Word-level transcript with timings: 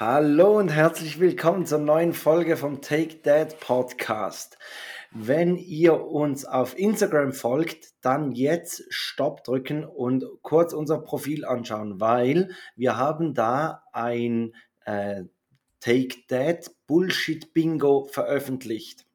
Hallo 0.00 0.56
und 0.56 0.68
herzlich 0.68 1.18
willkommen 1.18 1.66
zur 1.66 1.80
neuen 1.80 2.12
Folge 2.12 2.56
vom 2.56 2.80
Take 2.80 3.20
That 3.22 3.58
Podcast. 3.58 4.56
Wenn 5.10 5.56
ihr 5.56 6.06
uns 6.06 6.44
auf 6.44 6.78
Instagram 6.78 7.32
folgt, 7.32 7.94
dann 8.00 8.30
jetzt 8.30 8.84
Stopp 8.90 9.42
drücken 9.42 9.84
und 9.84 10.24
kurz 10.42 10.72
unser 10.72 11.00
Profil 11.00 11.44
anschauen, 11.44 12.00
weil 12.00 12.54
wir 12.76 12.96
haben 12.96 13.34
da 13.34 13.82
ein 13.92 14.54
äh, 14.84 15.24
Take 15.80 16.14
That 16.28 16.70
Bullshit 16.86 17.52
Bingo 17.52 18.04
veröffentlicht. 18.04 19.07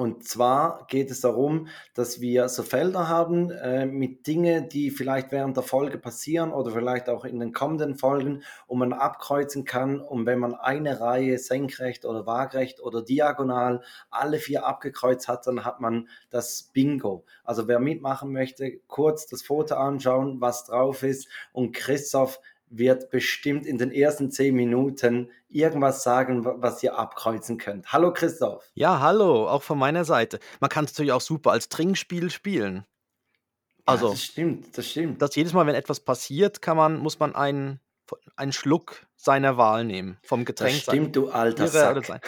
Und 0.00 0.26
zwar 0.26 0.86
geht 0.88 1.10
es 1.10 1.20
darum, 1.20 1.68
dass 1.92 2.22
wir 2.22 2.48
so 2.48 2.62
Felder 2.62 3.08
haben 3.08 3.50
äh, 3.50 3.84
mit 3.84 4.26
Dingen, 4.26 4.70
die 4.70 4.90
vielleicht 4.90 5.30
während 5.30 5.58
der 5.58 5.62
Folge 5.62 5.98
passieren 5.98 6.52
oder 6.52 6.70
vielleicht 6.70 7.10
auch 7.10 7.26
in 7.26 7.38
den 7.38 7.52
kommenden 7.52 7.96
Folgen, 7.96 8.42
und 8.66 8.78
man 8.78 8.94
abkreuzen 8.94 9.66
kann. 9.66 10.00
Und 10.00 10.24
wenn 10.24 10.38
man 10.38 10.54
eine 10.54 11.02
Reihe 11.02 11.36
senkrecht 11.36 12.06
oder 12.06 12.24
waagrecht 12.24 12.80
oder 12.80 13.02
diagonal 13.02 13.82
alle 14.10 14.38
vier 14.38 14.64
abgekreuzt 14.64 15.28
hat, 15.28 15.46
dann 15.46 15.66
hat 15.66 15.82
man 15.82 16.08
das 16.30 16.70
Bingo. 16.72 17.26
Also 17.44 17.68
wer 17.68 17.78
mitmachen 17.78 18.32
möchte, 18.32 18.78
kurz 18.86 19.26
das 19.26 19.42
Foto 19.42 19.74
anschauen, 19.74 20.40
was 20.40 20.64
drauf 20.64 21.02
ist. 21.02 21.28
Und 21.52 21.76
Christoph 21.76 22.40
wird 22.70 23.10
bestimmt 23.10 23.66
in 23.66 23.78
den 23.78 23.92
ersten 23.92 24.30
zehn 24.30 24.54
Minuten 24.54 25.30
irgendwas 25.48 26.02
sagen, 26.02 26.44
was 26.44 26.82
ihr 26.82 26.96
abkreuzen 26.96 27.58
könnt. 27.58 27.92
Hallo 27.92 28.12
Christoph. 28.12 28.70
Ja, 28.74 29.00
hallo, 29.00 29.48
auch 29.48 29.62
von 29.62 29.78
meiner 29.78 30.04
Seite. 30.04 30.38
Man 30.60 30.70
kann 30.70 30.84
es 30.84 30.92
natürlich 30.92 31.12
auch 31.12 31.20
super 31.20 31.50
als 31.50 31.68
Trinkspiel 31.68 32.30
spielen. 32.30 32.84
Also, 33.84 34.06
ja, 34.06 34.12
das 34.12 34.22
stimmt, 34.22 34.78
das 34.78 34.86
stimmt. 34.88 35.20
Dass 35.20 35.34
jedes 35.34 35.52
Mal, 35.52 35.66
wenn 35.66 35.74
etwas 35.74 36.00
passiert, 36.00 36.62
kann 36.62 36.76
man, 36.76 36.98
muss 36.98 37.18
man 37.18 37.34
einen, 37.34 37.80
einen 38.36 38.52
Schluck 38.52 39.06
seiner 39.16 39.56
Wahl 39.56 39.84
nehmen 39.84 40.18
vom 40.22 40.44
Getränk. 40.44 40.74
Das 40.74 40.82
stimmt, 40.82 41.16
du 41.16 41.28
alter 41.28 41.66
Sack. 41.66 42.22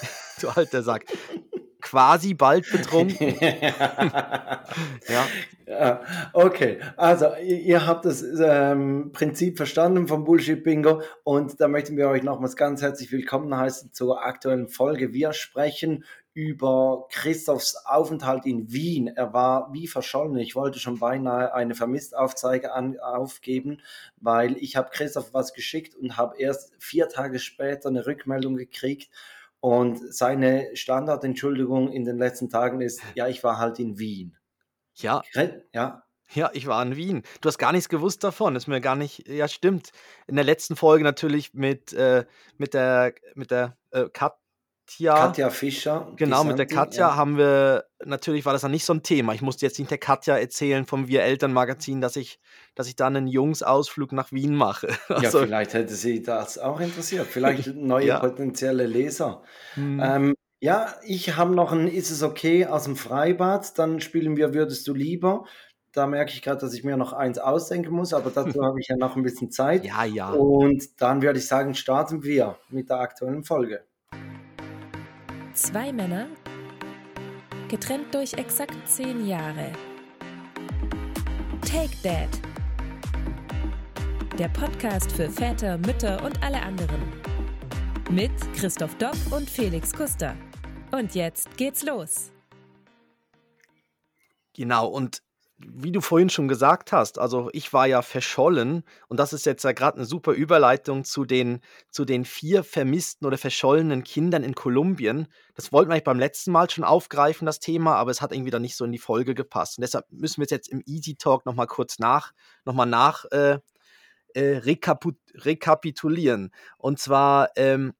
du 0.40 0.48
alter 0.48 0.82
Sack 0.82 1.06
quasi 1.80 2.34
bald 2.34 2.70
betrunken. 2.70 3.34
ja. 3.40 5.26
ja. 5.66 6.00
Okay, 6.32 6.78
also 6.96 7.34
ihr 7.36 7.86
habt 7.86 8.04
das 8.04 8.22
ähm, 8.22 9.10
Prinzip 9.12 9.56
verstanden 9.56 10.08
vom 10.08 10.24
Bullshit 10.24 10.62
Bingo 10.62 11.02
und 11.24 11.60
da 11.60 11.68
möchten 11.68 11.96
wir 11.96 12.08
euch 12.08 12.22
nochmals 12.22 12.56
ganz 12.56 12.82
herzlich 12.82 13.12
willkommen 13.12 13.56
heißen 13.56 13.92
zur 13.92 14.24
aktuellen 14.24 14.68
Folge. 14.68 15.12
Wir 15.12 15.32
sprechen 15.32 16.04
über 16.34 17.08
Christophs 17.10 17.74
Aufenthalt 17.84 18.46
in 18.46 18.72
Wien. 18.72 19.08
Er 19.08 19.32
war 19.32 19.72
wie 19.72 19.88
verschollen. 19.88 20.36
Ich 20.36 20.54
wollte 20.54 20.78
schon 20.78 21.00
beinahe 21.00 21.52
eine 21.52 21.74
Vermisstaufzeige 21.74 22.72
an, 22.72 22.96
aufgeben, 23.00 23.80
weil 24.18 24.56
ich 24.58 24.76
habe 24.76 24.90
Christoph 24.92 25.34
was 25.34 25.52
geschickt 25.52 25.96
und 25.96 26.16
habe 26.16 26.38
erst 26.38 26.72
vier 26.78 27.08
Tage 27.08 27.40
später 27.40 27.88
eine 27.88 28.06
Rückmeldung 28.06 28.56
gekriegt 28.56 29.10
und 29.60 30.14
seine 30.14 30.68
Standardentschuldigung 30.74 31.90
in 31.90 32.04
den 32.04 32.18
letzten 32.18 32.48
Tagen 32.48 32.80
ist, 32.80 33.00
ja, 33.14 33.28
ich 33.28 33.42
war 33.42 33.58
halt 33.58 33.78
in 33.78 33.98
Wien. 33.98 34.36
Ja. 34.94 35.22
Ja. 35.72 36.04
Ja, 36.34 36.50
ich 36.52 36.66
war 36.66 36.82
in 36.82 36.94
Wien. 36.94 37.22
Du 37.40 37.48
hast 37.48 37.56
gar 37.56 37.72
nichts 37.72 37.88
gewusst 37.88 38.22
davon. 38.22 38.54
Ist 38.54 38.66
mir 38.66 38.82
gar 38.82 38.96
nicht. 38.96 39.26
Ja, 39.26 39.48
stimmt. 39.48 39.92
In 40.26 40.36
der 40.36 40.44
letzten 40.44 40.76
Folge 40.76 41.02
natürlich 41.02 41.54
mit, 41.54 41.94
äh, 41.94 42.26
mit 42.58 42.74
der, 42.74 43.14
mit 43.34 43.50
der 43.50 43.78
äh, 43.92 44.10
Kat 44.12 44.36
Katja. 44.88 45.14
Katja 45.14 45.50
Fischer. 45.50 46.12
Genau, 46.16 46.44
mit 46.44 46.58
der 46.58 46.66
Katja 46.66 47.08
ja. 47.08 47.16
haben 47.16 47.36
wir, 47.36 47.84
natürlich 48.04 48.46
war 48.46 48.54
das 48.54 48.62
dann 48.62 48.70
nicht 48.70 48.86
so 48.86 48.94
ein 48.94 49.02
Thema. 49.02 49.34
Ich 49.34 49.42
musste 49.42 49.66
jetzt 49.66 49.78
nicht 49.78 49.90
der 49.90 49.98
Katja 49.98 50.38
erzählen 50.38 50.86
vom 50.86 51.08
Wir 51.08 51.22
Eltern 51.22 51.52
Magazin, 51.52 52.00
dass 52.00 52.16
ich, 52.16 52.40
dass 52.74 52.88
ich 52.88 52.96
dann 52.96 53.14
einen 53.14 53.26
Jungsausflug 53.26 54.12
nach 54.12 54.32
Wien 54.32 54.54
mache. 54.54 54.88
Also, 55.08 55.40
ja, 55.40 55.44
vielleicht 55.46 55.74
hätte 55.74 55.94
sie 55.94 56.22
das 56.22 56.58
auch 56.58 56.80
interessiert. 56.80 57.26
Vielleicht 57.26 57.66
neue 57.74 58.06
ja. 58.06 58.18
potenzielle 58.18 58.86
Leser. 58.86 59.42
Hm. 59.74 60.00
Ähm, 60.02 60.34
ja, 60.60 60.94
ich 61.04 61.36
habe 61.36 61.54
noch 61.54 61.72
ein 61.72 61.88
Ist 61.88 62.10
es 62.10 62.22
okay 62.22 62.66
aus 62.66 62.84
dem 62.84 62.96
Freibad. 62.96 63.78
Dann 63.78 64.00
spielen 64.00 64.36
wir 64.36 64.54
Würdest 64.54 64.86
du 64.88 64.94
lieber. 64.94 65.44
Da 65.92 66.06
merke 66.06 66.32
ich 66.32 66.42
gerade, 66.42 66.60
dass 66.60 66.72
ich 66.74 66.84
mir 66.84 66.96
noch 66.96 67.12
eins 67.12 67.38
ausdenken 67.38 67.92
muss, 67.92 68.14
aber 68.14 68.30
dazu 68.30 68.62
habe 68.64 68.80
ich 68.80 68.88
ja 68.88 68.96
noch 68.96 69.16
ein 69.16 69.22
bisschen 69.22 69.50
Zeit. 69.50 69.84
Ja, 69.84 70.04
ja. 70.04 70.30
Und 70.30 71.00
dann 71.00 71.20
würde 71.20 71.40
ich 71.40 71.46
sagen, 71.46 71.74
starten 71.74 72.22
wir 72.22 72.56
mit 72.70 72.88
der 72.88 73.00
aktuellen 73.00 73.44
Folge. 73.44 73.84
Zwei 75.60 75.92
Männer, 75.92 76.28
getrennt 77.68 78.14
durch 78.14 78.32
exakt 78.34 78.76
zehn 78.88 79.26
Jahre. 79.26 79.72
Take 81.62 81.90
Dad. 82.00 82.28
Der 84.38 84.48
Podcast 84.50 85.10
für 85.10 85.28
Väter, 85.28 85.76
Mütter 85.78 86.22
und 86.24 86.40
alle 86.44 86.62
anderen. 86.62 87.02
Mit 88.08 88.30
Christoph 88.54 88.94
Dopp 88.98 89.16
und 89.32 89.50
Felix 89.50 89.92
Kuster. 89.92 90.36
Und 90.92 91.16
jetzt 91.16 91.56
geht's 91.56 91.82
los. 91.82 92.30
Genau, 94.54 94.86
und 94.86 95.24
wie 95.58 95.90
du 95.90 96.00
vorhin 96.00 96.30
schon 96.30 96.46
gesagt 96.46 96.92
hast, 96.92 97.18
also 97.18 97.50
ich 97.52 97.72
war 97.72 97.86
ja 97.86 98.02
verschollen 98.02 98.84
und 99.08 99.18
das 99.18 99.32
ist 99.32 99.44
jetzt 99.44 99.64
ja 99.64 99.72
gerade 99.72 99.96
eine 99.96 100.04
super 100.04 100.32
Überleitung 100.32 101.04
zu 101.04 101.24
den, 101.24 101.60
zu 101.90 102.04
den 102.04 102.24
vier 102.24 102.62
vermissten 102.62 103.26
oder 103.26 103.38
verschollenen 103.38 104.04
Kindern 104.04 104.44
in 104.44 104.54
Kolumbien. 104.54 105.26
Das 105.56 105.72
wollten 105.72 105.90
wir 105.90 105.94
eigentlich 105.94 106.04
beim 106.04 106.20
letzten 106.20 106.52
Mal 106.52 106.70
schon 106.70 106.84
aufgreifen, 106.84 107.44
das 107.44 107.58
Thema, 107.58 107.96
aber 107.96 108.12
es 108.12 108.22
hat 108.22 108.32
irgendwie 108.32 108.52
dann 108.52 108.62
nicht 108.62 108.76
so 108.76 108.84
in 108.84 108.92
die 108.92 108.98
Folge 108.98 109.34
gepasst. 109.34 109.78
Und 109.78 109.82
deshalb 109.82 110.06
müssen 110.10 110.38
wir 110.38 110.44
es 110.44 110.50
jetzt 110.50 110.68
im 110.68 110.82
Easy 110.86 111.16
Talk 111.16 111.44
nochmal 111.44 111.66
kurz 111.66 111.98
nach, 111.98 112.32
nochmal 112.64 112.86
nach 112.86 113.24
äh, 113.32 113.58
äh, 114.34 114.58
rekapitulieren. 114.58 116.52
Und 116.76 117.00
zwar 117.00 117.50
ähm, 117.56 117.94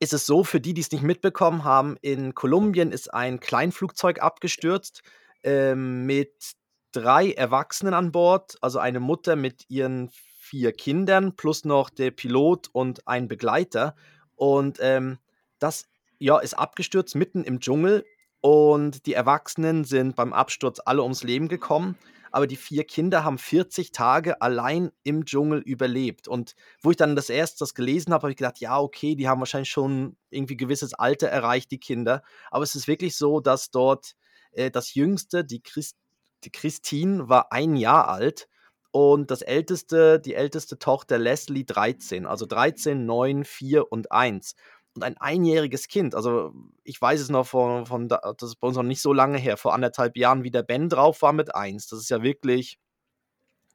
ist 0.00 0.14
es 0.14 0.24
so, 0.24 0.44
für 0.44 0.60
die, 0.60 0.72
die 0.72 0.80
es 0.80 0.92
nicht 0.92 1.02
mitbekommen 1.02 1.64
haben, 1.64 1.96
in 2.00 2.34
Kolumbien 2.34 2.90
ist 2.90 3.12
ein 3.12 3.38
Kleinflugzeug 3.38 4.22
abgestürzt 4.22 5.02
ähm, 5.44 6.04
mit 6.06 6.54
drei 6.92 7.32
Erwachsenen 7.32 7.94
an 7.94 8.12
Bord, 8.12 8.56
also 8.60 8.78
eine 8.78 9.00
Mutter 9.00 9.36
mit 9.36 9.64
ihren 9.68 10.10
vier 10.38 10.72
Kindern 10.72 11.36
plus 11.36 11.64
noch 11.64 11.90
der 11.90 12.10
Pilot 12.10 12.68
und 12.72 13.06
ein 13.06 13.28
Begleiter. 13.28 13.94
Und 14.36 14.78
ähm, 14.80 15.18
das 15.58 15.86
ja, 16.18 16.38
ist 16.38 16.54
abgestürzt 16.54 17.14
mitten 17.14 17.44
im 17.44 17.60
Dschungel 17.60 18.04
und 18.40 19.06
die 19.06 19.14
Erwachsenen 19.14 19.84
sind 19.84 20.16
beim 20.16 20.32
Absturz 20.32 20.80
alle 20.84 21.02
ums 21.02 21.22
Leben 21.22 21.48
gekommen. 21.48 21.96
Aber 22.30 22.46
die 22.46 22.56
vier 22.56 22.84
Kinder 22.84 23.22
haben 23.22 23.38
40 23.38 23.92
Tage 23.92 24.42
allein 24.42 24.90
im 25.04 25.24
Dschungel 25.24 25.60
überlebt. 25.60 26.26
Und 26.26 26.56
wo 26.82 26.90
ich 26.90 26.96
dann 26.96 27.14
das 27.14 27.30
erste 27.30 27.60
das 27.60 27.74
gelesen 27.74 28.12
habe, 28.12 28.24
habe 28.24 28.32
ich 28.32 28.36
gedacht, 28.36 28.58
ja, 28.58 28.78
okay, 28.78 29.14
die 29.14 29.28
haben 29.28 29.38
wahrscheinlich 29.38 29.70
schon 29.70 30.16
irgendwie 30.30 30.56
gewisses 30.56 30.94
Alter 30.94 31.28
erreicht, 31.28 31.70
die 31.70 31.78
Kinder. 31.78 32.22
Aber 32.50 32.64
es 32.64 32.74
ist 32.74 32.88
wirklich 32.88 33.16
so, 33.16 33.40
dass 33.40 33.70
dort 33.70 34.14
äh, 34.54 34.70
das 34.70 34.94
Jüngste, 34.94 35.44
die, 35.44 35.62
Christ, 35.62 35.96
die 36.44 36.50
Christine, 36.50 37.28
war 37.28 37.52
ein 37.52 37.76
Jahr 37.76 38.08
alt 38.08 38.48
und 38.90 39.30
das 39.30 39.42
älteste, 39.42 40.20
die 40.20 40.34
älteste 40.34 40.78
Tochter 40.78 41.18
Leslie 41.18 41.64
13, 41.64 42.26
also 42.26 42.46
13, 42.46 43.04
9, 43.04 43.44
4 43.44 43.90
und 43.90 44.12
1. 44.12 44.54
Und 44.94 45.02
ein 45.02 45.16
einjähriges 45.18 45.88
Kind, 45.88 46.14
also 46.14 46.54
ich 46.84 47.02
weiß 47.02 47.20
es 47.20 47.28
noch 47.28 47.48
von, 47.48 47.86
von 47.86 48.08
das 48.08 48.22
ist 48.40 48.60
bei 48.60 48.68
uns 48.68 48.76
noch 48.76 48.84
nicht 48.84 49.02
so 49.02 49.12
lange 49.12 49.38
her, 49.38 49.56
vor 49.56 49.74
anderthalb 49.74 50.16
Jahren, 50.16 50.44
wie 50.44 50.52
der 50.52 50.62
Ben 50.62 50.88
drauf 50.88 51.22
war 51.22 51.32
mit 51.32 51.52
1. 51.52 51.88
Das 51.88 51.98
ist 51.98 52.10
ja 52.10 52.22
wirklich, 52.22 52.78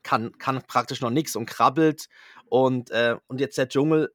kann, 0.03 0.37
kann 0.37 0.61
praktisch 0.65 1.01
noch 1.01 1.09
nichts 1.09 1.35
und 1.35 1.45
krabbelt. 1.45 2.07
Und, 2.45 2.91
äh, 2.91 3.17
und 3.27 3.41
jetzt 3.41 3.57
der 3.57 3.67
Dschungel 3.67 4.13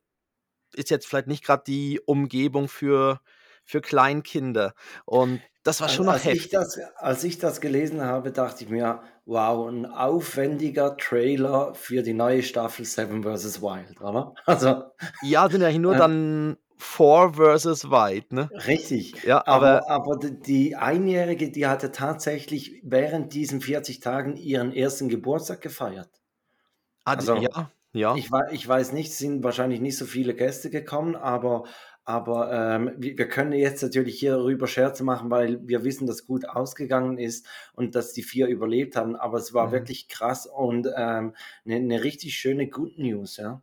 ist 0.75 0.89
jetzt 0.89 1.07
vielleicht 1.07 1.29
nicht 1.29 1.45
gerade 1.45 1.65
die 1.67 2.01
Umgebung 2.07 2.69
für, 2.69 3.21
für 3.65 3.83
Kleinkinder. 3.83 4.75
Und 5.05 5.43
das 5.65 5.81
war 5.81 5.89
schon 5.89 6.07
noch 6.07 6.13
als 6.13 6.25
heftig. 6.25 6.45
Ich 6.45 6.51
das, 6.51 6.79
als 6.97 7.25
ich 7.25 7.39
das 7.39 7.61
gelesen 7.61 8.03
habe, 8.03 8.31
dachte 8.31 8.65
ich 8.65 8.71
mir, 8.71 9.01
wow, 9.25 9.67
ein 9.67 9.87
aufwendiger 9.87 10.97
Trailer 10.97 11.75
für 11.75 12.03
die 12.03 12.13
neue 12.13 12.43
Staffel 12.43 12.85
Seven 12.85 13.23
vs. 13.23 13.61
Wild, 13.63 14.01
oder? 14.01 14.35
Also, 14.47 14.85
ja, 15.23 15.49
sind 15.49 15.63
ja 15.63 15.73
nur 15.79 15.95
äh, 15.95 15.99
dann 15.99 16.57
Four 16.77 17.35
vs. 17.35 17.85
Wild, 17.91 18.33
ne? 18.33 18.51
Richtig. 18.67 19.25
Ja, 19.25 19.47
aber, 19.47 19.89
aber, 19.89 20.13
aber 20.17 20.31
die 20.31 20.77
Einjährige, 20.77 21.51
die 21.51 21.67
hatte 21.67 21.93
tatsächlich 21.93 22.81
während 22.85 23.33
diesen 23.33 23.63
40 23.63 24.01
Tagen 24.01 24.37
ihren 24.37 24.71
ersten 24.71 25.09
Geburtstag 25.09 25.63
gefeiert. 25.63 26.11
Also, 27.05 27.37
ja, 27.37 27.71
ja. 27.93 28.17
Ich, 28.17 28.29
ich 28.51 28.69
weiß 28.69 28.93
nicht, 28.93 29.13
es 29.13 29.19
sind 29.19 29.43
wahrscheinlich 29.45 29.81
nicht 29.81 29.97
so 29.97 30.05
viele 30.05 30.35
Gäste 30.35 30.69
gekommen, 30.69 31.17
aber 31.17 31.65
aber 32.05 32.53
ähm, 32.53 32.93
wir 32.99 33.29
können 33.29 33.53
jetzt 33.53 33.83
natürlich 33.83 34.19
hierüber 34.19 34.67
Scherze 34.67 35.05
machen, 35.05 35.31
weil 35.31 35.59
wir 35.67 35.85
wissen, 35.85 36.07
dass 36.07 36.27
gut 36.27 36.47
ausgegangen 36.49 37.19
ist 37.19 37.47
und 37.75 37.95
dass 37.95 38.13
die 38.13 38.23
vier 38.23 38.47
überlebt 38.47 38.97
haben. 38.97 39.17
Aber 39.17 39.39
es 39.39 39.55
war 39.55 39.69
mhm. 39.69 39.73
wirklich 39.73 40.09
krass 40.09 40.47
und 40.47 40.87
ähm, 40.97 41.35
eine, 41.65 41.77
eine 41.77 42.05
richtig 42.05 42.37
schöne 42.37 42.69
Good 42.69 42.99
News, 42.99 43.39
ja. 43.39 43.63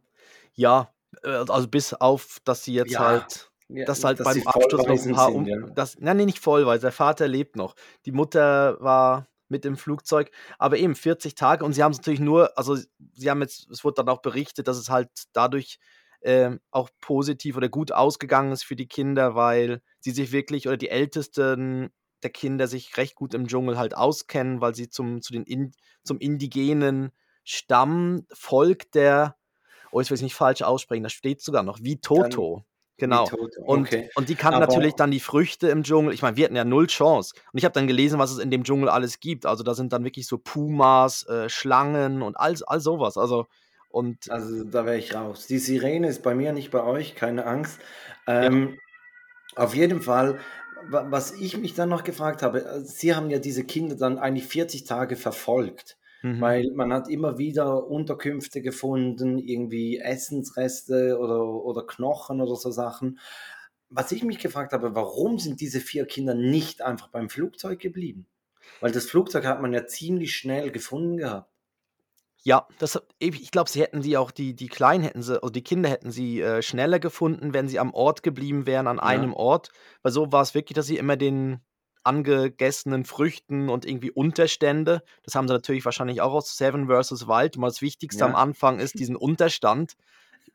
Ja, 0.53 0.91
äh, 1.23 1.29
also 1.29 1.67
bis 1.67 1.93
auf, 1.93 2.39
dass 2.43 2.63
sie 2.63 2.73
jetzt 2.73 2.93
ja. 2.93 2.99
halt 2.99 3.51
ja, 3.69 3.85
dass 3.85 4.03
halt 4.03 4.19
dass 4.19 4.25
beim 4.25 4.45
Absturz 4.47 4.85
noch 4.85 5.05
ein 5.05 5.15
paar 5.15 5.33
um, 5.33 5.45
ja. 5.47 5.57
das, 5.75 5.97
nein, 5.99 6.17
nee, 6.17 6.25
nicht 6.25 6.39
voll, 6.39 6.65
weil 6.65 6.79
der 6.79 6.91
Vater 6.91 7.27
lebt 7.27 7.55
noch. 7.55 7.75
Die 8.05 8.11
Mutter 8.11 8.77
war 8.81 9.27
mit 9.47 9.63
dem 9.63 9.77
Flugzeug, 9.77 10.31
aber 10.57 10.77
eben 10.77 10.95
40 10.95 11.35
Tage 11.35 11.63
und 11.63 11.73
sie 11.73 11.83
haben 11.83 11.91
es 11.91 11.99
natürlich 11.99 12.19
nur, 12.19 12.57
also 12.57 12.75
sie 13.13 13.29
haben 13.29 13.41
jetzt, 13.41 13.69
es 13.69 13.83
wurde 13.83 13.95
dann 13.95 14.09
auch 14.09 14.21
berichtet, 14.21 14.67
dass 14.67 14.77
es 14.77 14.89
halt 14.89 15.09
dadurch 15.33 15.79
ähm, 16.21 16.59
auch 16.71 16.89
positiv 16.99 17.57
oder 17.57 17.69
gut 17.69 17.91
ausgegangen 17.91 18.51
ist 18.51 18.63
für 18.63 18.75
die 18.75 18.87
Kinder, 18.87 19.35
weil 19.35 19.81
sie 19.99 20.11
sich 20.11 20.31
wirklich 20.31 20.67
oder 20.67 20.77
die 20.77 20.89
Ältesten 20.89 21.91
der 22.23 22.29
Kinder 22.29 22.67
sich 22.67 22.95
recht 22.97 23.15
gut 23.15 23.33
im 23.33 23.47
Dschungel 23.47 23.77
halt 23.77 23.95
auskennen, 23.95 24.61
weil 24.61 24.75
sie 24.75 24.89
zum, 24.89 25.21
zu 25.21 25.33
den 25.33 25.43
in, 25.43 25.71
zum 26.03 26.19
indigenen 26.19 27.11
Stammvolk 27.43 28.91
der, 28.91 29.35
oh, 29.91 29.99
jetzt 29.99 30.11
will 30.11 30.15
ich 30.15 30.21
nicht 30.21 30.35
falsch 30.35 30.61
aussprechen, 30.61 31.03
da 31.03 31.09
steht 31.09 31.41
sogar 31.41 31.63
noch, 31.63 31.79
wie 31.81 31.99
Toto. 31.99 32.63
Genau. 32.97 33.25
Toto, 33.25 33.63
Und, 33.63 33.87
okay. 33.87 34.11
und 34.13 34.29
die 34.29 34.35
kannten 34.35 34.59
natürlich 34.59 34.93
dann 34.93 35.09
die 35.09 35.19
Früchte 35.19 35.69
im 35.69 35.81
Dschungel. 35.81 36.13
Ich 36.13 36.21
meine, 36.21 36.37
wir 36.37 36.45
hatten 36.45 36.55
ja 36.55 36.63
null 36.63 36.85
Chance. 36.85 37.33
Und 37.51 37.57
ich 37.57 37.65
habe 37.65 37.73
dann 37.73 37.87
gelesen, 37.87 38.19
was 38.19 38.29
es 38.29 38.37
in 38.37 38.51
dem 38.51 38.63
Dschungel 38.63 38.89
alles 38.89 39.19
gibt. 39.19 39.47
Also 39.47 39.63
da 39.63 39.73
sind 39.73 39.91
dann 39.91 40.03
wirklich 40.03 40.27
so 40.27 40.37
Pumas, 40.37 41.25
äh, 41.25 41.49
Schlangen 41.49 42.21
und 42.21 42.39
all, 42.39 42.55
all 42.67 42.79
sowas. 42.79 43.17
Also, 43.17 43.47
und 43.91 44.29
Also 44.29 44.63
da 44.63 44.85
wäre 44.85 44.97
ich 44.97 45.13
raus. 45.15 45.47
Die 45.47 45.57
Sirene 45.59 46.07
ist 46.07 46.23
bei 46.23 46.35
mir, 46.35 46.53
nicht 46.53 46.71
bei 46.71 46.83
euch, 46.83 47.15
keine 47.15 47.45
Angst. 47.45 47.79
Ähm, 48.27 48.79
Auf 49.55 49.75
jeden 49.75 50.01
Fall, 50.01 50.39
wa- 50.89 51.07
was 51.09 51.33
ich 51.33 51.57
mich 51.57 51.73
dann 51.73 51.89
noch 51.89 52.03
gefragt 52.03 52.41
habe, 52.43 52.65
äh, 52.65 52.81
Sie 52.81 53.15
haben 53.15 53.29
ja 53.29 53.39
diese 53.39 53.65
Kinder 53.65 53.95
dann 53.95 54.17
eigentlich 54.17 54.47
40 54.47 54.85
Tage 54.85 55.15
verfolgt, 55.17 55.97
mhm. 56.21 56.41
weil 56.41 56.71
man 56.73 56.93
hat 56.93 57.09
immer 57.09 57.37
wieder 57.37 57.87
Unterkünfte 57.87 58.61
gefunden, 58.61 59.37
irgendwie 59.39 59.99
Essensreste 59.99 61.17
oder, 61.19 61.43
oder 61.45 61.85
Knochen 61.85 62.41
oder 62.41 62.55
so 62.55 62.71
Sachen. 62.71 63.19
Was 63.89 64.11
ich 64.13 64.23
mich 64.23 64.39
gefragt 64.39 64.73
habe, 64.73 64.95
warum 64.95 65.37
sind 65.39 65.59
diese 65.61 65.81
vier 65.81 66.05
Kinder 66.05 66.33
nicht 66.33 66.81
einfach 66.81 67.09
beim 67.09 67.29
Flugzeug 67.29 67.79
geblieben? 67.79 68.27
Weil 68.79 68.91
das 68.93 69.05
Flugzeug 69.07 69.45
hat 69.45 69.61
man 69.61 69.73
ja 69.73 69.85
ziemlich 69.87 70.35
schnell 70.35 70.71
gefunden 70.71 71.17
gehabt. 71.17 71.50
Ja, 72.43 72.67
das, 72.79 72.99
ich 73.19 73.51
glaube, 73.51 73.69
sie 73.69 73.81
hätten 73.81 74.01
die 74.01 74.17
auch, 74.17 74.31
die, 74.31 74.55
die 74.55 74.67
Kleinen 74.67 75.03
hätten 75.03 75.21
sie, 75.21 75.35
also 75.41 75.49
die 75.51 75.63
Kinder 75.63 75.89
hätten 75.89 76.11
sie 76.11 76.41
äh, 76.41 76.61
schneller 76.63 76.99
gefunden, 76.99 77.53
wenn 77.53 77.67
sie 77.67 77.77
am 77.79 77.93
Ort 77.93 78.23
geblieben 78.23 78.65
wären, 78.65 78.87
an 78.87 78.97
Ja. 78.97 79.03
einem 79.03 79.33
Ort. 79.33 79.69
Weil 80.01 80.11
so 80.11 80.31
war 80.31 80.41
es 80.41 80.55
wirklich, 80.55 80.75
dass 80.75 80.87
sie 80.87 80.97
immer 80.97 81.17
den 81.17 81.61
angegessenen 82.03 83.05
Früchten 83.05 83.69
und 83.69 83.85
irgendwie 83.85 84.09
Unterstände, 84.09 85.03
das 85.23 85.35
haben 85.35 85.47
sie 85.47 85.53
natürlich 85.53 85.85
wahrscheinlich 85.85 86.21
auch 86.21 86.33
aus 86.33 86.57
Seven 86.57 86.87
vs. 86.87 87.27
Wild, 87.27 87.57
mal 87.57 87.67
das 87.67 87.81
Wichtigste 87.83 88.25
am 88.25 88.31
Ja. 88.31 88.37
Anfang 88.37 88.79
ist 88.79 88.97
diesen 88.97 89.15
Unterstand. 89.15 89.93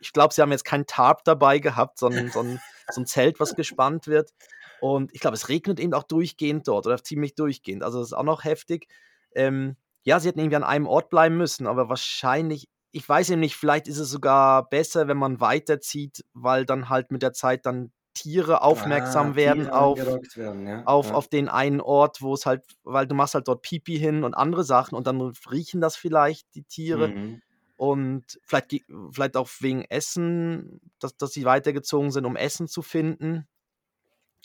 Ich 0.00 0.12
glaube, 0.12 0.34
sie 0.34 0.42
haben 0.42 0.50
jetzt 0.50 0.64
kein 0.64 0.86
Tarp 0.86 1.22
dabei 1.24 1.60
gehabt, 1.60 1.98
sondern 1.98 2.30
so 2.30 2.40
ein, 2.40 2.58
so 2.90 3.00
ein 3.00 3.06
Zelt, 3.06 3.38
was 3.38 3.54
gespannt 3.54 4.08
wird. 4.08 4.32
Und 4.80 5.14
ich 5.14 5.20
glaube, 5.20 5.36
es 5.36 5.48
regnet 5.48 5.78
eben 5.78 5.94
auch 5.94 6.02
durchgehend 6.02 6.66
dort 6.66 6.86
oder 6.86 7.02
ziemlich 7.02 7.36
durchgehend. 7.36 7.84
Also 7.84 8.00
das 8.00 8.08
ist 8.08 8.12
auch 8.12 8.24
noch 8.24 8.42
heftig. 8.42 8.88
Ähm, 9.34 9.76
ja, 10.06 10.20
sie 10.20 10.28
hätten 10.28 10.40
irgendwie 10.40 10.56
an 10.56 10.64
einem 10.64 10.86
Ort 10.86 11.10
bleiben 11.10 11.36
müssen, 11.36 11.66
aber 11.66 11.88
wahrscheinlich, 11.90 12.68
ich 12.92 13.08
weiß 13.08 13.30
eben 13.30 13.40
nicht, 13.40 13.56
vielleicht 13.56 13.88
ist 13.88 13.98
es 13.98 14.10
sogar 14.10 14.68
besser, 14.70 15.08
wenn 15.08 15.18
man 15.18 15.40
weiterzieht, 15.40 16.24
weil 16.34 16.66
dann 16.66 16.88
halt 16.88 17.10
mit 17.12 17.22
der 17.22 17.34
Zeit 17.34 17.66
dann 17.66 17.92
Tiere 18.14 18.62
aufmerksam 18.62 19.32
Ah, 19.32 19.36
werden 19.36 19.64
Tiere 19.64 19.74
auf, 19.74 19.98
werden, 20.36 20.66
ja. 20.66 20.82
auf, 20.84 21.10
ja. 21.10 21.14
auf 21.14 21.28
den 21.28 21.48
einen 21.48 21.80
Ort, 21.80 22.22
wo 22.22 22.34
es 22.34 22.46
halt, 22.46 22.64
weil 22.84 23.06
du 23.06 23.14
machst 23.14 23.34
halt 23.34 23.48
dort 23.48 23.62
Pipi 23.62 23.98
hin 23.98 24.24
und 24.24 24.34
andere 24.34 24.64
Sachen 24.64 24.96
und 24.96 25.06
dann 25.06 25.20
riechen 25.50 25.80
das 25.80 25.96
vielleicht 25.96 26.54
die 26.54 26.64
Tiere 26.64 27.12
Mhm. 27.16 27.42
und 27.76 28.24
vielleicht, 28.44 28.84
vielleicht 29.12 29.36
auch 29.36 29.50
wegen 29.60 29.82
Essen, 29.84 30.80
dass, 31.00 31.16
dass 31.16 31.32
sie 31.32 31.44
weitergezogen 31.44 32.10
sind, 32.12 32.24
um 32.26 32.36
Essen 32.36 32.68
zu 32.68 32.82
finden. 32.82 33.46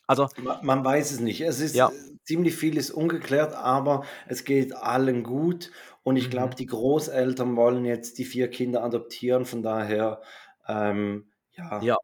Also, 0.08 0.28
Ma- 0.38 0.60
Man 0.64 0.84
weiß 0.84 1.12
es 1.12 1.20
nicht. 1.20 1.42
Es 1.42 1.60
ist 1.60 1.76
Ja. 1.76 1.90
äh, 1.90 1.92
ziemlich 2.24 2.56
vieles 2.56 2.92
ungeklärt, 2.92 3.54
aber 3.54 4.04
es 4.28 4.44
geht 4.44 4.76
allen 4.76 5.24
gut. 5.24 5.72
Und 6.04 6.18
ich 6.18 6.30
glaube, 6.30 6.50
Mhm. 6.54 6.56
die 6.58 6.66
Großeltern 6.68 7.56
wollen 7.56 7.86
jetzt 7.86 8.18
die 8.18 8.26
vier 8.26 8.50
Kinder 8.50 8.84
adoptieren. 8.84 9.46
Von 9.46 9.62
daher, 9.64 10.22
ähm, 10.68 11.32
ja. 11.54 11.82
Ja. 11.82 11.98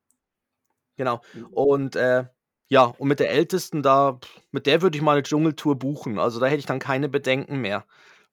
Genau. 0.95 1.21
Und 1.51 1.95
äh, 1.95 2.25
ja, 2.69 2.83
und 2.85 3.07
mit 3.07 3.19
der 3.19 3.29
Ältesten 3.31 3.81
da, 3.83 4.19
mit 4.51 4.65
der 4.65 4.81
würde 4.81 4.97
ich 4.97 5.01
mal 5.03 5.13
eine 5.13 5.23
Dschungeltour 5.23 5.77
buchen. 5.77 6.19
Also 6.19 6.39
da 6.39 6.47
hätte 6.47 6.57
ich 6.59 6.65
dann 6.65 6.79
keine 6.79 7.07
Bedenken 7.09 7.57
mehr. 7.61 7.85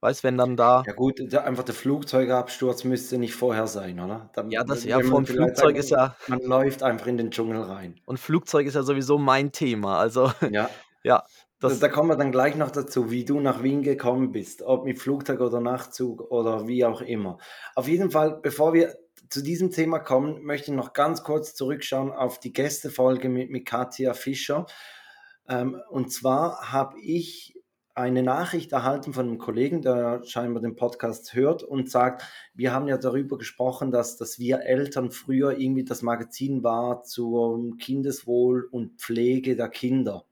Weißt, 0.04 0.22
wenn 0.22 0.36
dann 0.36 0.54
da. 0.54 0.82
Ja 0.86 0.92
gut, 0.92 1.14
der, 1.32 1.46
einfach 1.46 1.62
der 1.62 1.74
Flugzeugabsturz 1.74 2.84
müsste 2.84 3.16
nicht 3.16 3.34
vorher 3.34 3.66
sein, 3.66 3.98
oder? 3.98 4.28
Dann, 4.34 4.50
Ja, 4.50 4.62
das 4.62 4.84
ja 4.84 5.00
vom 5.00 5.24
Flugzeug 5.24 5.76
ist 5.76 5.88
ja. 5.88 6.14
Man 6.28 6.42
läuft 6.42 6.82
einfach 6.82 7.06
in 7.06 7.16
den 7.16 7.30
Dschungel 7.30 7.62
rein. 7.62 7.98
Und 8.04 8.18
Flugzeug 8.18 8.66
ist 8.66 8.74
ja 8.74 8.82
sowieso 8.82 9.16
mein 9.16 9.50
Thema. 9.50 9.98
Also 9.98 10.30
Ja. 10.50 10.68
ja, 11.04 11.24
Da, 11.58 11.68
das. 11.68 11.80
da 11.80 11.88
kommen 11.88 12.10
wir 12.10 12.16
dann 12.16 12.32
gleich 12.32 12.54
noch 12.54 12.70
dazu, 12.70 13.10
wie 13.10 13.24
du 13.24 13.40
nach 13.40 13.62
Wien 13.62 13.82
gekommen 13.82 14.30
bist, 14.30 14.60
ob 14.60 14.84
mit 14.84 14.98
Flugzeug 14.98 15.40
oder 15.40 15.62
Nachtzug 15.62 16.30
oder 16.30 16.68
wie 16.68 16.84
auch 16.84 17.00
immer. 17.00 17.38
Auf 17.74 17.88
jeden 17.88 18.10
Fall, 18.10 18.38
bevor 18.42 18.74
wir 18.74 18.94
zu 19.30 19.42
diesem 19.42 19.70
Thema 19.70 20.00
kommen, 20.00 20.44
möchte 20.44 20.70
ich 20.70 20.76
noch 20.76 20.92
ganz 20.92 21.22
kurz 21.22 21.54
zurückschauen 21.54 22.12
auf 22.12 22.38
die 22.38 22.52
Gästefolge 22.52 23.30
mit, 23.30 23.48
mit 23.48 23.64
Katja 23.64 24.12
Fischer. 24.12 24.66
Ähm, 25.48 25.80
und 25.88 26.12
zwar 26.12 26.72
habe 26.72 27.00
ich 27.00 27.53
eine 27.94 28.23
Nachricht 28.23 28.73
erhalten 28.73 29.12
von 29.12 29.26
einem 29.29 29.38
Kollegen, 29.38 29.82
der 29.82 30.23
scheinbar 30.25 30.62
den 30.62 30.76
Podcast 30.76 31.35
hört 31.35 31.62
und 31.62 31.91
sagt, 31.91 32.25
wir 32.52 32.73
haben 32.73 32.88
ja 32.88 32.99
darüber 32.99 33.38
gesprochen, 33.38 33.91
dass, 33.93 34.17
dass 34.17 34.38
wir 34.38 34.61
Eltern 34.62 35.11
früher 35.12 35.58
irgendwie 35.58 35.85
das 35.85 36.02
Magazin 36.02 36.62
war 36.64 37.05
zum 37.05 37.76
Kindeswohl 37.79 38.64
und 38.70 39.00
Pflege 39.00 39.55
der 39.56 39.69
Kinder. 39.69 40.25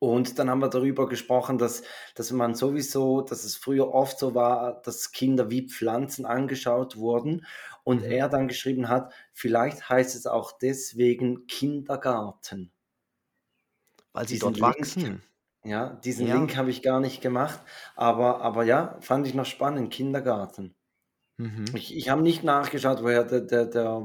Und 0.00 0.38
dann 0.38 0.48
haben 0.48 0.60
wir 0.60 0.68
darüber 0.68 1.08
gesprochen, 1.08 1.58
dass, 1.58 1.82
dass 2.14 2.30
man 2.30 2.54
sowieso, 2.54 3.22
dass 3.22 3.42
es 3.44 3.56
früher 3.56 3.92
oft 3.92 4.18
so 4.18 4.34
war, 4.34 4.80
dass 4.82 5.10
Kinder 5.10 5.50
wie 5.50 5.68
Pflanzen 5.68 6.24
angeschaut 6.24 6.96
wurden. 6.96 7.44
Und 7.82 8.04
Mhm. 8.04 8.10
er 8.10 8.28
dann 8.28 8.48
geschrieben 8.48 8.88
hat, 8.88 9.12
vielleicht 9.32 9.88
heißt 9.88 10.14
es 10.14 10.26
auch 10.26 10.52
deswegen 10.58 11.46
Kindergarten. 11.46 12.70
Weil 14.12 14.28
sie 14.28 14.34
Diesen 14.34 14.52
dort 14.54 14.60
wachsen. 14.60 15.22
Ja, 15.68 15.90
diesen 16.04 16.26
Ja. 16.26 16.34
Link 16.36 16.56
habe 16.56 16.70
ich 16.70 16.82
gar 16.82 17.00
nicht 17.00 17.20
gemacht. 17.20 17.60
Aber, 17.96 18.40
aber 18.40 18.64
ja, 18.64 18.96
fand 19.00 19.26
ich 19.26 19.34
noch 19.34 19.46
spannend, 19.46 19.92
Kindergarten. 19.92 20.74
Mhm. 21.36 21.66
Ich, 21.74 21.96
ich 21.96 22.08
habe 22.08 22.22
nicht 22.22 22.42
nachgeschaut, 22.42 23.02
woher 23.02 23.24
der, 23.24 23.40
der, 23.42 23.66
der 23.66 24.02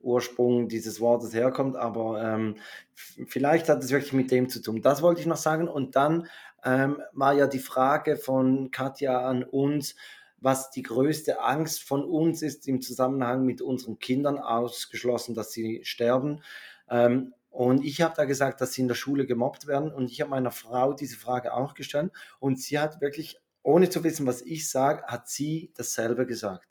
Wortursprung 0.00 0.68
dieses 0.68 1.00
Wortes 1.00 1.32
herkommt, 1.32 1.76
aber 1.76 2.22
ähm, 2.22 2.56
vielleicht 2.94 3.68
hat 3.68 3.82
es 3.84 3.90
wirklich 3.90 4.12
mit 4.12 4.30
dem 4.30 4.48
zu 4.48 4.60
tun. 4.60 4.82
Das 4.82 5.02
wollte 5.02 5.20
ich 5.20 5.26
noch 5.26 5.36
sagen. 5.36 5.68
Und 5.68 5.94
dann 5.94 6.26
ähm, 6.64 7.00
war 7.12 7.34
ja 7.34 7.46
die 7.46 7.60
Frage 7.60 8.16
von 8.16 8.70
Katja 8.72 9.20
an 9.20 9.44
uns, 9.44 9.94
was 10.40 10.70
die 10.70 10.82
größte 10.82 11.40
Angst 11.40 11.82
von 11.82 12.04
uns 12.04 12.42
ist 12.42 12.66
im 12.68 12.80
Zusammenhang 12.80 13.44
mit 13.44 13.60
unseren 13.60 13.98
Kindern, 13.98 14.38
ausgeschlossen, 14.38 15.34
dass 15.34 15.52
sie 15.52 15.80
sterben. 15.84 16.42
Ähm, 16.90 17.34
und 17.58 17.84
ich 17.84 18.02
habe 18.02 18.14
da 18.16 18.24
gesagt, 18.24 18.60
dass 18.60 18.74
sie 18.74 18.82
in 18.82 18.86
der 18.86 18.94
Schule 18.94 19.26
gemobbt 19.26 19.66
werden. 19.66 19.92
Und 19.92 20.12
ich 20.12 20.20
habe 20.20 20.30
meiner 20.30 20.52
Frau 20.52 20.92
diese 20.92 21.16
Frage 21.16 21.52
auch 21.52 21.74
gestellt. 21.74 22.12
Und 22.38 22.60
sie 22.60 22.78
hat 22.78 23.00
wirklich, 23.00 23.36
ohne 23.64 23.90
zu 23.90 24.04
wissen, 24.04 24.28
was 24.28 24.42
ich 24.42 24.70
sage, 24.70 25.02
hat 25.08 25.28
sie 25.28 25.72
dasselbe 25.76 26.24
gesagt. 26.24 26.68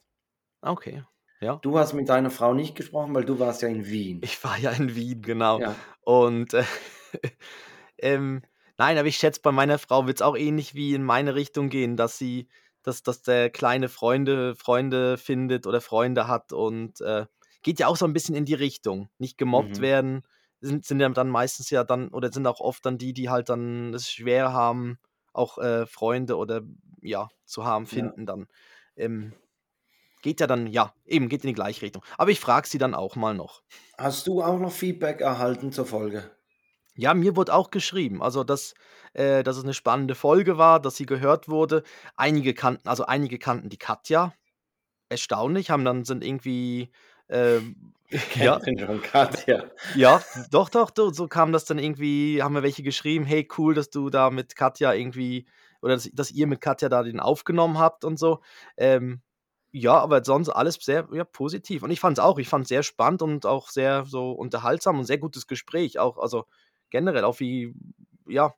Okay. 0.62 1.04
Ja. 1.42 1.56
Du 1.56 1.78
hast 1.78 1.92
mit 1.92 2.08
deiner 2.08 2.30
Frau 2.30 2.54
nicht 2.54 2.74
gesprochen, 2.74 3.14
weil 3.14 3.26
du 3.26 3.38
warst 3.38 3.60
ja 3.60 3.68
in 3.68 3.84
Wien. 3.84 4.20
Ich 4.24 4.42
war 4.42 4.56
ja 4.56 4.70
in 4.70 4.94
Wien, 4.94 5.20
genau. 5.20 5.60
Ja. 5.60 5.76
Und 6.06 6.54
äh, 6.54 6.64
ähm, 7.98 8.40
nein, 8.78 8.96
aber 8.96 9.08
ich 9.08 9.18
schätze, 9.18 9.42
bei 9.42 9.52
meiner 9.52 9.76
Frau 9.78 10.06
wird 10.06 10.16
es 10.16 10.22
auch 10.22 10.38
ähnlich 10.38 10.74
wie 10.74 10.94
in 10.94 11.04
meine 11.04 11.34
Richtung 11.34 11.68
gehen, 11.68 11.98
dass 11.98 12.16
sie, 12.16 12.48
dass, 12.82 13.02
dass 13.02 13.20
der 13.20 13.50
kleine 13.50 13.90
Freunde, 13.90 14.54
Freunde 14.56 15.18
findet 15.18 15.66
oder 15.66 15.82
Freunde 15.82 16.28
hat 16.28 16.54
und 16.54 17.02
äh, 17.02 17.26
geht 17.62 17.78
ja 17.78 17.88
auch 17.88 17.96
so 17.98 18.06
ein 18.06 18.14
bisschen 18.14 18.34
in 18.34 18.46
die 18.46 18.54
Richtung. 18.54 19.10
Nicht 19.18 19.36
gemobbt 19.36 19.76
Mhm. 19.76 19.82
werden, 19.82 20.22
sind, 20.60 20.84
sind 20.84 21.00
ja 21.00 21.08
dann 21.10 21.28
meistens 21.30 21.70
ja 21.70 21.84
dann, 21.84 22.08
oder 22.08 22.32
sind 22.32 22.46
auch 22.46 22.60
oft 22.60 22.84
dann 22.86 22.98
die, 22.98 23.12
die 23.12 23.28
halt 23.30 23.48
dann 23.48 23.94
es 23.94 24.10
schwer 24.10 24.52
haben, 24.52 24.98
auch 25.32 25.58
äh, 25.58 25.86
Freunde 25.86 26.36
oder 26.36 26.62
ja, 27.02 27.28
zu 27.44 27.64
haben, 27.64 27.86
Ja. 27.90 28.12
finden 28.12 28.26
dann. 28.26 28.46
Ähm, 28.96 29.34
geht 30.22 30.40
ja 30.40 30.46
dann, 30.46 30.66
ja, 30.68 30.94
eben 31.06 31.28
geht 31.28 31.44
in 31.44 31.48
die 31.48 31.54
gleiche 31.54 31.82
Richtung. 31.82 32.04
Aber 32.18 32.30
ich 32.30 32.40
frage 32.40 32.68
sie 32.68 32.78
dann 32.78 32.94
auch 32.94 33.16
mal 33.16 33.34
noch. 33.34 33.62
Hast 33.98 34.26
du 34.26 34.42
auch 34.42 34.58
noch 34.58 34.72
Feedback 34.72 35.20
erhalten 35.20 35.72
zur 35.72 35.84
Folge? 35.84 36.30
Ja, 36.96 37.14
mir 37.14 37.36
wurde 37.36 37.54
auch 37.54 37.70
geschrieben, 37.70 38.22
also 38.22 38.42
dass, 38.44 38.74
äh, 39.12 39.42
dass 39.44 39.56
es 39.56 39.62
eine 39.64 39.74
spannende 39.74 40.14
Folge 40.14 40.58
war, 40.58 40.80
dass 40.80 40.96
sie 40.96 41.06
gehört 41.06 41.48
wurde. 41.48 41.84
Einige 42.16 42.54
kannten, 42.54 42.88
also 42.88 43.04
einige 43.06 43.38
kannten 43.38 43.68
die 43.68 43.78
Katja. 43.78 44.34
Erstaunlich, 45.10 45.70
haben 45.70 45.84
dann 45.84 46.04
sind 46.04 46.24
irgendwie, 46.24 46.92
ähm, 47.28 47.94
ja, 48.36 48.60
schon, 48.64 49.02
Katja. 49.02 49.64
ja, 49.94 50.22
doch, 50.50 50.68
doch, 50.68 50.90
doch, 50.90 51.12
so 51.12 51.28
kam 51.28 51.52
das 51.52 51.64
dann 51.64 51.78
irgendwie, 51.78 52.42
haben 52.42 52.54
wir 52.54 52.62
welche 52.62 52.82
geschrieben, 52.82 53.24
hey, 53.24 53.46
cool, 53.58 53.74
dass 53.74 53.90
du 53.90 54.10
da 54.10 54.30
mit 54.30 54.56
Katja 54.56 54.94
irgendwie, 54.94 55.46
oder 55.82 55.94
dass, 55.94 56.10
dass 56.12 56.30
ihr 56.30 56.46
mit 56.46 56.60
Katja 56.60 56.88
da 56.88 57.02
den 57.02 57.20
aufgenommen 57.20 57.78
habt 57.78 58.04
und 58.04 58.18
so. 58.18 58.40
Ähm, 58.76 59.20
ja, 59.70 59.98
aber 59.98 60.24
sonst 60.24 60.48
alles 60.48 60.76
sehr 60.76 61.08
ja, 61.12 61.24
positiv. 61.24 61.82
Und 61.82 61.90
ich 61.90 62.00
fand 62.00 62.18
es 62.18 62.24
auch, 62.24 62.38
ich 62.38 62.48
fand 62.48 62.62
es 62.62 62.68
sehr 62.68 62.82
spannend 62.82 63.22
und 63.22 63.44
auch 63.44 63.68
sehr 63.68 64.04
so 64.06 64.32
unterhaltsam 64.32 64.98
und 64.98 65.04
sehr 65.04 65.18
gutes 65.18 65.46
Gespräch. 65.46 65.98
Auch, 65.98 66.18
also 66.18 66.46
generell, 66.90 67.24
auch 67.24 67.38
wie, 67.40 67.74
ja, 68.26 68.54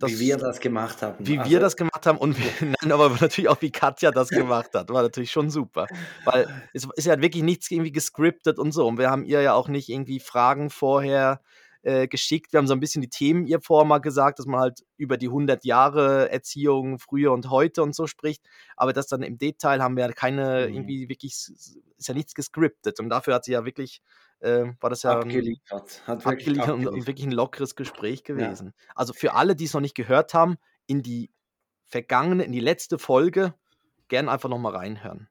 Das, 0.00 0.10
wie 0.12 0.20
wir 0.20 0.36
das 0.38 0.60
gemacht 0.60 1.02
haben. 1.02 1.26
wie 1.26 1.38
Also, 1.38 1.50
wir 1.50 1.60
das 1.60 1.76
gemacht 1.76 2.06
haben 2.06 2.18
und 2.18 2.36
nein, 2.60 2.92
aber 2.92 3.10
natürlich 3.20 3.48
auch 3.48 3.60
wie 3.60 3.70
Katja 3.70 4.10
das 4.10 4.28
gemacht 4.28 4.70
hat, 4.74 4.88
war 4.90 5.02
natürlich 5.02 5.30
schon 5.30 5.50
super, 5.50 5.86
weil 6.24 6.48
es 6.72 6.88
ist 6.96 7.06
ja 7.06 7.20
wirklich 7.20 7.42
nichts 7.42 7.70
irgendwie 7.70 7.92
gescriptet 7.92 8.58
und 8.58 8.72
so 8.72 8.86
und 8.86 8.98
wir 8.98 9.10
haben 9.10 9.24
ihr 9.24 9.42
ja 9.42 9.54
auch 9.54 9.68
nicht 9.68 9.88
irgendwie 9.88 10.18
Fragen 10.18 10.70
vorher 10.70 11.40
äh, 11.82 12.08
geschickt. 12.08 12.52
Wir 12.52 12.58
haben 12.58 12.66
so 12.66 12.74
ein 12.74 12.80
bisschen 12.80 13.00
die 13.02 13.08
Themen 13.08 13.46
ihr 13.46 13.60
vorher 13.60 13.86
mal 13.86 13.98
gesagt, 13.98 14.38
dass 14.38 14.46
man 14.46 14.60
halt 14.60 14.80
über 14.96 15.16
die 15.16 15.28
100 15.28 15.64
Jahre 15.64 16.30
Erziehung 16.30 16.98
früher 16.98 17.32
und 17.32 17.50
heute 17.50 17.82
und 17.82 17.94
so 17.94 18.06
spricht, 18.06 18.42
aber 18.76 18.92
das 18.92 19.06
dann 19.06 19.22
im 19.22 19.38
Detail 19.38 19.82
haben 19.82 19.96
wir 19.96 20.06
ja 20.06 20.12
keine 20.12 20.66
Mhm. 20.66 20.74
irgendwie 20.74 21.08
wirklich 21.08 21.32
ist 21.32 22.08
ja 22.08 22.14
nichts 22.14 22.34
gescriptet 22.34 23.00
und 23.00 23.08
dafür 23.08 23.34
hat 23.34 23.44
sie 23.44 23.52
ja 23.52 23.64
wirklich 23.64 24.02
äh, 24.40 24.72
war 24.80 24.90
das 24.90 25.02
ja 25.02 25.20
ein, 25.20 25.40
abgeliefert. 25.40 26.02
Hat 26.06 26.24
wirklich 26.24 26.48
abgeliefert 26.48 26.68
und, 26.74 26.86
und 26.86 26.86
abgeliefert. 26.86 27.06
wirklich 27.06 27.26
ein 27.26 27.32
lockeres 27.32 27.76
Gespräch 27.76 28.22
Ja. 28.34 28.34
gewesen. 28.34 28.74
Also 28.94 29.12
für 29.12 29.34
alle, 29.34 29.56
die 29.56 29.64
es 29.64 29.74
noch 29.74 29.80
nicht 29.80 29.94
gehört 29.94 30.34
haben, 30.34 30.56
in 30.86 31.02
die 31.02 31.30
vergangene, 31.86 32.44
in 32.44 32.52
die 32.52 32.60
letzte 32.60 32.98
Folge, 32.98 33.54
gern 34.08 34.28
einfach 34.28 34.48
nochmal 34.48 34.74
reinhören. 34.76 35.28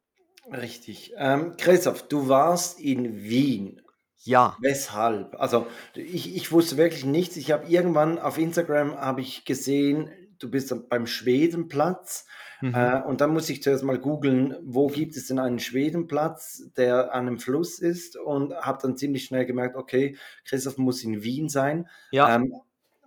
Richtig. 0.51 1.13
Ähm, 1.18 1.56
Christoph, 1.58 2.08
du 2.08 2.28
warst 2.28 2.80
in 2.80 3.22
Wien. 3.24 3.82
Ja, 4.24 4.58
Weshalb? 4.60 5.39
Also 5.39 5.68
ich, 5.96 6.36
ich 6.36 6.51
wusste 6.51 6.75
wirklich 6.78 7.06
nichts. 7.06 7.38
Ich 7.38 7.51
habe 7.51 7.68
irgendwann 7.68 8.20
auf 8.20 8.38
Instagram 8.38 8.96
habe 8.98 9.22
ich 9.22 9.46
gesehen, 9.46 10.12
du 10.39 10.50
bist 10.50 10.74
beim 10.89 11.05
Schwedenplatz. 11.08 12.25
mhm. 12.62 12.74
Äh, 12.74 13.01
und 13.03 13.22
dann 13.22 13.31
muss 13.31 13.50
ich 13.50 13.62
zuerst 13.63 13.84
mal 13.84 14.00
googeln, 14.00 14.55
wo 14.63 14.88
gibt 14.88 15.15
es 15.15 15.27
denn 15.27 15.39
einen 15.39 15.60
Schwedenplatz, 15.60 16.63
der 16.77 17.13
an 17.13 17.27
einem 17.27 17.39
Fluss 17.39 17.79
ist 17.79 18.17
und 18.17 18.53
habe 18.55 18.79
dann 18.81 18.98
ziemlich 18.98 19.25
schnell 19.25 19.46
gemerkt, 19.46 19.75
okay, 19.75 20.17
Christoph 20.46 20.77
muss 20.77 21.03
in 21.03 21.24
Wien 21.24 21.50
sein. 21.50 21.88
ja. 22.12 22.36
Ähm, 22.36 22.53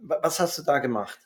wa- 0.00 0.20
was 0.22 0.40
hast 0.40 0.58
du 0.58 0.62
da 0.62 0.78
gemacht? 0.78 1.18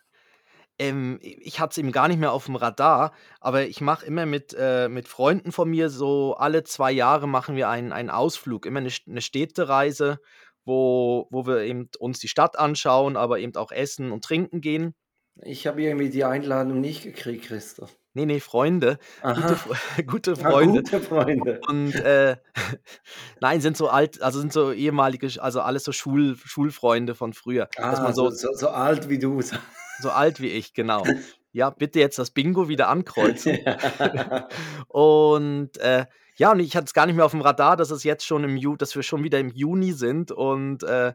Ähm, 0.79 1.19
ich 1.23 1.59
hatte 1.59 1.71
es 1.73 1.79
eben 1.79 1.91
gar 1.93 2.07
nicht 2.09 2.19
mehr 2.21 2.33
auf 2.33 2.47
dem 2.47 2.57
Radar, 2.57 3.13
aber 3.41 3.67
ich 3.67 3.81
mache 3.81 4.05
immer 4.05 4.27
mit, 4.27 4.55
äh, 4.59 4.89
mit 4.89 5.09
Freunden 5.09 5.51
von 5.53 5.71
mir 5.71 5.89
so 5.89 6.35
alle 6.35 6.65
zwei 6.65 6.93
Jahre 6.93 7.27
machen 7.27 7.57
wir 7.57 7.69
einen, 7.71 7.93
einen 7.93 8.11
Ausflug, 8.11 8.67
immer 8.67 8.81
eine, 8.81 8.91
eine 9.07 9.23
Städtereise, 9.23 10.21
wo, 10.67 11.29
wo 11.31 11.47
wir 11.47 11.61
eben 11.61 11.89
uns 11.99 12.19
die 12.19 12.29
Stadt 12.29 12.59
anschauen, 12.59 13.17
aber 13.17 13.39
eben 13.39 13.57
auch 13.57 13.73
essen 13.73 14.13
und 14.13 14.23
trinken 14.25 14.61
gehen. 14.61 14.95
Ich 15.43 15.67
habe 15.67 15.83
irgendwie 15.83 16.09
die 16.09 16.25
Einladung 16.25 16.81
nicht 16.81 17.03
gekriegt, 17.03 17.47
Christoph. 17.47 17.95
Nee, 18.15 18.25
nee, 18.25 18.41
Freunde, 18.41 18.99
gute, 19.23 19.37
Aha, 19.37 19.57
gute 20.07 20.37
Freunde. 20.37 20.83
gute 20.83 21.01
Freunde. 21.01 21.61
Und 21.69 21.95
äh, 21.95 22.37
nein, 23.41 23.61
sind 23.61 23.77
so 23.77 23.89
alt, 23.89 24.23
also 24.23 24.41
sind 24.41 24.55
so 24.55 24.73
ehemalige, 24.73 25.29
also 25.43 25.61
alles 25.61 25.85
so 25.85 25.93
Schul, 25.93 26.35
Schulfreunde 26.43 27.15
von 27.15 27.35
früher. 27.35 27.69
Ah, 27.77 28.13
so, 28.15 28.31
so, 28.31 28.55
so, 28.55 28.69
alt 28.71 29.11
wie 29.11 29.19
du. 29.19 29.43
so 30.01 30.11
alt 30.11 30.41
wie 30.41 30.49
ich, 30.49 30.73
genau. 30.73 31.05
Ja, 31.53 31.69
bitte 31.69 32.01
jetzt 32.01 32.19
das 32.19 32.31
Bingo 32.31 32.69
wieder 32.69 32.89
ankreuzen. 32.89 33.59
Ja. 33.65 34.49
Und 34.89 35.77
äh, 35.79 36.07
ja, 36.37 36.53
und 36.53 36.61
ich 36.61 36.77
hatte 36.77 36.87
es 36.87 36.95
gar 36.95 37.07
nicht 37.07 37.17
mehr 37.17 37.25
auf 37.25 37.33
dem 37.33 37.41
Radar, 37.41 37.77
dass 37.77 37.91
es 37.91 38.05
jetzt 38.05 38.25
schon 38.25 38.45
im 38.45 38.57
Ju, 38.57 38.77
dass 38.77 38.95
wir 38.95 39.03
schon 39.03 39.25
wieder 39.25 39.39
im 39.39 39.51
Juni 39.51 39.93
sind. 39.93 40.33
Und, 40.33 40.83
äh, 40.83 41.15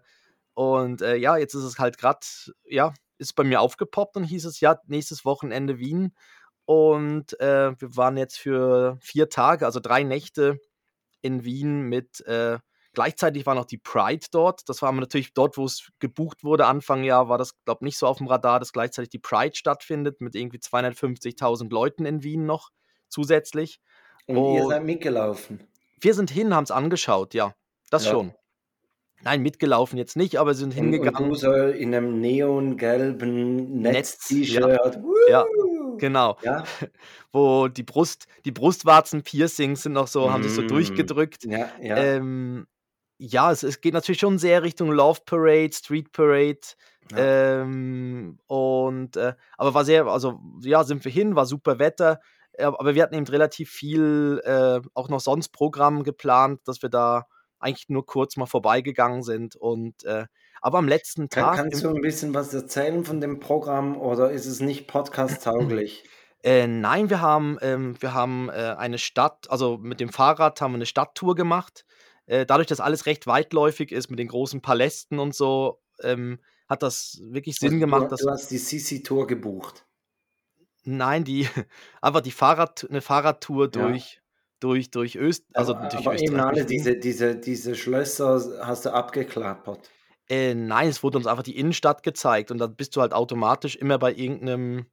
und 0.54 1.02
äh, 1.02 1.16
ja, 1.16 1.38
jetzt 1.38 1.54
ist 1.54 1.64
es 1.64 1.80
halt 1.80 1.98
gerade, 1.98 2.20
ja, 2.66 2.94
ist 3.22 3.36
bei 3.36 3.44
mir 3.44 3.62
aufgepoppt 3.62 4.18
und 4.18 4.24
hieß 4.26 4.46
es 4.46 4.60
ja, 4.60 4.80
nächstes 4.88 5.26
Wochenende 5.26 5.80
Wien. 5.80 6.14
Und 6.66 7.40
äh, 7.40 7.74
wir 7.80 7.96
waren 7.98 8.18
jetzt 8.18 8.38
für 8.40 8.98
vier 9.02 9.30
Tage, 9.30 9.66
also 9.66 9.80
drei 9.80 10.04
Nächte 10.04 10.60
in 11.22 11.44
Wien 11.44 11.84
mit, 11.84 12.22
äh, 12.28 12.60
gleichzeitig 12.94 13.46
war 13.46 13.56
noch 13.56 13.66
die 13.66 13.78
Pride 13.78 14.28
dort. 14.32 14.68
Das 14.70 14.82
war 14.82 14.90
aber 14.90 15.00
natürlich 15.00 15.34
dort, 15.34 15.58
wo 15.58 15.66
es 15.66 15.90
gebucht 16.00 16.44
wurde, 16.44 16.66
Anfang 16.68 17.04
Jahr, 17.04 17.30
war 17.30 17.38
das, 17.38 17.54
glaube 17.66 17.80
ich, 17.82 17.86
nicht 17.86 17.98
so 17.98 18.08
auf 18.08 18.18
dem 18.20 18.28
Radar, 18.28 18.60
dass 18.60 18.74
gleichzeitig 18.74 19.10
die 19.10 19.20
Pride 19.20 19.56
stattfindet 19.56 20.22
mit 20.22 20.36
irgendwie 20.36 20.60
250.000 20.60 21.72
Leuten 21.72 22.06
in 22.06 22.24
Wien 22.24 22.46
noch 22.46 22.70
zusätzlich. 23.10 23.80
Und 24.26 24.48
ihr 24.48 24.64
Und 24.64 24.66
seid 24.66 24.84
mitgelaufen. 24.84 25.68
wir 26.02 26.14
sind 26.14 26.30
hin, 26.32 26.54
haben 26.54 26.64
es 26.64 26.72
angeschaut, 26.72 27.34
ja, 27.34 27.54
das 27.90 28.06
Ja. 28.06 28.12
schon. 28.12 28.34
Nein, 29.24 29.42
mitgelaufen 29.42 29.98
jetzt 29.98 30.16
nicht, 30.18 30.38
aber 30.38 30.54
sind 30.54 30.76
Und, 30.78 30.94
und 30.94 30.94
hingegangen. 30.94 31.36
so 31.36 31.52
in 31.54 31.94
einem 31.94 32.20
neongelben 32.22 33.82
Netz, 33.82 34.30
ja, 34.30 34.68
Netz-T-Shirt. 34.68 35.00
ja, 35.30 35.46
Woo! 35.46 35.98
genau. 35.98 36.38
Ja. 36.42 36.64
Wo 37.32 37.68
die 37.68 37.84
Brust, 37.84 38.26
die 38.46 38.52
Brustwarzen-Piercings 38.52 39.84
sind 39.84 39.94
noch 39.94 40.08
so, 40.08 40.32
haben 40.32 40.44
sich 40.44 40.54
so 40.54 40.62
Mm. 40.62 40.68
durchgedrückt. 40.68 41.44
Ja, 41.46 41.70
ja. 41.82 41.98
Ähm, 41.98 42.68
ja, 43.20 43.52
es, 43.52 43.64
es 43.64 43.82
geht 43.82 43.94
natürlich 43.94 44.20
schon 44.20 44.40
sehr 44.40 44.64
Richtung 44.64 44.92
Love 44.92 45.22
Parade, 45.26 45.72
Street 45.74 46.12
Parade. 46.12 46.60
ja. 47.12 47.62
Ähm, 47.62 48.40
und 48.48 49.18
äh, 49.18 49.34
aber 49.58 49.74
war 49.74 49.86
sehr, 49.86 50.08
also 50.08 50.40
ja, 50.64 50.84
sind 50.84 51.04
wir 51.06 51.12
hin, 51.12 51.36
war 51.36 51.46
super 51.46 51.78
Wetter. 51.80 52.20
äh, 52.54 52.64
Aber 52.64 52.96
wir 52.96 53.04
hatten 53.04 53.16
eben 53.16 53.28
relativ 53.28 53.70
viel 53.70 54.42
äh, 54.44 54.80
auch 54.96 55.10
noch 55.10 55.20
sonst 55.20 55.50
Programm 55.50 56.04
geplant, 56.04 56.62
dass 56.66 56.82
wir 56.82 56.90
da 56.90 57.26
eigentlich 57.62 57.90
nur 57.90 58.06
kurz 58.06 58.38
mal 58.38 58.46
vorbeigegangen 58.46 59.24
sind. 59.24 59.56
Und 59.56 60.04
äh, 60.04 60.26
aber 60.62 60.78
am 60.78 60.88
letzten 60.88 61.30
Kann, 61.30 61.44
Tag, 61.44 61.56
kannst 61.58 61.84
im, 61.84 61.90
du 61.90 61.96
ein 61.96 62.02
bisschen 62.02 62.34
was 62.34 62.54
erzählen 62.54 63.04
von 63.04 63.22
dem 63.22 63.40
Programm 63.40 63.98
oder 63.98 64.32
ist 64.32 64.46
es 64.46 64.60
nicht 64.60 64.88
podcast-tauglich? 64.88 66.04
äh, 66.44 66.68
nein, 66.68 67.10
wir 67.10 67.22
haben, 67.22 67.58
ähm, 67.62 67.96
wir 68.00 68.14
haben 68.14 68.50
äh, 68.50 68.76
eine 68.78 68.98
Stadt, 68.98 69.50
also 69.50 69.78
mit 69.78 70.00
dem 70.00 70.10
Fahrrad 70.10 70.62
haben 70.62 70.72
wir 70.74 70.78
eine 70.78 70.86
Stadttour 70.86 71.36
gemacht. 71.36 71.86
Äh, 72.26 72.46
dadurch, 72.46 72.68
dass 72.68 72.80
alles 72.80 73.06
recht 73.06 73.28
weitläufig 73.28 73.92
ist 73.92 74.10
mit 74.10 74.20
den 74.20 74.28
großen 74.28 74.62
Palästen 74.62 75.20
und 75.20 75.36
so, 75.36 75.82
ähm, 76.04 76.40
hat 76.68 76.84
das 76.84 77.20
wirklich 77.24 77.58
Sinn 77.58 77.74
Also 77.74 77.76
du, 77.76 77.80
gemacht, 77.80 78.12
dass 78.12 78.22
du 78.22 78.30
hast 78.30 78.52
die 78.52 78.58
Sisi-Tour 78.58 79.28
gebucht. 79.28 79.86
Nein, 80.84 81.24
die 81.24 81.48
einfach 82.02 82.22
die 82.22 82.32
Fahrrad 82.32 82.88
eine 82.90 83.02
Fahrradtour 83.02 83.70
Ja. 84.16 84.21
Durch 84.62 84.92
durch 84.92 84.92
durch 84.92 85.16
Öst 85.18 85.46
also 85.54 85.76
Aber, 85.76 85.90
durch 85.90 86.08
aber 86.08 86.18
eben 86.20 86.40
Österreich, 86.40 86.46
alle 86.46 86.66
durch 86.66 86.70
Wien. 86.70 86.84
diese, 86.84 86.98
diese, 86.98 87.36
diese 87.38 87.76
Schlösser 87.76 88.42
hast 88.66 88.86
du 88.86 88.94
abgeklappert. 88.94 89.94
Äh, 90.30 90.54
nein, 90.56 90.88
es 90.90 91.04
wurde 91.04 91.18
uns 91.18 91.28
einfach 91.28 91.44
die 91.44 91.58
Innenstadt 91.58 92.04
gezeigt 92.04 92.52
und 92.52 92.58
dann 92.60 92.76
bist 92.76 92.96
du 92.96 93.02
halt 93.02 93.14
automatisch 93.14 93.76
immer 93.76 94.00
bei 94.00 94.14
irgendeinem 94.14 94.86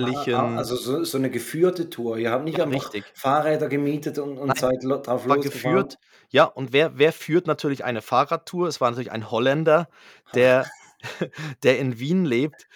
Ah, 0.00 0.08
ah, 0.32 0.52
kaiserlichen 0.52 0.58
also 0.58 0.76
so, 0.76 1.04
so 1.04 1.18
eine 1.18 1.30
geführte 1.30 1.88
Tour. 1.90 2.18
Ihr 2.18 2.30
habt 2.30 2.44
nicht 2.44 2.58
ja, 2.58 2.64
einfach 2.64 2.92
richtig. 2.92 3.14
Fahrräder 3.14 3.68
gemietet 3.68 4.18
und, 4.18 4.38
und 4.38 4.48
Nein, 4.48 4.56
seid 4.56 4.82
lo 4.82 4.98
drauf 4.98 5.26
war 5.28 5.36
losgefahren. 5.36 5.42
geführt. 5.42 5.98
Ja, 6.30 6.44
und 6.44 6.72
wer 6.72 6.98
wer 6.98 7.12
führt 7.12 7.46
natürlich 7.46 7.84
eine 7.84 8.02
Fahrradtour? 8.02 8.68
Es 8.68 8.80
war 8.80 8.90
natürlich 8.90 9.12
ein 9.12 9.30
Holländer, 9.30 9.88
der 10.34 10.66
der 11.62 11.78
in 11.78 11.98
Wien 11.98 12.24
lebt. 12.24 12.66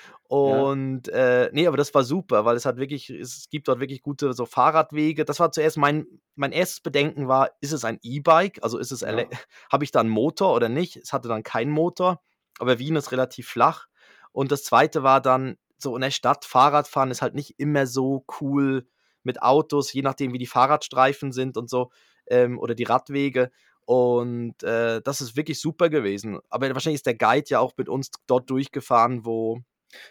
Ja. 0.44 0.70
Und 0.72 1.08
äh, 1.08 1.50
ne, 1.52 1.66
aber 1.66 1.76
das 1.76 1.92
war 1.92 2.04
super, 2.04 2.44
weil 2.44 2.54
es 2.56 2.64
hat 2.64 2.76
wirklich 2.76 3.10
es 3.10 3.48
gibt 3.50 3.66
dort 3.66 3.80
wirklich 3.80 4.00
gute 4.00 4.32
so 4.32 4.46
Fahrradwege. 4.46 5.24
Das 5.24 5.40
war 5.40 5.50
zuerst 5.50 5.76
mein 5.76 6.06
mein 6.36 6.52
erstes 6.52 6.80
Bedenken 6.80 7.26
war, 7.26 7.50
ist 7.60 7.72
es 7.72 7.84
ein 7.84 7.98
E-Bike? 8.02 8.60
Also 8.62 8.78
ist 8.78 8.92
es 8.92 9.00
Ja. 9.00 9.08
habe 9.72 9.82
ich 9.84 9.90
da 9.90 10.00
'n 10.00 10.08
Motor 10.08 10.54
oder 10.54 10.68
nicht? 10.68 10.96
Es 10.96 11.12
hatte 11.12 11.26
dann 11.28 11.42
keinen 11.42 11.72
Motor, 11.72 12.20
aber 12.60 12.78
Wien 12.78 12.94
ist 12.96 13.10
relativ 13.10 13.48
flach. 13.48 13.86
Und 14.32 14.52
das 14.52 14.62
Zweite 14.62 15.02
war 15.02 15.20
dann, 15.20 15.56
so 15.78 15.96
in 15.96 16.02
der 16.02 16.10
Stadt 16.12 16.44
Fahrradfahren 16.44 17.10
ist 17.10 17.22
halt 17.22 17.34
nicht 17.34 17.58
immer 17.58 17.86
so 17.88 18.24
cool 18.40 18.86
mit 19.24 19.42
Autos, 19.42 19.92
je 19.92 20.02
nachdem, 20.02 20.32
wie 20.32 20.38
die 20.38 20.46
Fahrradstreifen 20.46 21.32
sind 21.32 21.56
und 21.56 21.68
so, 21.68 21.90
ähm, 22.28 22.58
oder 22.60 22.74
die 22.76 22.84
Radwege. 22.84 23.50
Und, 23.84 24.62
äh, 24.62 25.00
das 25.02 25.20
ist 25.20 25.36
wirklich 25.36 25.60
super 25.60 25.88
gewesen. 25.90 26.38
Aber 26.50 26.72
wahrscheinlich 26.72 26.98
ist 26.98 27.06
der 27.06 27.16
Guide 27.16 27.46
ja 27.48 27.58
auch 27.60 27.72
mit 27.76 27.88
uns 27.88 28.10
dort 28.28 28.48
durchgefahren, 28.50 29.24
wo 29.26 29.60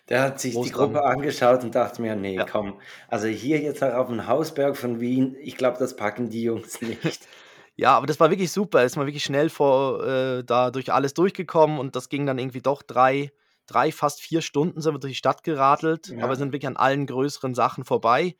Der 0.10 0.22
hat 0.24 0.42
sich 0.42 0.60
wo 0.60 0.62
die 0.62 0.72
Gruppe 0.72 1.06
angeschaut 1.06 1.64
und 1.64 1.74
dachte 1.76 2.02
mir, 2.02 2.16
nee, 2.16 2.44
ja. 2.44 2.46
komm, 2.46 2.82
also 3.08 3.28
hier 3.28 3.60
jetzt 3.62 3.82
auch 3.84 3.94
auf 3.94 4.08
dem 4.08 4.28
Hausberg 4.28 4.76
von 4.76 5.00
Wien, 5.00 5.36
ich 5.40 5.56
glaube, 5.56 5.78
das 5.80 5.96
packen 5.96 6.30
die 6.30 6.44
Jungs 6.44 6.82
nicht. 6.82 7.28
Ja, 7.76 7.96
aber 7.96 8.08
das 8.08 8.20
war 8.20 8.30
wirklich 8.30 8.52
super. 8.52 8.84
Ist 8.84 8.98
man 8.98 9.06
wirklich 9.08 9.24
schnell 9.24 9.50
vor 9.50 10.04
äh, 10.06 10.44
da 10.44 10.72
durch 10.72 10.92
alles 10.92 11.14
durchgekommen 11.14 11.80
und 11.80 11.96
das 11.96 12.10
ging 12.10 12.26
dann 12.26 12.40
irgendwie 12.40 12.62
doch 12.62 12.82
3 12.84 13.32
3, 13.68 13.92
fast 13.92 14.20
4 14.22 14.42
Stunden 14.42 14.82
sind 14.82 14.96
wir 14.96 15.00
durch 15.00 15.14
die 15.14 15.18
Stadt 15.18 15.44
geradelt, 15.44 16.16
aber 16.20 16.36
Ja. 16.36 16.36
sind 16.36 16.52
wirklich 16.54 16.68
an 16.68 16.76
allen 16.78 17.06
größeren 17.06 17.54
Sachen 17.54 17.86
vorbei. 17.86 18.36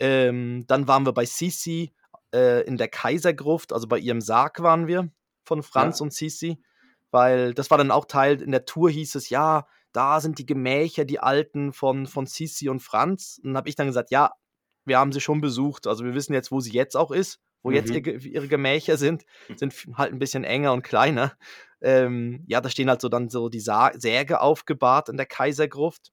Ähm, 0.00 0.64
dann 0.68 0.88
waren 0.88 1.06
wir 1.06 1.12
bei 1.14 1.26
Sisi, 1.26 1.94
äh, 2.34 2.62
in 2.66 2.78
der 2.78 2.88
Kaisergruft, 2.88 3.72
also 3.72 3.88
bei 3.88 3.98
ihrem 3.98 4.20
Sarg 4.22 4.62
waren 4.62 4.86
wir 4.88 5.10
von 5.44 5.62
Franz 5.62 6.00
Ja. 6.00 6.02
und 6.02 6.12
Sisi, 6.14 6.62
weil 7.10 7.54
das 7.54 7.70
war 7.70 7.78
dann 7.78 7.90
auch 7.90 8.06
Teil 8.06 8.40
in 8.42 8.52
der 8.52 8.64
Tour 8.66 8.90
hieß 8.90 9.14
es: 9.16 9.30
„Ja, 9.30 9.66
da 9.92 10.20
sind 10.20 10.38
die 10.38 10.46
Gemächer, 10.46 11.04
die 11.04 11.20
alten 11.20 11.72
von 11.72 12.06
von 12.06 12.26
Sisi 12.26 12.68
und 12.68 12.80
Franz.“ 12.80 13.38
Und 13.42 13.50
dann 13.50 13.56
habe 13.58 13.68
ich 13.68 13.76
dann 13.76 13.86
gesagt: 13.88 14.10
„Ja, 14.10 14.32
wir 14.84 14.98
haben 14.98 15.12
sie 15.12 15.20
schon 15.20 15.40
besucht. 15.40 15.86
Also, 15.86 16.04
wir 16.04 16.14
wissen 16.14 16.34
jetzt, 16.34 16.50
wo 16.52 16.60
sie 16.60 16.72
jetzt 16.72 16.96
auch 16.96 17.10
ist, 17.12 17.40
wo 17.62 17.70
jetzt 17.70 17.90
Mhm. 17.90 17.92
Ge 17.92 18.18
ihre 18.28 18.48
Gemächer 18.48 18.96
sind, 18.96 19.24
sind 19.56 19.74
halt 19.96 20.12
'n 20.12 20.18
bisschen 20.18 20.44
enger 20.44 20.72
und 20.72 20.82
kleiner.“ 20.82 21.32
Ähm, 21.82 22.44
ja, 22.48 22.60
da 22.60 22.68
stehen 22.70 22.88
halt 22.90 23.00
so 23.00 23.08
dann 23.08 23.28
so 23.30 23.48
die 23.48 23.60
Sa 23.60 23.92
Särge 23.98 24.40
aufgebahrt 24.40 25.08
in 25.08 25.16
der 25.16 25.26
Kaisergruft. 25.26 26.10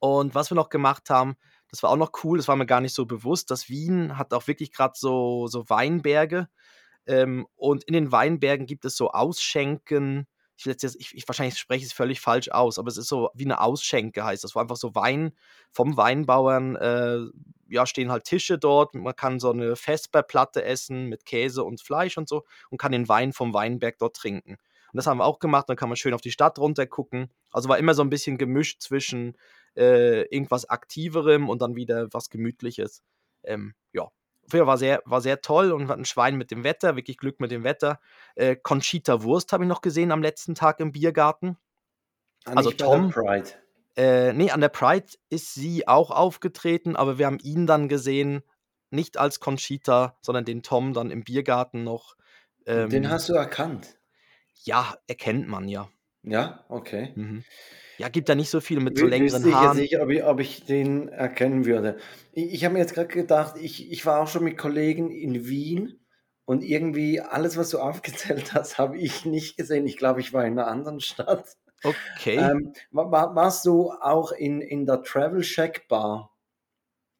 Und 0.00 0.34
was 0.34 0.50
wir 0.50 0.54
noch 0.54 0.70
gemacht 0.70 1.10
haben, 1.10 1.36
das 1.70 1.82
war 1.82 1.90
auch 1.90 1.96
noch 1.96 2.12
cool, 2.24 2.38
das 2.38 2.48
war 2.48 2.56
mir 2.56 2.66
gar 2.66 2.80
nicht 2.80 2.94
so 2.94 3.04
bewusst, 3.06 3.50
dass 3.50 3.68
Wien 3.68 4.16
hat 4.18 4.32
auch 4.32 4.46
wirklich 4.48 4.72
grad 4.72 4.96
so 4.96 5.46
so 5.46 5.68
Weinberge, 5.68 6.48
ähm, 7.06 7.46
und 7.56 7.84
in 7.84 7.94
den 7.94 8.12
Weinbergen 8.12 8.66
gibt 8.66 8.84
es 8.86 8.96
so 8.96 9.10
Ausschenken. 9.12 10.26
Ich, 10.60 10.66
jetzt, 10.66 10.96
ich, 10.98 11.14
ich 11.14 11.26
wahrscheinlich 11.26 11.58
spreche 11.58 11.84
es 11.84 11.92
völlig 11.92 12.20
falsch 12.20 12.50
aus, 12.50 12.78
aber 12.78 12.88
es 12.88 12.96
ist 12.96 13.08
so 13.08 13.30
wie 13.34 13.44
eine 13.44 13.60
Ausschenke 13.60 14.24
heißt 14.24 14.44
das, 14.44 14.54
wo 14.54 14.60
einfach 14.60 14.76
so 14.76 14.94
Wein 14.94 15.32
vom 15.70 15.96
Weinbauern, 15.96 16.76
äh, 16.76 17.18
ja, 17.68 17.86
stehen 17.86 18.10
halt 18.10 18.24
Tische 18.24 18.58
dort, 18.58 18.94
man 18.94 19.16
kann 19.16 19.40
so 19.40 19.50
eine 19.50 19.76
Vesperplatte 19.76 20.64
essen 20.64 21.06
mit 21.06 21.24
Käse 21.24 21.64
und 21.64 21.80
Fleisch 21.80 22.18
und 22.18 22.28
so 22.28 22.44
und 22.68 22.78
kann 22.78 22.92
den 22.92 23.08
Wein 23.08 23.32
vom 23.32 23.54
Weinberg 23.54 23.98
dort 23.98 24.16
trinken. 24.16 24.52
Und 24.52 24.96
das 24.96 25.06
haben 25.06 25.18
wir 25.18 25.24
auch 25.24 25.38
gemacht, 25.38 25.68
dann 25.68 25.76
kann 25.76 25.88
man 25.88 25.96
schön 25.96 26.14
auf 26.14 26.20
die 26.20 26.32
Stadt 26.32 26.58
runter 26.58 26.86
gucken. 26.86 27.30
Also 27.52 27.68
war 27.68 27.78
immer 27.78 27.94
so 27.94 28.02
ein 28.02 28.10
bisschen 28.10 28.38
gemischt 28.38 28.82
zwischen 28.82 29.36
äh, 29.76 30.22
irgendwas 30.34 30.68
Aktiverem 30.68 31.48
und 31.48 31.62
dann 31.62 31.76
wieder 31.76 32.08
was 32.12 32.28
Gemütliches. 32.28 33.02
Ähm, 33.44 33.74
ja, 33.92 34.10
war 34.52 34.78
sehr, 34.78 35.02
war 35.04 35.20
sehr 35.20 35.40
toll 35.40 35.72
und 35.72 35.90
ein 35.90 36.04
Schwein 36.04 36.36
mit 36.36 36.50
dem 36.50 36.64
Wetter, 36.64 36.96
wirklich 36.96 37.16
Glück 37.18 37.40
mit 37.40 37.50
dem 37.50 37.64
Wetter. 37.64 38.00
Äh, 38.34 38.56
Conchita 38.56 39.22
Wurst 39.22 39.52
habe 39.52 39.64
ich 39.64 39.68
noch 39.68 39.80
gesehen 39.80 40.12
am 40.12 40.22
letzten 40.22 40.54
Tag 40.54 40.80
im 40.80 40.92
Biergarten. 40.92 41.56
Ah, 42.44 42.52
also 42.56 42.70
Tom, 42.70 43.10
Pride. 43.10 43.50
äh, 43.96 44.32
nee, 44.32 44.50
an 44.50 44.60
der 44.60 44.68
Pride 44.68 45.06
ist 45.28 45.54
sie 45.54 45.86
auch 45.86 46.10
aufgetreten, 46.10 46.96
aber 46.96 47.18
wir 47.18 47.26
haben 47.26 47.38
ihn 47.42 47.66
dann 47.66 47.88
gesehen, 47.88 48.42
nicht 48.90 49.18
als 49.18 49.40
Conchita, 49.40 50.18
sondern 50.20 50.44
den 50.44 50.62
Tom 50.62 50.94
dann 50.94 51.10
im 51.10 51.22
Biergarten 51.22 51.84
noch. 51.84 52.16
Den 52.66 52.92
Ähm, 52.92 53.10
hast 53.10 53.28
du 53.28 53.34
erkannt. 53.34 53.98
ja, 54.64 54.94
erkennt 55.06 55.48
man 55.48 55.68
ja. 55.68 55.88
Ja, 56.22 56.64
okay. 56.68 57.12
Mhm. 57.14 57.44
Ja, 58.00 58.08
gibt 58.08 58.28
da 58.30 58.34
nicht 58.34 58.48
so 58.50 58.60
viele 58.60 58.80
mit 58.80 58.96
so 58.96 59.04
längeren 59.06 59.46
ich 59.46 59.54
Haaren. 59.54 59.76
nicht, 59.76 60.00
ob 60.00 60.08
ich, 60.08 60.24
ob 60.24 60.40
ich 60.40 60.64
den 60.64 61.08
erkennen 61.08 61.66
würde. 61.66 61.98
Ich, 62.32 62.54
ich 62.54 62.64
habe 62.64 62.72
mir 62.72 62.80
jetzt 62.80 62.94
gerade 62.94 63.08
gedacht, 63.08 63.56
ich, 63.60 63.92
ich 63.92 64.06
war 64.06 64.20
auch 64.22 64.28
schon 64.28 64.44
mit 64.44 64.56
Kollegen 64.56 65.10
in 65.10 65.46
Wien 65.46 66.00
und 66.46 66.64
irgendwie 66.64 67.20
alles, 67.20 67.58
was 67.58 67.68
du 67.70 67.78
aufgezählt 67.80 68.54
hast, 68.54 68.78
habe 68.78 68.96
ich 68.96 69.26
nicht 69.26 69.56
gesehen. 69.58 69.86
Ich 69.86 69.98
glaube, 69.98 70.20
ich 70.20 70.32
war 70.32 70.46
in 70.46 70.58
einer 70.58 70.66
anderen 70.68 71.00
Stadt. 71.00 71.44
Okay. 71.82 72.36
Ähm, 72.36 72.72
wa- 72.90 73.10
wa- 73.10 73.34
warst 73.34 73.66
du 73.66 73.90
auch 73.90 74.32
in, 74.32 74.62
in 74.62 74.86
der 74.86 75.02
Travel 75.02 75.42
Shack 75.42 75.86
Bar? 75.88 76.34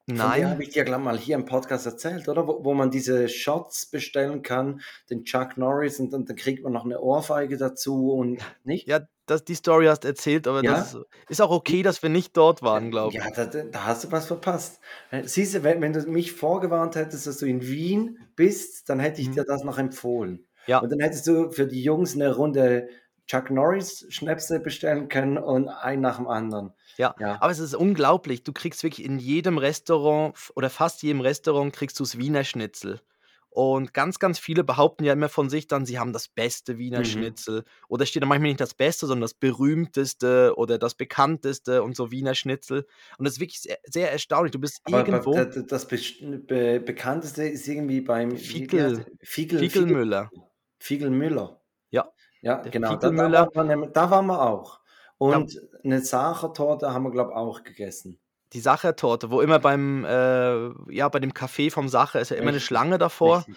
Nein. 0.07 0.49
habe 0.49 0.63
ich 0.63 0.69
dir 0.69 0.83
gleich 0.83 0.99
mal 0.99 1.17
hier 1.17 1.35
im 1.35 1.45
Podcast 1.45 1.85
erzählt, 1.85 2.27
oder? 2.27 2.47
Wo, 2.47 2.65
wo 2.65 2.73
man 2.73 2.89
diese 2.91 3.29
Shots 3.29 3.85
bestellen 3.85 4.41
kann, 4.41 4.81
den 5.09 5.23
Chuck 5.25 5.57
Norris 5.57 5.99
und, 5.99 6.11
dann 6.11 6.25
dann 6.25 6.35
kriegt 6.35 6.63
man 6.63 6.73
noch 6.73 6.85
eine 6.85 6.99
Ohrfeige 6.99 7.55
dazu 7.57 8.11
und 8.13 8.39
nicht? 8.63 8.87
Ja, 8.87 9.01
das, 9.31 9.43
die 9.45 9.55
Story 9.55 9.85
hast 9.87 10.05
erzählt, 10.05 10.47
aber 10.47 10.63
Ja? 10.63 10.73
das 10.73 10.97
ist 11.29 11.41
auch 11.41 11.51
okay, 11.51 11.81
dass 11.81 12.03
wir 12.03 12.09
nicht 12.09 12.37
dort 12.37 12.61
waren, 12.61 12.91
glaube 12.91 13.13
ich. 13.17 13.23
Ja, 13.23 13.29
da, 13.31 13.45
da 13.45 13.85
hast 13.85 14.03
du 14.03 14.11
was 14.11 14.27
verpasst. 14.27 14.79
Äh, 15.09 15.23
Siehst 15.23 15.55
du, 15.55 15.63
wenn, 15.63 15.81
wenn 15.81 15.93
du 15.93 16.01
mich 16.09 16.33
vorgewarnt 16.33 16.95
hättest, 16.95 17.25
dass 17.27 17.37
du 17.37 17.45
in 17.45 17.61
Wien 17.65 18.19
bist, 18.35 18.89
dann 18.89 18.99
hätte 18.99 19.21
ich 19.21 19.29
Mhm. 19.29 19.33
dir 19.33 19.43
das 19.45 19.63
noch 19.63 19.77
empfohlen. 19.77 20.45
Ja. 20.67 20.79
Und 20.79 20.91
dann 20.91 20.99
hättest 20.99 21.25
du 21.27 21.49
für 21.51 21.65
die 21.65 21.81
Jungs 21.83 22.13
eine 22.15 22.35
Runde 22.35 22.87
Chuck 23.27 23.49
Norris 23.49 24.05
Schnäpse 24.09 24.59
bestellen 24.59 25.07
können 25.07 25.37
und 25.37 25.69
ein 25.69 26.01
nach 26.01 26.17
dem 26.17 26.27
anderen. 26.27 26.73
Ja, 26.97 27.15
Ja. 27.19 27.37
aber 27.41 27.51
es 27.51 27.59
ist 27.59 27.73
unglaublich. 27.73 28.43
Du 28.43 28.51
kriegst 28.51 28.83
wirklich 28.83 29.05
in 29.05 29.19
jedem 29.19 29.57
Restaurant 29.57 30.35
oder 30.55 30.69
fast 30.69 31.01
jedem 31.01 31.21
Restaurant 31.21 31.73
kriegst 31.73 31.99
du 31.99 32.03
das 32.03 32.17
Wiener 32.17 32.43
Schnitzel. 32.43 32.99
Und 33.53 33.93
ganz, 33.93 34.17
ganz 34.17 34.39
viele 34.39 34.63
behaupten 34.63 35.03
ja 35.03 35.11
immer 35.11 35.27
von 35.27 35.49
sich 35.49 35.67
dann, 35.67 35.85
sie 35.85 35.99
haben 35.99 36.13
das 36.13 36.29
beste 36.29 36.77
Wiener 36.77 36.99
Mhm. 36.99 37.05
Schnitzel. 37.05 37.63
Oder 37.89 38.05
steht 38.05 38.23
da 38.23 38.25
manchmal 38.25 38.47
nicht 38.51 38.61
das 38.61 38.73
Beste, 38.73 39.07
sondern 39.07 39.23
das 39.23 39.33
berühmteste 39.33 40.53
oder 40.55 40.77
das 40.77 40.95
bekannteste 40.95 41.83
und 41.83 41.95
so 41.97 42.11
Wiener 42.11 42.33
Schnitzel. 42.33 42.87
Und 43.17 43.25
das 43.25 43.33
ist 43.33 43.39
wirklich 43.41 43.59
sehr, 43.59 43.77
sehr 43.83 44.09
erstaunlich. 44.09 44.51
Du 44.53 44.59
bist 44.59 44.79
Aber, 44.85 44.99
aber 44.99 45.07
irgendwo. 45.09 45.33
da- 45.33 45.43
da- 45.45 45.61
das 45.63 45.85
best- 45.85 46.21
be 46.47 46.79
bekannteste 46.79 47.43
ist 47.43 47.67
irgendwie 47.67 47.99
beim? 47.99 48.37
Fiegel, 48.37 49.05
Fiegel, 49.21 49.59
Fiegelmüller. 49.59 50.29
Fiegel-Müller. 50.79 51.61
Ja, 51.89 52.09
Ja, 52.41 52.55
der 52.61 52.71
genau. 52.71 52.95
Da, 52.95 53.09
da, 53.11 53.49
waren 53.53 53.67
wir, 53.81 53.87
da 53.89 54.09
waren 54.09 54.25
wir 54.27 54.41
auch. 54.41 54.79
Und 55.17 55.59
eine 55.83 55.99
Sachertorte 56.01 56.93
haben 56.93 57.03
wir, 57.03 57.11
glaube 57.11 57.31
ich, 57.31 57.35
auch 57.35 57.63
gegessen. 57.63 58.17
Die 58.53 58.59
Sachertorte, 58.59 59.31
wo 59.31 59.41
immer 59.41 59.59
beim, 59.59 60.03
äh, 60.05 60.69
ja, 60.93 61.07
bei 61.09 61.19
dem 61.19 61.31
Café 61.31 61.71
vom 61.71 61.87
Sacher 61.87 62.19
ist 62.19 62.29
ja 62.31 62.35
immer 62.37 62.47
eine 62.49 62.57
Richtig, 62.57 62.67
Schlange 62.67 62.97
davor. 62.97 63.39
Richtig. 63.39 63.55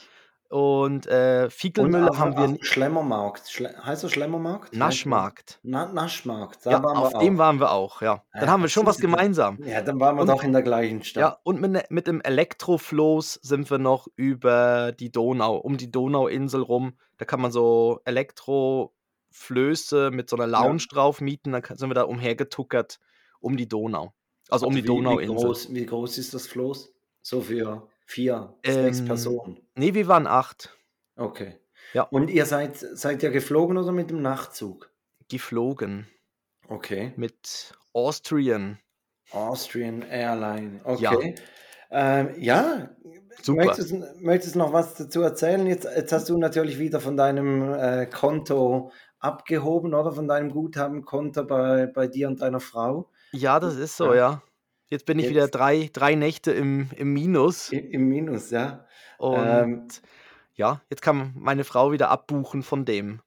Und 0.51 1.07
äh, 1.09 1.51
Fiegelmüller 1.51 2.17
haben 2.17 2.37
wir 2.37 2.57
Schlemmermarkt. 2.65 3.49
Schle 3.51 3.75
heißt 3.83 4.05
das 4.05 4.13
Schlemmermarkt? 4.13 4.73
Naschmarkt. 4.77 5.59
Na, 5.65 5.87
Naschmarkt, 5.87 6.65
da 6.65 6.71
Ja, 6.73 6.83
waren 6.83 6.97
auf 6.97 7.13
wir 7.15 7.19
dem 7.21 7.35
auch. 7.35 7.39
waren 7.39 7.59
wir 7.59 7.73
auch, 7.73 8.03
ja. 8.03 8.23
Dann 8.33 8.45
Ja, 8.45 8.49
haben 8.51 8.63
wir 8.63 8.69
schon 8.69 8.87
was 8.87 8.99
gemeinsam. 8.99 9.59
Ja, 9.65 9.83
dann 9.83 9.99
waren 9.99 10.15
wir 10.17 10.21
Und- 10.23 10.29
doch 10.29 10.45
in 10.45 10.53
der 10.53 10.63
gleichen 10.63 11.03
Stadt. 11.03 11.21
Ja, 11.21 11.39
und 11.43 11.61
mit, 11.61 11.73
ne, 11.73 11.83
mit 11.89 12.07
dem 12.07 12.21
Elektrofloß 12.21 13.41
sind 13.43 13.69
wir 13.69 13.79
noch 13.79 14.07
über 14.15 14.93
die 14.93 15.11
Donau, 15.11 15.57
um 15.57 15.77
die 15.77 15.91
Donauinsel 15.91 16.63
rum. 16.63 16.93
Da 17.19 17.25
kann 17.25 17.41
man 17.41 17.51
so 17.51 18.01
Elektroflöße 18.05 20.11
mit 20.13 20.31
so 20.31 20.37
einer 20.37 20.47
Lounge 20.47 20.85
drauf 20.89 21.21
mieten. 21.21 21.51
Dann 21.53 21.63
sind 21.65 21.91
wir 21.91 21.95
da 21.95 22.03
umhergetuckert 22.03 23.01
um 23.41 23.57
die 23.57 23.69
Donau. 23.69 24.13
Also 24.51 24.67
um 24.67 24.73
die 24.75 24.79
wie, 24.79 24.83
wie, 24.83 24.87
Donauinsel. 24.87 25.37
groß, 25.37 25.75
wie 25.75 25.87
groß 25.87 26.19
ist 26.19 26.35
das 26.35 26.47
Floß? 26.47 26.93
So 27.23 27.41
für 27.41 27.89
vier, 28.05 28.55
sechs 28.65 29.01
Ähm, 29.01 29.07
Personen. 29.07 29.61
Nee, 29.75 29.95
wir 29.95 30.07
waren 30.09 30.27
acht. 30.27 30.77
Okay. 31.17 31.59
Ja. 31.95 32.03
Und 32.05 32.29
ihr 32.29 32.45
seid, 32.47 32.77
seid 32.77 33.23
ihr 33.23 33.31
geflogen 33.31 33.77
oder 33.79 33.93
mit 33.93 34.11
dem 34.11 34.21
Nachtzug? 34.21 34.91
Geflogen 35.29 36.07
Okay. 36.69 37.13
mit 37.17 37.75
Austrian. 37.93 38.79
Austrian 39.31 40.03
Airline. 40.03 40.81
Ja. 40.99 41.13
Okay. 41.13 41.35
Ähm, 41.91 42.31
ja, 42.39 42.91
Super. 43.43 43.67
Möchtest, 43.67 43.95
möchtest 44.21 44.55
du 44.55 44.59
noch 44.59 44.73
was 44.73 44.95
dazu 44.95 45.21
erzählen? 45.23 45.67
Jetzt, 45.67 45.85
jetzt 45.85 46.13
hast 46.13 46.29
du 46.29 46.39
natürlich 46.39 46.79
wieder 46.79 47.01
von 47.01 47.17
deinem 47.17 47.75
äh, 47.75 48.07
Konto 48.07 48.91
abgehoben, 49.19 49.93
oder? 49.95 50.13
Von 50.13 50.29
deinem 50.29 50.51
Guthabenkonto 50.51 51.45
bei, 51.45 51.87
bei 51.87 52.07
dir 52.07 52.29
und 52.29 52.41
deiner 52.41 52.61
Frau. 52.61 53.11
Ja, 53.35 53.59
das 53.61 53.77
ist 53.77 53.97
so, 53.97 54.07
Ja. 54.13 54.15
ja. 54.15 54.43
Jetzt 54.91 55.07
bin 55.07 55.19
ich 55.19 55.29
wieder 55.29 55.43
Jetzt- 55.43 55.55
drei, 55.55 55.91
drei 55.93 56.15
Nächte 56.15 56.53
im, 56.53 56.91
im 56.95 57.13
Minus. 57.13 57.71
Im 57.73 58.09
Minus, 58.09 58.51
ja. 58.51 58.87
Und 59.19 59.35
Ähm. 59.39 59.89
ja, 60.55 60.83
jetzt 60.91 61.03
kann 61.03 61.33
meine 61.37 61.65
Frau 61.65 61.91
wieder 61.91 62.11
abbuchen 62.11 62.63
von 62.63 62.85
dem. 62.85 63.21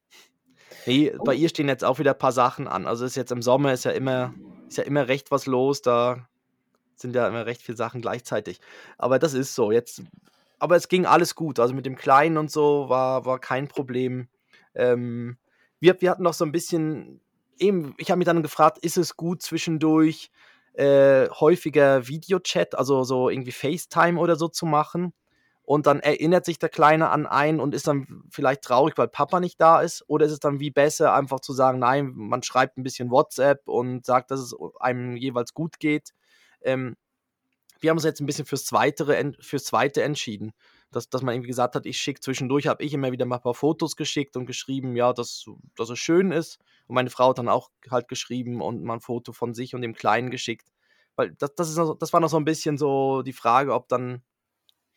Nee, 0.86 1.12
bei 1.26 1.34
Oh. 1.34 1.36
ihr 1.38 1.50
stehen 1.50 1.67
jetzt 1.67 1.84
auch 1.84 2.00
wieder 2.00 2.12
ein 2.12 2.17
paar 2.17 2.32
Sachen 2.32 2.67
an. 2.67 2.86
Also 2.86 3.04
ist 3.06 3.15
jetzt 3.15 3.32
im 3.32 3.41
Sommer 3.41 3.74
ist 3.74 3.84
ja 3.86 3.91
immer, 3.91 4.34
ist 4.70 4.78
ja 4.78 4.84
immer 4.84 5.08
recht 5.10 5.32
was 5.32 5.46
los, 5.46 5.82
da 5.82 6.28
sind 6.96 7.13
ja 7.15 7.28
immer 7.28 7.46
recht 7.46 7.62
viele 7.62 7.78
Sachen 7.78 8.02
gleichzeitig. 8.02 8.62
Aber 8.98 9.20
das 9.20 9.34
ist 9.34 9.54
so. 9.56 9.72
Jetzt, 9.72 10.04
aber 10.60 10.76
es 10.78 10.88
ging 10.88 11.06
alles 11.06 11.36
gut. 11.36 11.60
Also 11.60 11.74
mit 11.74 11.86
dem 11.86 11.96
Kleinen 11.98 12.38
und 12.38 12.50
so 12.52 12.88
war, 12.88 13.26
war 13.26 13.39
kein 13.39 13.67
Problem. 13.67 14.30
Ähm, 14.76 15.38
wir, 15.80 16.00
wir 16.02 16.10
hatten 16.12 16.24
noch 16.24 16.34
so 16.34 16.46
ein 16.46 16.52
bisschen, 16.54 17.20
eben, 17.60 17.93
ich 17.98 18.10
habe 18.10 18.17
mich 18.17 18.26
dann 18.26 18.43
gefragt, 18.43 18.80
ist 18.80 18.98
es 18.98 19.15
gut 19.15 19.41
zwischendurch 19.41 20.32
äh, 20.74 21.30
häufiger 21.30 22.08
Videochat, 22.08 22.76
also 22.76 23.04
so 23.04 23.30
irgendwie 23.30 23.52
FaceTime 23.52 24.20
oder 24.20 24.36
so 24.36 24.48
zu 24.48 24.65
machen? 24.65 25.13
Und 25.63 25.86
dann 25.86 26.00
erinnert 26.00 26.46
sich 26.46 26.60
der 26.60 26.70
Kleine 26.70 27.10
an 27.10 27.26
einen 27.26 27.60
und 27.60 27.76
ist 27.76 27.88
dann 27.88 28.24
vielleicht 28.32 28.62
traurig, 28.62 28.98
weil 28.98 29.10
Papa 29.10 29.41
nicht 29.41 29.60
da 29.60 29.82
ist? 29.82 30.02
Oder 30.08 30.26
ist 30.26 30.32
es 30.32 30.39
dann 30.39 30.62
wie 30.62 30.72
besser, 30.72 31.13
einfach 31.13 31.41
zu 31.41 31.52
sagen, 31.52 31.80
nein, 31.80 32.13
man 32.15 32.41
schreibt 32.41 32.78
ein 32.78 32.84
bisschen 32.84 33.12
WhatsApp 33.12 33.67
und 33.67 34.06
sagt, 34.06 34.32
dass 34.32 34.39
es 34.39 34.56
einem 34.80 35.17
jeweils 35.17 35.54
gut 35.54 35.80
geht? 35.80 36.13
Ähm, 36.62 36.96
wir 37.82 37.89
haben 37.89 37.98
uns 37.98 38.06
jetzt 38.06 38.22
ein 38.22 38.26
bisschen 38.26 38.46
fürs 38.46 38.65
Zweite, 38.65 39.34
fürs 39.41 39.65
Zweite 39.65 40.04
entschieden. 40.04 40.54
Dass, 40.91 41.10
dass 41.10 41.21
man 41.21 41.36
irgendwie 41.36 41.50
gesagt 41.50 41.76
hat, 41.76 41.86
ich 41.86 41.97
schicke 42.00 42.21
zwischendurch, 42.21 42.67
habe 42.67 42.84
ich 42.84 42.93
immer 42.93 43.12
wieder 43.12 43.26
mal 43.26 43.38
ein 43.38 43.41
paar 43.41 43.54
Fotos 43.54 43.95
geschickt 43.95 44.38
und 44.38 44.45
geschrieben, 44.45 44.95
ja, 44.95 45.13
dass, 45.13 45.45
dass 45.76 45.89
es 45.89 46.00
schön 46.00 46.32
ist. 46.32 46.60
Und 46.88 46.95
meine 46.95 47.10
Frau 47.10 47.30
hat 47.30 47.39
dann 47.39 47.50
auch 47.50 47.71
halt 47.89 48.08
geschrieben 48.08 48.62
und 48.62 48.84
mal 48.84 48.95
ein 48.95 49.02
Foto 49.02 49.34
von 49.34 49.54
sich 49.54 49.76
und 49.76 49.82
dem 49.82 49.93
Kleinen 49.93 50.32
geschickt. 50.32 50.69
Weil 51.15 51.34
das, 51.36 51.56
das, 51.56 51.69
ist 51.69 51.80
das 52.00 52.13
war 52.13 52.19
noch 52.21 52.30
so 52.30 52.38
ein 52.38 52.45
bisschen 52.45 52.78
so 52.78 53.21
die 53.21 53.34
Frage, 53.34 53.73
ob 53.73 53.89
dann 53.89 54.23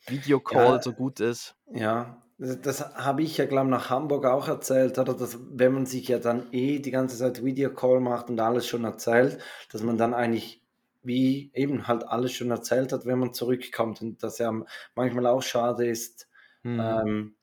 Videocall 0.07 0.77
Ja. 0.77 0.83
so 0.83 0.93
gut 0.95 1.21
ist. 1.21 1.57
Ja, 1.73 2.23
das, 2.39 2.61
das 2.61 2.95
habe 2.97 3.23
ich 3.23 3.37
ja, 3.37 3.47
glaube 3.47 3.67
ich, 3.67 3.71
nach 3.71 3.91
Hamburg 3.91 4.25
auch 4.27 4.49
erzählt, 4.49 4.99
oder? 4.99 5.15
Dass, 5.15 5.39
wenn 5.51 5.73
man 5.73 5.87
sich 5.87 6.09
ja 6.09 6.19
dann 6.19 6.53
eh 6.53 6.79
die 6.81 6.91
ganze 6.91 7.17
Zeit 7.17 7.45
Videocall 7.45 8.01
macht 8.01 8.31
und 8.31 8.41
alles 8.41 8.67
schon 8.67 8.85
erzählt, 8.85 9.39
dass 9.71 9.83
man 9.83 9.99
dann 9.99 10.15
eigentlich 10.15 10.63
wie 11.03 11.51
eben 11.55 11.87
halt 11.89 12.05
alles 12.05 12.33
schon 12.33 12.51
erzählt 12.51 12.93
hat, 12.93 13.07
wenn 13.07 13.19
man 13.19 13.33
zurückkommt 13.35 14.03
und 14.03 14.23
dass 14.23 14.39
ja 14.39 14.53
manchmal 14.95 15.27
auch 15.27 15.43
schade 15.43 15.87
ist. 15.89 16.29
Mhm. 16.63 16.81
Ähm, 16.81 17.37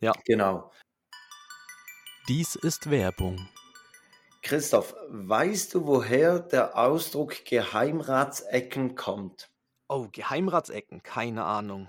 Ja. 0.00 0.12
Genau. 0.24 0.72
Dies 2.28 2.56
ist 2.56 2.90
Werbung. 2.90 3.48
Christoph, 4.42 4.94
weißt 5.08 5.74
du, 5.74 5.86
woher 5.86 6.38
der 6.40 6.76
Ausdruck 6.78 7.44
Geheimratsecken 7.44 8.94
kommt? 8.94 9.50
Oh, 9.88 10.08
Geheimratsecken, 10.12 11.02
keine 11.02 11.44
Ahnung. 11.44 11.88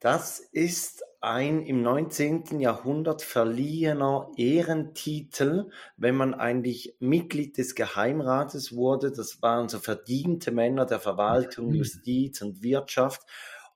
Das 0.00 0.40
ist 0.40 1.04
ein 1.20 1.60
im 1.62 1.82
19. 1.82 2.60
Jahrhundert 2.60 3.22
verliehener 3.22 4.30
Ehrentitel, 4.36 5.70
wenn 5.96 6.16
man 6.16 6.34
eigentlich 6.34 6.96
Mitglied 6.98 7.58
des 7.58 7.74
Geheimrates 7.74 8.74
wurde. 8.74 9.12
Das 9.12 9.42
waren 9.42 9.68
so 9.68 9.78
verdiente 9.78 10.50
Männer 10.52 10.86
der 10.86 11.00
Verwaltung, 11.00 11.70
Mhm. 11.70 11.74
Justiz 11.74 12.40
und 12.42 12.62
Wirtschaft. 12.62 13.22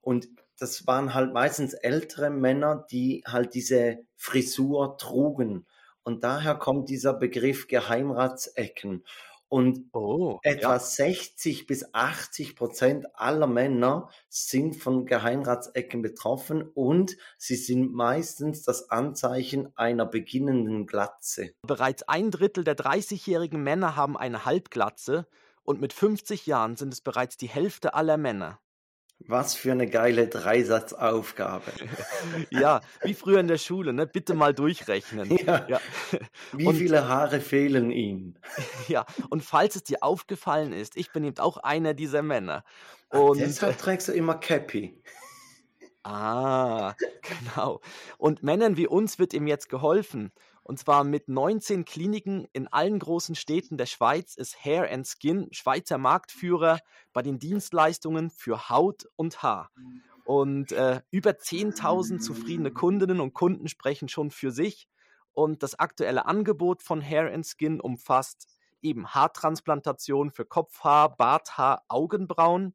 Und 0.00 0.28
das 0.58 0.86
waren 0.86 1.14
halt 1.14 1.32
meistens 1.32 1.74
ältere 1.74 2.30
Männer, 2.30 2.86
die 2.90 3.22
halt 3.26 3.54
diese 3.54 3.98
Frisur 4.16 4.96
trugen. 4.98 5.66
und 6.06 6.22
daher 6.22 6.54
kommt 6.56 6.90
dieser 6.90 7.14
Begriff 7.14 7.66
Geheimratsecken. 7.66 9.04
Und 9.48 9.88
Oh, 9.92 10.38
etwa 10.42 10.72
ja. 10.72 10.78
60 10.78 11.66
bis 11.66 11.94
80 11.94 12.56
Prozent 12.56 13.06
aller 13.14 13.46
Männer 13.46 14.10
sind 14.28 14.76
von 14.76 15.06
Geheimratsecken 15.06 16.02
betroffen 16.02 16.62
und 16.62 17.16
sie 17.38 17.56
sind 17.56 17.92
meistens 17.92 18.62
das 18.62 18.90
Anzeichen 18.90 19.76
einer 19.76 20.06
beginnenden 20.06 20.86
Glatze. 20.86 21.54
Bereits 21.62 22.02
ein 22.04 22.30
Drittel 22.30 22.64
der 22.64 22.76
30-jährigen 22.76 23.62
Männer 23.62 23.96
haben 23.96 24.16
eine 24.16 24.44
Halbglatze 24.44 25.26
und 25.62 25.80
mit 25.80 25.92
50 25.92 26.46
Jahren 26.46 26.76
sind 26.76 26.92
es 26.92 27.00
bereits 27.00 27.36
die 27.36 27.48
Hälfte 27.48 27.94
aller 27.94 28.16
Männer. 28.16 28.60
Was 29.26 29.54
für 29.54 29.72
eine 29.72 29.86
geile 29.88 30.26
Dreisatzaufgabe. 30.28 31.72
Ja, 32.50 32.80
wie 33.02 33.14
früher 33.14 33.40
in 33.40 33.48
der 33.48 33.58
Schule, 33.58 33.92
ne? 33.92 34.06
Bitte 34.06 34.34
mal 34.34 34.52
durchrechnen. 34.54 35.30
Ja. 35.38 35.66
Ja. 35.68 35.80
Wie 36.52 36.66
Und- 36.66 36.76
viele 36.76 37.08
Haare 37.08 37.40
fehlen 37.40 37.90
ihm? 37.90 38.34
Ja, 38.88 39.06
und 39.30 39.42
falls 39.42 39.76
es 39.76 39.82
dir 39.84 40.02
aufgefallen 40.02 40.72
ist, 40.72 40.96
ich 40.96 41.10
bin 41.12 41.24
eben 41.24 41.38
auch 41.38 41.56
einer 41.58 41.94
dieser 41.94 42.22
Männer. 42.22 42.64
Und 43.08 43.38
Deshalb 43.40 43.78
trägst 43.78 44.08
du 44.08 44.12
immer 44.12 44.34
Cappy. 44.34 45.00
Ah, 46.02 46.94
genau. 47.22 47.80
Und 48.18 48.42
Männern 48.42 48.76
wie 48.76 48.86
uns 48.86 49.18
wird 49.18 49.32
ihm 49.32 49.46
jetzt 49.46 49.70
geholfen. 49.70 50.32
Und 50.64 50.78
zwar 50.78 51.04
mit 51.04 51.28
19 51.28 51.84
Kliniken 51.84 52.48
in 52.54 52.68
allen 52.68 52.98
großen 52.98 53.34
Städten 53.34 53.76
der 53.76 53.84
Schweiz 53.86 54.34
ist 54.34 54.64
Hair 54.64 54.90
and 54.90 55.06
Skin 55.06 55.48
Schweizer 55.52 55.98
Marktführer 55.98 56.80
bei 57.12 57.22
den 57.22 57.38
Dienstleistungen 57.38 58.30
für 58.30 58.70
Haut 58.70 59.06
und 59.16 59.42
Haar. 59.42 59.70
Und 60.24 60.72
äh, 60.72 61.02
über 61.10 61.32
10.000 61.32 62.18
zufriedene 62.18 62.70
Kundinnen 62.70 63.20
und 63.20 63.34
Kunden 63.34 63.68
sprechen 63.68 64.08
schon 64.08 64.30
für 64.30 64.50
sich. 64.50 64.88
Und 65.34 65.62
das 65.62 65.78
aktuelle 65.78 66.24
Angebot 66.24 66.82
von 66.82 67.02
Hair 67.02 67.32
and 67.34 67.46
Skin 67.46 67.78
umfasst 67.78 68.48
eben 68.80 69.08
Haartransplantation 69.08 70.30
für 70.30 70.46
Kopfhaar, 70.46 71.14
Barthaar, 71.14 71.84
Augenbrauen, 71.88 72.74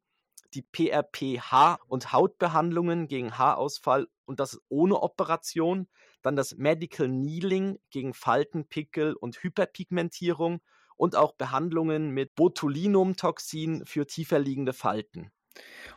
die 0.54 0.62
PRP-Haar- 0.62 1.80
und 1.88 2.12
Hautbehandlungen 2.12 3.08
gegen 3.08 3.36
Haarausfall 3.36 4.08
und 4.26 4.38
das 4.38 4.60
ohne 4.68 5.02
Operation, 5.02 5.88
dann 6.22 6.36
das 6.36 6.56
Medical 6.56 7.08
Needling 7.08 7.78
gegen 7.90 8.14
Falten, 8.14 8.66
Pickel 8.66 9.14
und 9.14 9.42
Hyperpigmentierung 9.42 10.60
und 10.96 11.16
auch 11.16 11.32
Behandlungen 11.32 12.10
mit 12.10 12.34
Botulinumtoxin 12.34 13.86
für 13.86 14.06
tiefer 14.06 14.38
liegende 14.38 14.72
Falten. 14.72 15.30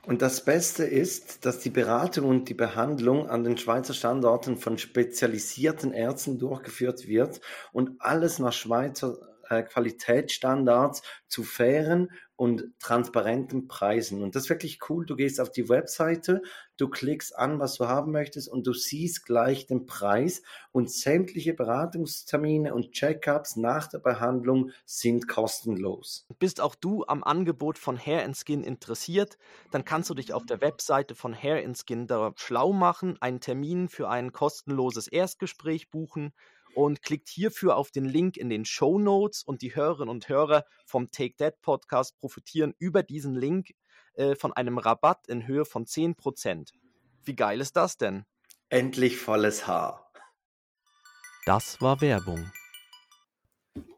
Und 0.05 0.21
das 0.21 0.43
Beste 0.43 0.83
ist, 0.83 1.45
dass 1.45 1.59
die 1.59 1.69
Beratung 1.69 2.27
und 2.27 2.49
die 2.49 2.53
Behandlung 2.53 3.29
an 3.29 3.43
den 3.43 3.57
Schweizer 3.57 3.93
Standorten 3.93 4.57
von 4.57 4.77
spezialisierten 4.77 5.93
Ärzten 5.93 6.39
durchgeführt 6.39 7.07
wird 7.07 7.39
und 7.71 8.01
alles 8.01 8.39
nach 8.39 8.53
Schweizer 8.53 9.32
Qualitätsstandards 9.47 11.01
zu 11.27 11.43
fairen 11.43 12.09
und 12.35 12.73
transparenten 12.79 13.67
Preisen. 13.67 14.23
Und 14.23 14.35
das 14.35 14.43
ist 14.43 14.49
wirklich 14.49 14.79
cool. 14.89 15.05
Du 15.05 15.15
gehst 15.15 15.39
auf 15.39 15.51
die 15.51 15.69
Webseite, 15.69 16.41
du 16.77 16.89
klickst 16.89 17.37
an, 17.37 17.59
was 17.59 17.75
du 17.75 17.87
haben 17.87 18.11
möchtest 18.11 18.49
und 18.49 18.65
du 18.65 18.73
siehst 18.73 19.25
gleich 19.25 19.67
den 19.67 19.85
Preis 19.85 20.41
und 20.71 20.91
sämtliche 20.91 21.53
Beratungstermine 21.53 22.73
und 22.73 22.91
Checkups 22.91 23.55
nach 23.55 23.87
der 23.87 23.99
Behandlung 23.99 24.71
sind 24.85 25.27
kostenlos. 25.27 26.25
Bist 26.39 26.59
auch 26.59 26.75
du 26.75 27.05
am 27.05 27.23
Angebot 27.23 27.77
von 27.77 27.97
Hair 27.97 28.25
and 28.25 28.35
Skin 28.35 28.63
interessiert, 28.63 29.37
dann 29.71 29.85
kannst 29.85 30.09
du 30.09 30.15
dich 30.15 30.33
auf 30.33 30.45
der 30.45 30.59
Webseite 30.61 31.13
von 31.15 31.33
Hair 31.33 31.63
and 31.63 31.77
Skin 31.77 32.07
schlau 32.35 32.73
machen, 32.73 33.15
einen 33.21 33.41
Termin 33.41 33.89
für 33.89 34.09
ein 34.09 34.31
kostenloses 34.31 35.07
Erstgespräch 35.07 35.91
buchen 35.91 36.33
und 36.75 37.01
klickt 37.01 37.29
hierfür 37.29 37.75
auf 37.75 37.91
den 37.91 38.05
Link 38.05 38.37
in 38.37 38.49
den 38.49 38.65
Show 38.65 38.99
Notes 38.99 39.43
und 39.43 39.61
die 39.61 39.75
Hörerinnen 39.75 40.09
und 40.09 40.29
Hörer 40.29 40.65
vom 40.85 41.11
Take 41.11 41.35
That 41.37 41.61
Podcast 41.61 42.17
profitieren 42.17 42.73
über 42.79 43.03
diesen 43.03 43.35
Link 43.35 43.73
äh, 44.15 44.35
von 44.35 44.53
einem 44.53 44.77
Rabatt 44.77 45.27
in 45.27 45.47
Höhe 45.47 45.65
von 45.65 45.85
10%. 45.85 46.71
Wie 47.23 47.35
geil 47.35 47.61
ist 47.61 47.75
das 47.75 47.97
denn? 47.97 48.25
Endlich 48.69 49.17
volles 49.17 49.67
Haar. 49.67 50.11
Das 51.45 51.81
war 51.81 52.01
Werbung. 52.01 52.51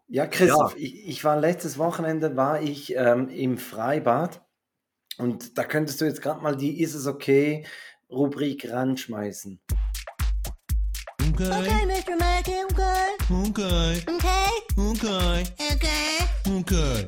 Ja, 0.08 0.28
Christoph, 0.28 0.76
Ich, 0.78 1.08
ich 1.08 1.24
war 1.24 1.40
letztes 1.40 1.78
Wochenende 1.78 2.36
war 2.36 2.62
ich 2.62 2.96
ähm, 2.96 3.30
im 3.30 3.58
Freibad 3.58 4.46
und 5.18 5.58
da 5.58 5.64
könntest 5.64 6.02
du 6.02 6.06
jetzt 6.06 6.22
gerade 6.22 6.42
mal 6.42 6.56
die 6.56 6.82
Ist 6.82 6.94
es 6.94 7.08
okay 7.08 7.66
Rubrik 8.10 8.72
ranschmeißen. 8.72 9.60
Okay, 11.36 11.52
Okay, 11.52 11.86
Mr. 11.86 12.16
Mackey, 12.16 12.64
okay. 12.64 13.12
okay, 13.30 14.02
Okay, 14.08 14.48
okay, 14.78 15.44
okay. 15.70 16.60
okay. 16.60 17.06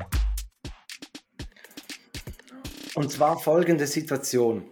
Und 2.94 3.10
zwar 3.10 3.38
folgende 3.38 3.86
Situation. 3.86 4.70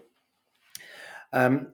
Ähm, 1.32 1.72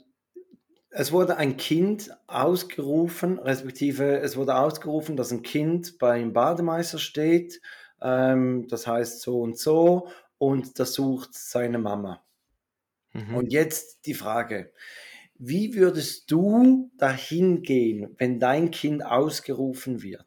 es 0.90 1.10
wurde 1.10 1.38
ein 1.38 1.56
Kind 1.56 2.16
ausgerufen, 2.28 3.40
respektive 3.40 4.20
es 4.20 4.36
wurde 4.36 4.54
ausgerufen, 4.54 5.16
dass 5.16 5.32
ein 5.32 5.42
Kind 5.42 5.98
beim 5.98 6.32
Bademeister 6.32 7.00
steht, 7.00 7.60
ähm, 8.00 8.68
das 8.68 8.86
heißt 8.86 9.22
so 9.22 9.40
und 9.40 9.58
so, 9.58 10.08
und 10.38 10.78
das 10.78 10.94
sucht 10.94 11.34
seine 11.34 11.78
Mama. 11.78 12.24
Mhm. 13.12 13.34
Und 13.34 13.52
jetzt 13.52 14.06
die 14.06 14.14
Frage, 14.14 14.72
wie 15.44 15.74
würdest 15.74 16.30
du 16.30 16.92
dahin 16.98 17.62
gehen, 17.62 18.14
wenn 18.18 18.38
dein 18.38 18.70
Kind 18.70 19.04
ausgerufen 19.04 20.00
wird? 20.00 20.24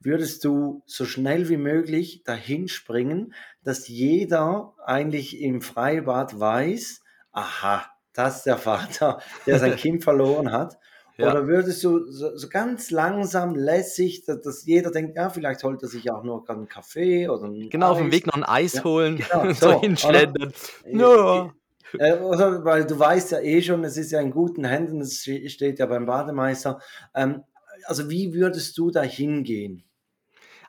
Würdest 0.00 0.42
du 0.42 0.82
so 0.86 1.04
schnell 1.04 1.50
wie 1.50 1.58
möglich 1.58 2.22
dahin 2.24 2.68
springen, 2.68 3.34
dass 3.62 3.88
jeder 3.88 4.72
eigentlich 4.86 5.38
im 5.38 5.60
Freibad 5.60 6.40
weiß, 6.40 7.02
aha, 7.32 7.84
das 8.14 8.38
ist 8.38 8.46
der 8.46 8.56
Vater, 8.56 9.20
der 9.46 9.58
sein 9.58 9.76
Kind 9.76 10.02
verloren 10.04 10.50
hat? 10.50 10.78
Ja. 11.18 11.30
Oder 11.30 11.46
würdest 11.46 11.84
du 11.84 12.10
so, 12.10 12.34
so 12.34 12.48
ganz 12.48 12.90
langsam, 12.90 13.54
lässig, 13.54 14.24
dass, 14.24 14.40
dass 14.40 14.64
jeder 14.64 14.90
denkt, 14.90 15.14
ja, 15.14 15.28
vielleicht 15.28 15.62
holt 15.62 15.82
er 15.82 15.88
sich 15.88 16.10
auch 16.10 16.24
nur 16.24 16.42
gerade 16.42 16.60
einen 16.60 16.68
Kaffee 16.68 17.28
oder 17.28 17.44
einen 17.44 17.68
Genau, 17.68 17.90
auf 17.90 17.98
dem 17.98 18.06
Eis. 18.06 18.12
Weg 18.12 18.26
noch 18.26 18.34
ein 18.34 18.44
Eis 18.44 18.72
Ja, 18.72 18.84
holen, 18.84 19.16
genau, 19.18 19.44
so, 19.52 19.52
so, 19.52 19.80
hinschlendern. 19.82 20.54
oder? 20.90 21.44
Ja. 21.44 21.54
Äh, 21.98 22.18
oder, 22.18 22.64
weil 22.64 22.86
du 22.86 22.98
weißt 22.98 23.32
ja 23.32 23.40
eh 23.40 23.62
schon, 23.62 23.84
es 23.84 23.96
ist 23.96 24.12
ja 24.12 24.20
in 24.20 24.30
guten 24.30 24.64
Händen, 24.64 25.00
es 25.00 25.20
ste- 25.20 25.48
steht 25.48 25.78
ja 25.78 25.86
beim 25.86 26.06
Bademeister. 26.06 26.80
Ähm, 27.14 27.42
also 27.86 28.10
wie 28.10 28.34
würdest 28.34 28.76
du 28.78 28.90
da 28.90 29.02
hingehen? 29.02 29.84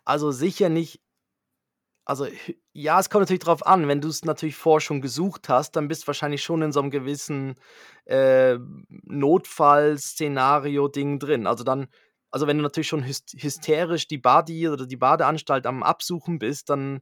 Also 0.04 0.32
sicher 0.32 0.70
nicht. 0.70 1.02
Also 2.08 2.28
ja, 2.74 3.00
es 3.00 3.10
kommt 3.10 3.24
natürlich 3.24 3.42
drauf 3.42 3.66
an. 3.66 3.88
Wenn 3.88 4.02
du 4.02 4.10
es 4.10 4.24
natürlich 4.24 4.56
vorher 4.56 4.82
schon 4.82 5.02
gesucht 5.02 5.50
hast, 5.50 5.76
dann 5.76 5.88
bist 5.88 6.04
du 6.04 6.08
wahrscheinlich 6.08 6.44
schon 6.44 6.62
in 6.62 6.72
so 6.72 6.80
einem 6.80 6.92
gewissen 6.92 7.56
äh, 8.06 8.60
Notfallszenario-Ding 8.90 11.18
drin. 11.18 11.48
Also 11.48 11.64
dann, 11.64 11.88
also 12.30 12.46
wenn 12.46 12.58
du 12.58 12.64
natürlich 12.64 12.88
schon 12.88 13.04
hys 13.04 13.24
hysterisch 13.36 14.08
die 14.08 14.20
Badi 14.20 14.70
oder 14.70 14.86
die 14.86 14.98
Badeanstalt 14.98 15.66
am 15.66 15.82
Absuchen 15.82 16.38
bist, 16.38 16.70
dann 16.70 17.02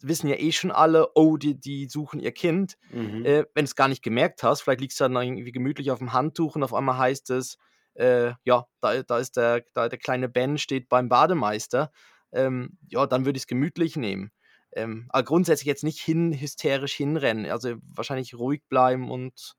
wissen 0.00 0.28
ja 0.28 0.36
eh 0.36 0.52
schon 0.52 0.70
alle, 0.70 1.10
oh, 1.14 1.36
die, 1.36 1.58
die 1.58 1.88
suchen 1.88 2.20
ihr 2.20 2.32
Kind. 2.32 2.76
Mhm. 2.92 3.24
Äh, 3.24 3.44
wenn 3.54 3.64
du 3.64 3.68
es 3.68 3.76
gar 3.76 3.88
nicht 3.88 4.02
gemerkt 4.02 4.42
hast, 4.42 4.62
vielleicht 4.62 4.80
liegst 4.80 5.00
du 5.00 5.04
dann 5.04 5.16
irgendwie 5.16 5.52
gemütlich 5.52 5.90
auf 5.90 5.98
dem 5.98 6.12
Handtuch 6.12 6.56
und 6.56 6.62
auf 6.62 6.74
einmal 6.74 6.98
heißt 6.98 7.30
es, 7.30 7.58
äh, 7.94 8.32
ja, 8.44 8.66
da, 8.80 9.02
da 9.02 9.18
ist 9.18 9.36
der, 9.36 9.64
da 9.74 9.88
der 9.88 9.98
kleine 9.98 10.28
Ben 10.28 10.58
steht 10.58 10.88
beim 10.88 11.08
Bademeister. 11.08 11.90
Ähm, 12.32 12.78
ja, 12.88 13.06
dann 13.06 13.24
würde 13.24 13.38
ich 13.38 13.42
es 13.42 13.46
gemütlich 13.48 13.96
nehmen. 13.96 14.30
Ähm, 14.72 15.06
aber 15.08 15.24
grundsätzlich 15.24 15.66
jetzt 15.66 15.84
nicht 15.84 16.00
hin, 16.00 16.32
hysterisch 16.32 16.94
hinrennen. 16.94 17.50
Also 17.50 17.76
wahrscheinlich 17.82 18.34
ruhig 18.34 18.62
bleiben 18.68 19.10
und 19.10 19.56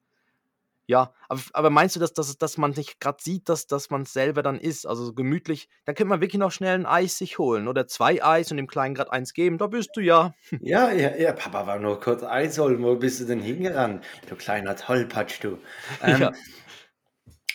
ja, 0.90 1.14
aber, 1.28 1.42
aber 1.54 1.70
meinst 1.70 1.96
du, 1.96 2.00
dass, 2.00 2.14
dass, 2.14 2.36
dass 2.40 2.58
man 2.58 2.72
nicht 2.72 3.00
gerade 3.00 3.20
sieht, 3.22 3.48
dass, 3.48 3.68
dass 3.68 3.92
man 3.92 4.02
es 4.02 4.12
selber 4.14 4.42
dann 4.42 4.58
ist? 4.60 4.88
Also 4.88 5.06
so 5.06 5.14
gemütlich, 5.14 5.70
dann 5.86 5.94
könnte 5.94 6.10
man 6.10 6.20
wirklich 6.20 6.40
noch 6.40 6.52
schnell 6.52 6.74
ein 6.74 6.88
Eis 6.88 7.20
sich 7.20 7.38
holen 7.38 7.68
oder 7.68 7.86
zwei 7.86 8.24
Eis 8.24 8.50
und 8.50 8.58
dem 8.58 8.66
Kleinen 8.66 8.96
gerade 8.96 9.12
eins 9.12 9.34
geben. 9.34 9.60
Da 9.60 9.68
bist 9.68 9.92
du 9.94 10.02
ja. 10.02 10.34
Ja, 10.62 10.92
ja, 10.92 11.16
ja, 11.16 11.32
Papa 11.34 11.68
war 11.68 11.78
nur 11.78 12.00
kurz 12.00 12.24
Eis 12.24 12.58
holen. 12.58 12.82
Wo 12.82 12.96
bist 12.96 13.20
du 13.20 13.26
denn 13.26 13.40
hingerannt? 13.40 14.04
Du 14.28 14.36
kleiner 14.36 14.76
Tollpatsch, 14.76 15.44
du. 15.44 15.60
Ähm, 16.02 16.22
Ja. 16.22 16.32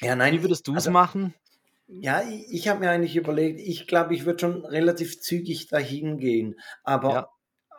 ja. 0.00 0.14
nein. 0.14 0.32
Wie 0.34 0.42
würdest 0.42 0.68
du 0.68 0.72
es 0.72 0.76
also- 0.86 0.92
machen? 0.92 1.34
Ja, 1.88 2.22
ich, 2.22 2.46
ich 2.50 2.68
habe 2.68 2.80
mir 2.80 2.90
eigentlich 2.90 3.16
überlegt, 3.16 3.60
ich 3.60 3.86
glaube, 3.88 4.14
ich 4.14 4.24
würde 4.24 4.38
schon 4.38 4.64
relativ 4.64 5.20
zügig 5.20 5.66
dahin 5.68 6.18
gehen. 6.18 6.54
Aber 6.84 7.10
Ja. 7.12 7.28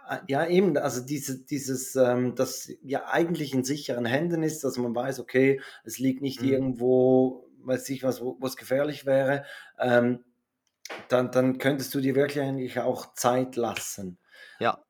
Äh, 0.09 0.19
ja, 0.27 0.47
eben, 0.47 0.77
also 0.77 1.01
diese, 1.05 1.45
dieses, 1.45 1.95
ähm, 1.95 2.35
das 2.35 2.71
ja 2.83 3.05
eigentlich 3.07 3.53
in 3.53 3.63
sicheren 3.63 4.05
Händen 4.05 4.43
ist, 4.43 4.63
dass 4.63 4.77
man 4.77 4.95
weiß, 4.95 5.19
okay, 5.19 5.61
es 5.83 5.99
liegt 5.99 6.21
nicht 6.21 6.41
Mhm. 6.41 6.43
irgendwo, 6.43 7.47
weiß 7.63 7.89
ich 7.89 8.03
was, 8.03 8.21
wo 8.21 8.37
es 8.45 8.57
gefährlich 8.57 9.05
wäre, 9.05 9.45
ähm, 9.79 10.23
dann, 11.09 11.31
dann 11.31 11.57
könntest 11.59 11.93
du 11.95 12.01
dir 12.01 12.15
wirklich 12.15 12.41
eigentlich 12.43 12.79
auch 12.79 13.13
Zeit 13.15 13.55
lassen. 13.57 14.19
Ja. 14.59 14.83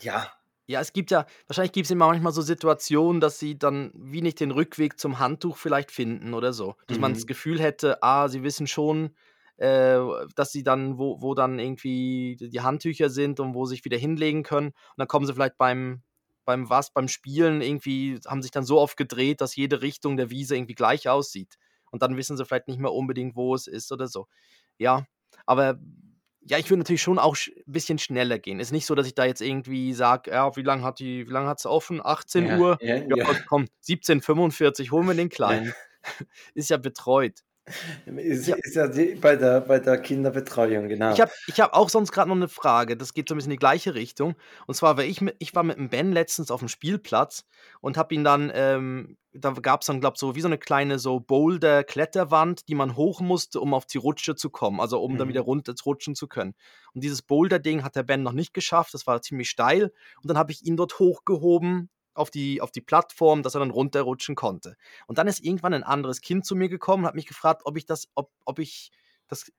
Ja, 0.00 0.32
Ja, 0.68 0.80
es 0.80 0.92
gibt 0.92 1.10
ja, 1.10 1.26
wahrscheinlich 1.48 1.72
gibt 1.72 1.86
es 1.86 1.90
immer 1.90 2.06
manchmal 2.06 2.32
so 2.32 2.40
Situationen, 2.40 3.20
dass 3.20 3.38
sie 3.38 3.58
dann 3.58 3.90
wie 3.96 4.22
nicht 4.22 4.38
den 4.40 4.52
Rückweg 4.52 4.98
zum 4.98 5.18
Handtuch 5.18 5.56
vielleicht 5.56 5.90
finden 5.90 6.34
oder 6.34 6.52
so. 6.52 6.76
Dass 6.86 6.98
man 6.98 7.12
das 7.14 7.26
Mhm. 7.26 7.26
Gefühl 7.26 7.60
hätte, 7.60 8.02
ah, 8.02 8.28
sie 8.28 8.42
wissen 8.44 8.66
schon, 8.68 9.16
äh, 9.62 10.26
dass 10.34 10.50
sie 10.50 10.64
dann, 10.64 10.98
wo, 10.98 11.22
wo 11.22 11.34
dann 11.34 11.60
irgendwie 11.60 12.36
die 12.36 12.60
Handtücher 12.60 13.10
sind 13.10 13.38
und 13.38 13.54
wo 13.54 13.64
sie 13.64 13.76
sich 13.76 13.84
wieder 13.84 13.96
hinlegen 13.96 14.42
können. 14.42 14.68
Und 14.68 14.74
dann 14.96 15.06
kommen 15.06 15.24
sie 15.24 15.32
vielleicht 15.34 15.56
beim, 15.56 16.02
beim 16.44 16.68
was, 16.68 16.92
beim 16.92 17.06
Spielen 17.06 17.62
irgendwie, 17.62 18.18
haben 18.26 18.42
sich 18.42 18.50
dann 18.50 18.64
so 18.64 18.80
oft 18.80 18.96
gedreht, 18.96 19.40
dass 19.40 19.54
jede 19.54 19.80
Richtung 19.80 20.16
der 20.16 20.30
Wiese 20.30 20.56
irgendwie 20.56 20.74
gleich 20.74 21.08
aussieht. 21.08 21.58
Und 21.92 22.02
dann 22.02 22.16
wissen 22.16 22.36
sie 22.36 22.44
vielleicht 22.44 22.66
nicht 22.66 22.80
mehr 22.80 22.92
unbedingt, 22.92 23.36
wo 23.36 23.54
es 23.54 23.68
ist 23.68 23.92
oder 23.92 24.08
so. 24.08 24.26
Ja, 24.78 25.06
aber 25.46 25.78
ja, 26.40 26.58
ich 26.58 26.68
würde 26.68 26.78
natürlich 26.78 27.02
schon 27.02 27.20
auch 27.20 27.36
ein 27.36 27.62
bisschen 27.72 28.00
schneller 28.00 28.40
gehen. 28.40 28.58
Ist 28.58 28.72
nicht 28.72 28.86
so, 28.86 28.96
dass 28.96 29.06
ich 29.06 29.14
da 29.14 29.24
jetzt 29.24 29.42
irgendwie 29.42 29.92
sage, 29.92 30.32
ja, 30.32 30.56
wie 30.56 30.62
lange 30.62 30.82
hat 30.82 30.98
die, 30.98 31.24
wie 31.28 31.30
lange 31.32 31.46
hat 31.48 31.60
es 31.60 31.66
offen? 31.66 32.04
18 32.04 32.46
Ja, 32.46 32.58
Uhr? 32.58 32.78
ja, 32.80 32.96
Ja, 32.96 33.16
ja. 33.16 33.34
komm, 33.46 33.66
17:45, 33.80 34.90
holen 34.90 35.06
wir 35.06 35.14
den. 35.14 35.28
Kleinen. 35.28 35.72
Ist 36.54 36.70
ja 36.70 36.78
betreut. 36.78 37.44
Ist, 38.06 38.48
Ja. 38.48 38.56
ist 38.56 38.74
ja 38.74 38.88
die, 38.88 39.14
bei, 39.14 39.36
der, 39.36 39.60
bei 39.60 39.78
der 39.78 39.98
Kinderbetreuung, 39.98 40.88
genau. 40.88 41.12
Ich 41.12 41.20
habe 41.20 41.30
ich 41.46 41.60
hab 41.60 41.74
auch 41.74 41.88
sonst 41.88 42.10
gerade 42.10 42.28
noch 42.28 42.36
eine 42.36 42.48
Frage. 42.48 42.96
Das 42.96 43.14
geht 43.14 43.28
so 43.28 43.34
ein 43.34 43.38
bisschen 43.38 43.50
in 43.52 43.56
die 43.56 43.60
gleiche 43.60 43.94
Richtung. 43.94 44.34
Und 44.66 44.74
zwar, 44.74 44.96
war 44.96 45.04
ich, 45.04 45.20
mit, 45.20 45.36
ich 45.38 45.54
war 45.54 45.62
mit 45.62 45.76
dem 45.78 45.88
Ben 45.88 46.12
letztens 46.12 46.50
auf 46.50 46.58
dem 46.60 46.68
Spielplatz 46.68 47.44
und 47.80 47.96
habe 47.96 48.14
ihn 48.14 48.24
dann, 48.24 48.50
ähm, 48.54 49.16
da 49.32 49.50
gab 49.52 49.80
es 49.82 49.86
dann, 49.86 50.00
glaube 50.00 50.14
ich, 50.16 50.20
so 50.20 50.34
wie 50.34 50.40
so 50.40 50.48
eine 50.48 50.58
kleine 50.58 50.98
so 50.98 51.20
Boulder-Kletterwand, 51.20 52.68
die 52.68 52.74
man 52.74 52.96
hoch 52.96 53.20
musste, 53.20 53.60
um 53.60 53.74
auf 53.74 53.86
die 53.86 53.98
Rutsche 53.98 54.34
zu 54.34 54.50
kommen, 54.50 54.80
also 54.80 55.00
um 55.00 55.16
dann 55.16 55.28
Mhm. 55.28 55.30
wieder 55.30 55.40
runter 55.42 55.74
rutschen 55.86 56.14
zu 56.14 56.26
können. 56.28 56.54
Und 56.94 57.04
dieses 57.04 57.22
Boulder-Ding 57.22 57.84
hat 57.84 57.96
der 57.96 58.02
Ben 58.02 58.22
noch 58.22 58.32
nicht 58.32 58.52
geschafft, 58.54 58.92
das 58.92 59.06
war 59.06 59.22
ziemlich 59.22 59.48
steil. 59.48 59.92
Und 60.20 60.28
dann 60.28 60.36
habe 60.36 60.52
ich 60.52 60.64
ihn 60.66 60.76
dort 60.76 60.98
hochgehoben 60.98 61.88
auf 62.14 62.30
die, 62.30 62.60
auf 62.60 62.70
die 62.70 62.80
Plattform, 62.80 63.42
dass 63.42 63.54
er 63.54 63.60
dann 63.60 63.70
runterrutschen 63.70 64.34
konnte. 64.34 64.76
Und 65.06 65.18
dann 65.18 65.28
ist 65.28 65.44
irgendwann 65.44 65.74
ein 65.74 65.84
anderes 65.84 66.20
Kind 66.20 66.44
zu 66.44 66.54
mir 66.54 66.68
gekommen 66.68 67.04
und 67.04 67.08
hat 67.08 67.14
mich 67.14 67.26
gefragt, 67.26 67.62
ob 67.64 67.76
ich 67.76 67.86
das, 67.86 68.08
ob, 68.14 68.30
ob 68.44 68.58
ich 68.58 68.90
das 69.28 69.50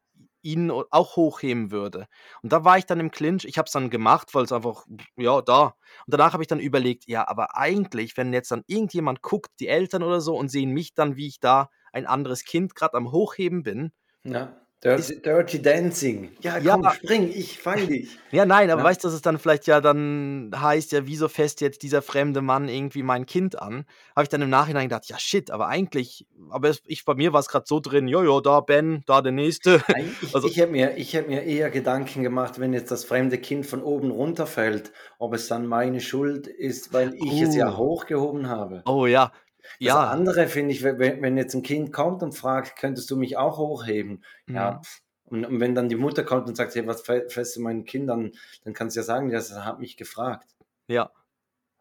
ihn 0.43 0.69
auch 0.71 1.15
hochheben 1.15 1.71
würde. 1.71 2.07
Und 2.41 2.51
da 2.51 2.65
war 2.65 2.77
ich 2.77 2.85
dann 2.85 2.99
im 2.99 3.11
Clinch. 3.11 3.45
Ich 3.45 3.57
habe 3.57 3.65
es 3.67 3.71
dann 3.71 3.89
gemacht, 3.89 4.33
weil 4.33 4.43
es 4.43 4.51
einfach, 4.51 4.85
ja, 5.15 5.41
da. 5.41 5.75
Und 6.05 6.13
danach 6.13 6.33
habe 6.33 6.43
ich 6.43 6.47
dann 6.47 6.59
überlegt, 6.59 7.07
ja, 7.07 7.27
aber 7.27 7.57
eigentlich, 7.57 8.17
wenn 8.17 8.33
jetzt 8.33 8.51
dann 8.51 8.63
irgendjemand 8.67 9.21
guckt, 9.21 9.51
die 9.59 9.67
Eltern 9.67 10.03
oder 10.03 10.21
so, 10.21 10.35
und 10.35 10.49
sehen 10.49 10.71
mich 10.71 10.93
dann, 10.93 11.15
wie 11.15 11.27
ich 11.27 11.39
da 11.39 11.69
ein 11.93 12.05
anderes 12.05 12.43
Kind 12.43 12.75
gerade 12.75 12.97
am 12.97 13.11
Hochheben 13.11 13.63
bin. 13.63 13.93
Ja. 14.23 14.62
Dirty, 14.83 15.21
Dirty 15.21 15.61
Dancing. 15.61 16.31
Ja, 16.41 16.57
Ja. 16.57 16.73
komm, 16.73 16.89
spring, 16.93 17.31
ich 17.33 17.57
fang 17.59 17.75
dich. 17.87 18.17
Ja, 18.31 18.45
nein, 18.45 18.69
aber 18.69 18.81
Ja. 18.81 18.87
weißt 18.87 19.03
du, 19.03 19.07
dass 19.07 19.15
es 19.15 19.21
dann 19.21 19.39
vielleicht 19.39 19.67
ja 19.67 19.79
dann 19.81 20.51
heißt, 20.55 20.91
ja, 20.91 21.05
wieso 21.07 21.27
fässt 21.29 21.61
jetzt 21.61 21.83
dieser 21.83 22.01
fremde 22.01 22.41
Mann 22.41 22.67
irgendwie 22.67 23.03
mein 23.03 23.25
Kind 23.25 23.59
an? 23.61 23.85
Habe 24.15 24.23
ich 24.23 24.29
dann 24.29 24.41
im 24.41 24.49
Nachhinein 24.49 24.89
gedacht, 24.89 25.05
ja, 25.07 25.17
shit, 25.17 25.51
aber 25.51 25.67
eigentlich, 25.67 26.27
aber 26.49 26.69
es, 26.69 26.81
ich, 26.85 27.05
bei 27.05 27.13
mir 27.15 27.31
war 27.33 27.39
es 27.39 27.47
gerade 27.47 27.65
so 27.67 27.79
drin, 27.79 28.07
jojo, 28.07 28.41
da 28.41 28.59
Ben, 28.59 29.03
da 29.05 29.21
der 29.21 29.31
Nächste. 29.31 29.81
Nein, 29.87 30.11
Ich, 30.21 30.33
Also- 30.35 30.47
ich 30.47 30.57
hätte 30.57 30.71
mir, 30.71 30.97
ich 30.97 31.13
hätt 31.13 31.27
mir 31.29 31.43
eher 31.43 31.69
Gedanken 31.69 32.23
gemacht, 32.23 32.59
wenn 32.59 32.73
jetzt 32.73 32.91
das 32.91 33.05
fremde 33.05 33.37
Kind 33.37 33.65
von 33.65 33.81
oben 33.81 34.11
runterfällt, 34.11 34.91
ob 35.19 35.33
es 35.33 35.47
dann 35.47 35.65
meine 35.67 36.01
Schuld 36.01 36.47
ist, 36.47 36.91
weil 36.93 37.13
ich 37.15 37.41
es 37.41 37.55
ja 37.55 37.71
Oh. 37.73 37.77
hochgehoben 37.77 38.49
habe. 38.49 38.81
Oh 38.85 39.05
ja, 39.05 39.31
Das 39.63 39.87
ja. 39.87 40.09
andere 40.09 40.47
finde 40.47 40.71
ich, 40.73 40.83
wenn, 40.83 40.99
wenn 41.21 41.37
jetzt 41.37 41.53
ein 41.55 41.63
Kind 41.63 41.91
kommt 41.93 42.21
und 42.23 42.33
fragt, 42.33 42.77
könntest 42.77 43.09
du 43.09 43.15
mich 43.17 43.37
auch 43.37 43.57
hochheben? 43.57 44.23
Ja. 44.47 44.71
Mhm. 44.73 44.83
pf. 44.83 44.99
Und, 45.25 45.45
und 45.45 45.59
wenn 45.59 45.73
dann 45.73 45.89
die 45.89 45.95
Mutter 45.95 46.23
kommt 46.23 46.47
und 46.47 46.55
sagt, 46.55 46.75
hey, 46.75 46.85
was 46.85 47.03
fä- 47.03 47.27
fährst 47.29 47.55
du 47.55 47.61
mein 47.61 47.85
Kind 47.85 48.09
an, 48.09 48.33
dann 48.65 48.73
kannst 48.73 48.95
du 48.95 48.99
ja 48.99 49.03
sagen, 49.03 49.31
das 49.31 49.51
hat 49.53 49.79
mich 49.79 49.97
gefragt. 49.97 50.53
Ja, 50.87 51.09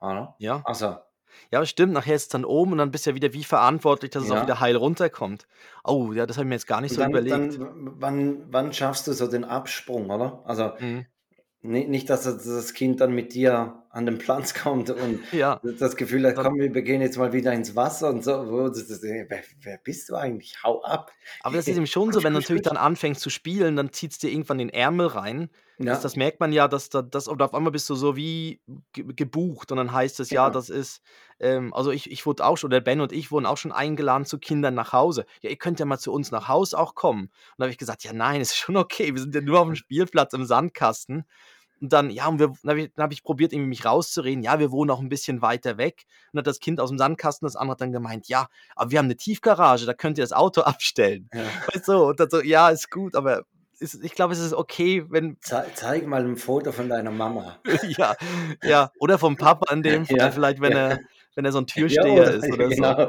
Oder? 0.01 0.37
ja. 0.39 0.63
Also, 0.65 0.97
Ja, 1.51 1.67
stimmt, 1.67 1.93
nachher 1.93 2.15
ist 2.15 2.23
es 2.23 2.29
dann 2.29 2.45
oben 2.45 2.73
und 2.73 2.79
dann 2.79 2.91
bist 2.93 3.05
du 3.05 3.11
ja 3.11 3.17
wieder 3.17 3.33
wie 3.33 3.45
verantwortlich, 3.45 4.11
dass 4.13 4.25
es 4.25 4.31
auch 4.31 4.37
Ja. 4.37 4.43
wieder 4.43 4.61
heil 4.61 4.77
runterkommt. 4.77 5.47
Oh, 5.85 6.13
ja, 6.13 6.25
das 6.25 6.37
habe 6.37 6.45
ich 6.45 6.49
mir 6.49 6.55
jetzt 6.55 6.67
gar 6.67 6.81
nicht 6.81 6.93
und 6.93 6.97
so 6.97 7.01
dann, 7.03 7.11
überlegt. 7.11 7.33
dann 7.61 8.01
wann, 8.01 8.53
wann 8.53 8.73
schaffst 8.73 9.07
du 9.09 9.13
so 9.13 9.27
den 9.27 9.45
Absprung, 9.45 10.09
oder? 10.11 10.41
Also, 10.45 10.73
Mhm. 10.79 11.07
ni- 11.63 11.87
nicht, 11.89 12.09
dass 12.09 12.23
das- 12.23 12.45
das 12.45 12.73
Kind 12.75 13.01
dann 13.01 13.13
mit 13.13 13.35
dir 13.35 13.82
an 13.93 14.07
den 14.07 14.19
Platz 14.19 14.55
kommt 14.63 14.91
und 14.91 15.21
Ja, 15.33 15.61
das 15.79 15.97
Gefühl 15.97 16.27
hat, 16.27 16.37
komm, 16.37 16.57
wir 16.59 16.83
gehen 16.83 17.01
jetzt 17.01 17.19
mal 17.19 17.33
wieder 17.33 17.53
ins 17.53 17.77
Wasser 17.77 18.09
und 18.11 18.25
so. 18.25 18.33
Wer, 18.33 19.27
wer 19.63 19.79
bist 19.79 20.09
du 20.09 20.15
eigentlich? 20.17 20.63
Hau 20.63 20.83
ab. 20.83 21.13
aber 21.43 21.57
das 21.57 21.69
ist 21.69 21.77
eben 21.77 21.87
schon 21.87 22.13
so, 22.13 22.23
wenn 22.23 22.33
du 22.33 22.41
natürlich 22.41 22.63
dann 22.63 22.77
anfängst 22.77 23.21
zu 23.21 23.31
spielen, 23.31 23.77
dann 23.77 23.93
zieht 23.93 24.13
es 24.13 24.19
dir 24.19 24.31
irgendwann 24.31 24.59
den 24.59 24.71
Ärmel 24.71 25.07
rein. 25.07 25.51
Ja, 25.79 25.95
Das, 25.95 26.03
das 26.03 26.17
merkt 26.17 26.41
man 26.41 26.53
ja, 26.53 26.69
dass 26.69 26.89
da, 26.91 27.03
das, 27.03 27.29
oder 27.29 27.45
auf 27.47 27.55
einmal 27.55 27.73
bist 27.73 27.89
du 27.91 27.95
so 27.95 28.17
wie 28.17 28.61
ge 28.93 29.05
gebucht 29.15 29.71
und 29.73 29.79
dann 29.79 29.93
heißt 29.93 30.21
es, 30.21 30.31
ja, 30.31 30.45
Genau. 30.47 30.55
das 30.55 30.71
ist, 30.71 31.03
ähm, 31.41 31.75
also 31.75 31.91
ich, 31.91 32.11
ich 32.11 32.25
wurde 32.25 32.45
auch 32.45 32.57
schon, 32.57 32.69
oder 32.69 32.81
Ben 32.81 33.01
und 33.01 33.13
ich 33.13 33.31
wurden 33.33 33.47
auch 33.47 33.57
schon 33.57 33.73
eingeladen 33.73 34.25
zu 34.25 34.39
Kindern 34.39 34.75
nach 34.75 34.93
Hause. 34.93 35.27
Ja, 35.41 35.51
ihr 35.51 35.57
könnt 35.57 35.81
ja 35.81 35.87
mal 35.87 35.99
zu 35.99 36.13
uns 36.13 36.31
nach 36.31 36.49
Haus 36.49 36.73
auch 36.75 36.95
kommen. 36.95 37.23
Und 37.25 37.31
da 37.59 37.65
habe 37.65 37.73
ich 37.73 37.79
gesagt, 37.79 38.05
ja, 38.05 38.13
nein, 38.13 38.41
ist 38.41 38.57
schon 38.57 38.77
okay, 38.77 39.13
wir 39.15 39.21
sind 39.21 39.35
ja 39.35 39.41
nur 39.41 39.61
auf 39.61 39.67
dem 39.67 39.77
Spielplatz 39.77 40.33
im 40.35 40.45
Sandkasten. 40.45 41.25
Und 41.83 41.93
dann, 41.93 42.11
ja, 42.11 42.29
und 42.29 42.39
wir, 42.39 42.53
dann 42.63 42.71
habe 42.71 42.81
ich, 42.83 42.93
dann 42.95 43.03
hab 43.03 43.13
ich 43.13 43.25
probiert, 43.25 43.53
irgendwie 43.53 43.71
mich 43.71 43.85
rauszureden. 43.85 44.45
Ja, 44.45 44.61
wir 44.61 44.71
wohnen 44.71 44.91
auch 44.93 45.01
ein 45.01 45.09
bisschen 45.09 45.43
weiter 45.43 45.79
weg. 45.79 46.05
Und 46.33 46.39
hat 46.39 46.47
das 46.47 46.61
Kind 46.61 46.79
aus 46.79 46.91
dem 46.91 46.99
Sandkasten, 46.99 47.45
das 47.45 47.57
andere 47.57 47.73
hat 47.73 47.81
dann 47.81 47.91
gemeint, 47.91 48.29
ja, 48.29 48.47
aber 48.77 48.93
wir 48.93 49.01
haben 49.01 49.07
eine 49.07 49.17
Tiefgarage, 49.17 49.85
da 49.85 49.93
könnt 49.93 50.17
ihr 50.17 50.23
das 50.23 50.33
Auto 50.33 50.61
abstellen. 50.63 51.29
ja. 51.35 51.43
Weißt 51.75 51.89
du, 51.89 52.05
und 52.05 52.21
dann 52.21 52.31
so, 52.31 52.41
ja, 52.41 52.71
ist 52.71 52.89
gut, 52.89 53.17
aber 53.17 53.43
ist, 53.81 54.03
ich 54.03 54.15
glaube, 54.15 54.33
es 54.33 54.39
ist 54.39 54.55
okay, 54.55 55.05
wenn, 55.09 55.37
Ze 55.41 55.65
zeig 55.75 56.07
mal 56.07 56.25
ein 56.25 56.37
Foto 56.37 56.71
von 56.71 56.89
deiner 56.89 57.11
Mama. 57.11 57.59
ja, 57.99 58.15
ja, 58.63 58.93
oder 59.01 59.19
vom 59.19 59.37
Papa 59.37 59.75
in 59.75 59.83
dem 59.83 60.05
Ja, 60.09 60.31
vielleicht, 60.31 60.61
wenn 60.61 60.73
ja. 60.73 60.89
er, 60.91 61.01
wenn 61.35 61.45
er 61.45 61.53
so 61.53 61.59
ein 61.59 61.67
Ja, 61.69 61.75
Türsteher 61.75 62.35
ist 62.35 62.45
oder 62.53 62.69
so. 62.69 62.75
genau. 62.77 63.09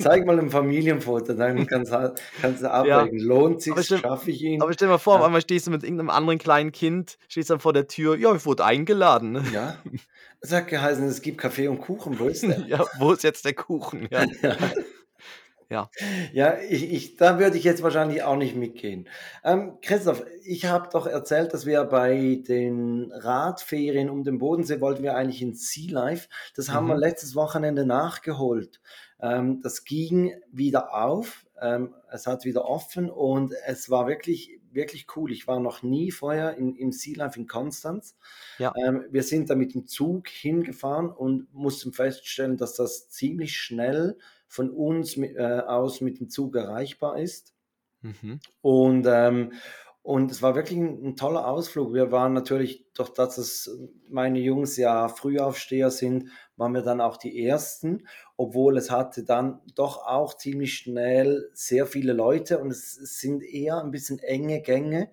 Zeig 0.00 0.24
mal 0.26 0.38
ein 0.38 0.50
Familienfoto, 0.50 1.32
dann 1.34 1.66
kannst, 1.66 1.92
du- 1.92 2.14
kannst 2.40 2.62
du 2.62 2.70
abwägen. 2.70 3.18
Lohnt 3.18 3.66
Aber 3.70 3.82
sich, 3.82 4.00
schaffe 4.00 4.30
ich 4.30 4.42
ihn? 4.42 4.62
Aber 4.62 4.72
stell 4.72 4.88
dir 4.88 4.92
mal 4.92 4.98
vor, 4.98 5.14
auf 5.14 5.20
Ja. 5.20 5.26
einmal 5.26 5.40
stehst 5.40 5.66
du 5.66 5.70
mit 5.70 5.82
irgendeinem 5.82 6.10
anderen 6.10 6.38
kleinen 6.38 6.72
Kind, 6.72 7.18
stehst 7.28 7.50
dann 7.50 7.60
vor 7.60 7.72
der 7.72 7.86
Tür, 7.88 8.16
ja, 8.16 8.34
ich 8.34 8.46
wurde 8.46 8.64
eingeladen. 8.64 9.44
Ja. 9.52 9.76
Es 10.40 10.52
hat 10.52 10.68
geheißen, 10.68 11.04
es 11.06 11.22
gibt 11.22 11.38
Kaffee 11.38 11.66
und 11.68 11.80
Kuchen. 11.80 12.18
Wo 12.18 12.26
ist 12.26 12.42
der? 12.42 12.58
Ja, 12.68 12.84
wo 12.98 13.12
ist 13.12 13.24
jetzt 13.24 13.44
der 13.44 13.54
Kuchen? 13.54 14.06
Ja, 14.10 14.24
Ja. 15.68 15.90
ja. 16.32 16.58
Ich, 16.68 16.92
ich, 16.92 17.16
da 17.16 17.38
würde 17.38 17.56
ich 17.58 17.64
jetzt 17.64 17.82
wahrscheinlich 17.82 18.22
auch 18.22 18.36
nicht 18.36 18.54
mitgehen. 18.54 19.08
Ähm, 19.42 19.78
Christoph, 19.82 20.24
ich 20.44 20.66
habe 20.66 20.88
doch 20.92 21.06
erzählt, 21.06 21.52
dass 21.54 21.66
wir 21.66 21.82
bei 21.84 22.40
den 22.46 23.10
Radferien 23.12 24.08
um 24.10 24.22
den 24.22 24.38
Bodensee 24.38 24.80
wollten 24.80 25.02
wir 25.02 25.16
eigentlich 25.16 25.42
ins 25.42 25.70
Sea 25.70 25.90
Life. 25.92 26.28
Das 26.54 26.70
haben 26.70 26.86
wir 26.86 26.94
Mhm. 26.94 27.00
letztes 27.00 27.34
Wochenende 27.34 27.84
nachgeholt. 27.84 28.80
Ähm, 29.20 29.60
das 29.60 29.84
ging 29.84 30.34
wieder 30.52 30.94
auf. 30.94 31.46
Ähm, 31.60 31.94
es 32.10 32.26
hat 32.26 32.44
wieder 32.44 32.66
offen 32.66 33.10
und 33.10 33.52
es 33.66 33.88
war 33.90 34.06
wirklich, 34.06 34.60
wirklich 34.72 35.06
cool. 35.16 35.32
Ich 35.32 35.48
war 35.48 35.58
noch 35.58 35.82
nie 35.82 36.10
vorher 36.12 36.56
in, 36.56 36.76
im 36.76 36.92
Sea 36.92 37.16
Life 37.16 37.40
in 37.40 37.46
Konstanz. 37.48 38.14
Ja. 38.58 38.72
Ähm, 38.86 39.04
wir 39.10 39.22
sind 39.22 39.48
da 39.50 39.54
mit 39.54 39.74
dem 39.74 39.86
Zug 39.86 40.28
hingefahren 40.28 41.08
und 41.10 41.52
mussten 41.54 41.92
feststellen, 41.92 42.56
dass 42.58 42.74
das 42.74 43.08
ziemlich 43.08 43.56
schnell 43.56 44.18
von 44.48 44.70
uns 44.70 45.16
äh, 45.16 45.62
aus 45.66 46.00
mit 46.00 46.20
dem 46.20 46.28
Zug 46.28 46.56
erreichbar 46.56 47.18
ist. 47.18 47.54
Mhm. 48.02 48.40
Und, 48.60 49.06
ähm, 49.08 49.52
und 50.02 50.30
es 50.30 50.40
war 50.40 50.54
wirklich 50.54 50.78
ein, 50.78 51.04
ein 51.04 51.16
toller 51.16 51.48
Ausflug. 51.48 51.92
Wir 51.92 52.12
waren 52.12 52.32
natürlich, 52.32 52.86
durch 52.94 53.10
dass 53.10 53.38
es 53.38 53.76
meine 54.08 54.38
Jungs 54.38 54.76
ja 54.76 55.08
Frühaufsteher 55.08 55.90
sind, 55.90 56.30
waren 56.56 56.74
wir 56.74 56.82
dann 56.82 57.00
auch 57.00 57.16
die 57.16 57.44
Ersten, 57.44 58.06
obwohl 58.36 58.76
es 58.76 58.90
hatte 58.90 59.24
dann 59.24 59.60
doch 59.74 60.06
auch 60.06 60.34
ziemlich 60.34 60.74
schnell 60.74 61.50
sehr 61.54 61.86
viele 61.86 62.12
Leute 62.12 62.60
und 62.60 62.70
es, 62.70 62.96
es 62.96 63.18
sind 63.18 63.42
eher 63.42 63.82
ein 63.82 63.90
bisschen 63.90 64.20
enge 64.20 64.62
Gänge, 64.62 65.10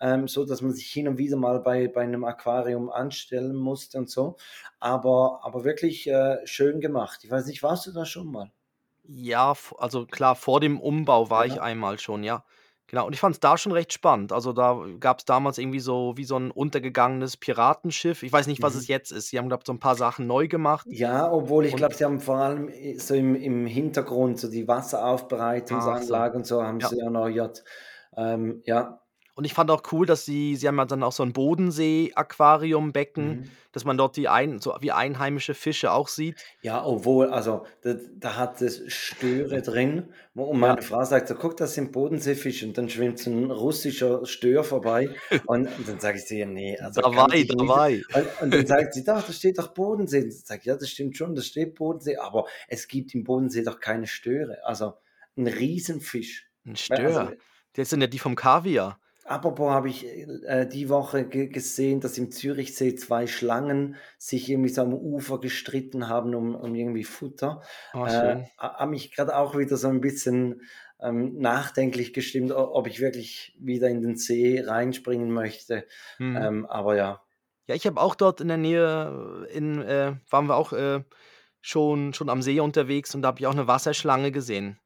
ähm, 0.00 0.28
so 0.28 0.44
dass 0.44 0.62
man 0.62 0.72
sich 0.72 0.86
hin 0.86 1.08
und 1.08 1.18
wieder 1.18 1.36
mal 1.36 1.60
bei, 1.60 1.88
bei 1.88 2.02
einem 2.02 2.24
Aquarium 2.24 2.90
anstellen 2.90 3.56
musste 3.56 3.98
und 3.98 4.10
so. 4.10 4.36
Aber, 4.78 5.40
aber 5.42 5.64
wirklich 5.64 6.06
äh, 6.06 6.38
schön 6.46 6.80
gemacht. 6.80 7.20
Ich 7.24 7.30
weiß 7.30 7.46
nicht, 7.46 7.62
warst 7.64 7.86
du 7.86 7.92
da 7.92 8.06
schon 8.06 8.30
mal? 8.30 8.52
Ja, 9.08 9.52
f- 9.52 9.74
also 9.78 10.06
klar, 10.06 10.34
vor 10.34 10.60
dem 10.60 10.80
Umbau 10.80 11.30
war 11.30 11.46
ich 11.46 11.56
Ja. 11.56 11.62
einmal 11.62 11.98
schon, 11.98 12.22
ja. 12.24 12.44
Genau, 12.88 13.06
und 13.06 13.12
ich 13.12 13.18
fand 13.18 13.34
es 13.34 13.40
da 13.40 13.58
schon 13.58 13.72
recht 13.72 13.92
spannend. 13.92 14.32
Also 14.32 14.52
da 14.52 14.80
gab 15.00 15.18
es 15.18 15.24
damals 15.24 15.58
irgendwie 15.58 15.80
so 15.80 16.12
wie 16.16 16.22
so 16.24 16.36
ein 16.38 16.52
untergegangenes 16.52 17.36
Piratenschiff. 17.36 18.22
Ich 18.22 18.32
weiß 18.32 18.46
nicht, 18.46 18.62
was 18.62 18.74
Mhm. 18.74 18.78
es 18.80 18.86
jetzt 18.88 19.10
ist. 19.10 19.28
Sie 19.28 19.38
haben, 19.38 19.48
glaube 19.48 19.62
ich, 19.62 19.66
so 19.66 19.72
ein 19.72 19.80
paar 19.80 19.96
Sachen 19.96 20.28
neu 20.28 20.46
gemacht. 20.46 20.86
Ja, 20.88 21.28
obwohl 21.32 21.66
ich 21.66 21.72
Und- 21.72 21.78
glaube, 21.78 21.94
sie 21.94 22.04
haben 22.04 22.20
vor 22.20 22.36
allem 22.36 22.68
i- 22.68 22.96
so 22.98 23.14
im, 23.14 23.34
im 23.34 23.66
Hintergrund 23.66 24.38
so 24.38 24.48
die 24.48 24.68
Wasseraufbereitungsanlage 24.68 26.36
und 26.36 26.46
so 26.46 26.62
haben 26.62 26.78
Ja. 26.80 26.88
sie 26.88 27.00
erneuert. 27.00 27.64
Ähm, 28.16 28.62
ja. 28.66 29.00
Und 29.36 29.44
ich 29.44 29.52
fand 29.52 29.70
auch 29.70 29.82
cool, 29.92 30.06
dass 30.06 30.24
sie, 30.24 30.56
sie 30.56 30.66
haben 30.66 30.78
ja 30.78 30.86
dann 30.86 31.02
auch 31.02 31.12
so 31.12 31.22
ein 31.22 31.34
Bodensee-Aquariumbecken, 31.34 33.28
Mhm. 33.28 33.50
dass 33.72 33.84
man 33.84 33.98
dort 33.98 34.16
die 34.16 34.28
ein, 34.28 34.60
so 34.60 34.74
wie 34.80 34.92
einheimische 34.92 35.52
Fische 35.52 35.92
auch 35.92 36.08
sieht. 36.08 36.42
Ja, 36.62 36.82
obwohl, 36.84 37.28
also 37.28 37.66
da, 37.82 37.94
da 38.18 38.36
hat 38.36 38.62
es 38.62 38.82
Störe 38.90 39.60
drin. 39.60 40.08
Und 40.34 40.58
meine 40.58 40.76
Ja. 40.76 40.82
Frau 40.82 41.04
sagt 41.04 41.28
so, 41.28 41.34
guck, 41.34 41.56
das 41.58 41.74
sind 41.74 41.92
Bodenseefische. 41.92 42.66
Und 42.66 42.78
dann 42.78 42.88
schwimmt 42.88 43.18
so 43.18 43.30
ein 43.30 43.50
russischer 43.50 44.24
Stör 44.24 44.64
vorbei. 44.64 45.10
Und, 45.44 45.66
und 45.78 45.86
dann 45.88 46.00
sage 46.00 46.16
ich 46.18 46.24
sie, 46.24 46.44
nee, 46.46 46.78
also 46.78 47.02
dabei, 47.02 47.44
dabei. 47.44 48.02
Und, 48.14 48.42
und 48.42 48.54
dann 48.54 48.66
sagt 48.66 48.94
sie, 48.94 49.04
doch, 49.04 49.22
da 49.22 49.32
steht 49.32 49.58
doch 49.58 49.74
Bodensee. 49.74 50.22
Und 50.22 50.28
ich 50.28 50.44
sage, 50.46 50.62
ja, 50.64 50.76
das 50.76 50.88
stimmt 50.88 51.16
schon, 51.16 51.34
da 51.34 51.42
steht 51.42 51.74
Bodensee, 51.74 52.16
aber 52.16 52.46
es 52.68 52.88
gibt 52.88 53.14
im 53.14 53.22
Bodensee 53.24 53.62
doch 53.62 53.80
keine 53.80 54.06
Störe. 54.06 54.58
Also 54.64 54.94
ein 55.36 55.46
Riesenfisch. 55.46 56.46
Ein 56.64 56.70
Also, 56.70 56.84
Stör. 56.84 57.32
Das 57.74 57.90
sind 57.90 58.00
ja 58.00 58.06
die 58.06 58.18
vom 58.18 58.34
Kaviar. 58.34 58.98
Apropos 59.26 59.70
habe 59.70 59.88
ich 59.88 60.04
äh, 60.06 60.66
die 60.66 60.88
Woche 60.88 61.26
ge 61.26 61.48
gesehen, 61.48 62.00
dass 62.00 62.16
im 62.18 62.30
Zürichsee 62.30 62.94
zwei 62.94 63.26
Schlangen 63.26 63.96
sich 64.18 64.48
irgendwie 64.48 64.68
so 64.70 64.82
am 64.82 64.94
Ufer 64.94 65.40
gestritten 65.40 66.08
haben 66.08 66.34
um, 66.34 66.54
um 66.54 66.74
irgendwie 66.74 67.04
Futter. 67.04 67.62
Ah, 67.92 68.08
Äh, 68.08 68.08
schön. 68.08 68.46
ha- 68.58 68.78
haben 68.78 68.90
mich 68.90 69.12
gerade 69.14 69.36
auch 69.36 69.56
wieder 69.58 69.76
so 69.76 69.88
ein 69.88 70.00
bisschen 70.00 70.62
ähm, 71.00 71.38
nachdenklich 71.38 72.12
gestimmt, 72.14 72.52
ob 72.52 72.86
ich 72.86 73.00
wirklich 73.00 73.56
wieder 73.60 73.88
in 73.88 74.00
den 74.02 74.16
See 74.16 74.60
reinspringen 74.64 75.30
möchte. 75.32 75.86
Mhm. 76.18 76.36
Ähm, 76.36 76.66
aber 76.66 76.96
ja, 76.96 77.22
Ja, 77.68 77.74
ich 77.74 77.86
habe 77.86 78.00
auch 78.00 78.14
dort 78.14 78.40
in 78.40 78.48
der 78.48 78.56
Nähe, 78.56 79.46
in, 79.50 79.82
äh, 79.82 80.16
waren 80.30 80.46
wir 80.46 80.56
auch 80.56 80.72
äh, 80.72 81.02
schon, 81.60 82.14
schon 82.14 82.28
am 82.30 82.42
See 82.42 82.60
unterwegs 82.60 83.14
und 83.14 83.22
da 83.22 83.28
habe 83.28 83.40
ich 83.40 83.46
auch 83.46 83.52
eine 83.52 83.66
Wasserschlange 83.68 84.30
gesehen. 84.32 84.78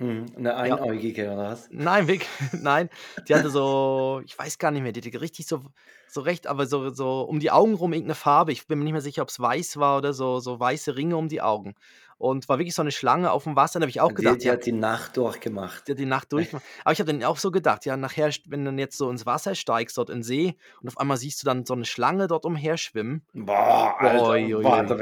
Mhm, 0.00 0.26
eine 0.36 0.48
Ja. 0.50 0.56
Einäugige 0.56 1.26
oder 1.32 1.36
was? 1.50 1.68
Nein, 1.70 2.08
wirklich, 2.08 2.28
nein. 2.52 2.88
Die 3.28 3.34
hatte 3.34 3.50
so, 3.50 4.20
ich 4.24 4.38
weiß 4.38 4.58
gar 4.58 4.70
nicht 4.70 4.82
mehr, 4.82 4.92
die 4.92 5.00
hatte 5.00 5.20
richtig 5.20 5.46
so, 5.46 5.62
so 6.08 6.20
recht, 6.22 6.46
aber 6.46 6.66
so, 6.66 6.90
so 6.90 7.22
um 7.22 7.38
die 7.40 7.50
Augen 7.50 7.74
rum 7.74 7.92
irgendeine 7.92 8.14
Farbe. 8.16 8.52
Ich 8.52 8.66
bin 8.66 8.78
mir 8.78 8.84
nicht 8.84 8.92
mehr 8.92 9.00
sicher, 9.02 9.22
ob 9.22 9.28
es 9.28 9.38
weiß 9.38 9.76
war 9.78 9.98
oder 9.98 10.12
so, 10.12 10.40
so 10.40 10.58
weiße 10.58 10.96
Ringe 10.96 11.16
um 11.16 11.28
die 11.28 11.40
Augen. 11.42 11.74
Und 12.18 12.48
war 12.50 12.58
wirklich 12.58 12.74
so 12.74 12.82
eine 12.82 12.92
Schlange 12.92 13.30
auf 13.32 13.44
dem 13.44 13.56
Wasser. 13.56 13.78
Da 13.80 13.84
habe 13.84 13.90
ich 13.90 14.00
auch 14.02 14.08
Die, 14.10 14.14
gedacht, 14.16 14.42
die 14.42 14.46
ja, 14.48 14.52
hat 14.52 14.66
die 14.66 14.72
Nacht 14.72 15.16
durchgemacht. 15.16 15.88
der 15.88 15.94
die 15.94 16.04
Nacht 16.04 16.30
durchmacht. 16.32 16.64
Aber 16.84 16.92
ich 16.92 17.00
habe 17.00 17.10
dann 17.12 17.24
auch 17.24 17.38
so 17.38 17.50
gedacht, 17.50 17.86
ja, 17.86 17.96
nachher, 17.96 18.30
wenn 18.46 18.60
du 18.60 18.66
dann 18.66 18.78
jetzt 18.78 18.98
so 18.98 19.08
ins 19.08 19.24
Wasser 19.24 19.54
steigst, 19.54 19.96
dort 19.96 20.10
in 20.10 20.16
den 20.18 20.22
See, 20.22 20.56
und 20.82 20.88
auf 20.88 20.98
einmal 20.98 21.16
siehst 21.16 21.40
du 21.42 21.46
dann 21.46 21.64
so 21.64 21.72
eine 21.72 21.86
Schlange 21.86 22.26
dort 22.26 22.44
umherschwimmen. 22.44 23.22
Boah, 23.32 23.96
Alter, 23.98 24.28
Oi, 24.30 24.54
oi, 24.54 24.62
boah, 24.62 24.82
da 24.82 24.96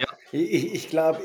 Ja. 0.00 0.06
ich, 0.30 0.52
ich, 0.52 0.74
ich 0.74 0.88
glaube, 0.88 1.22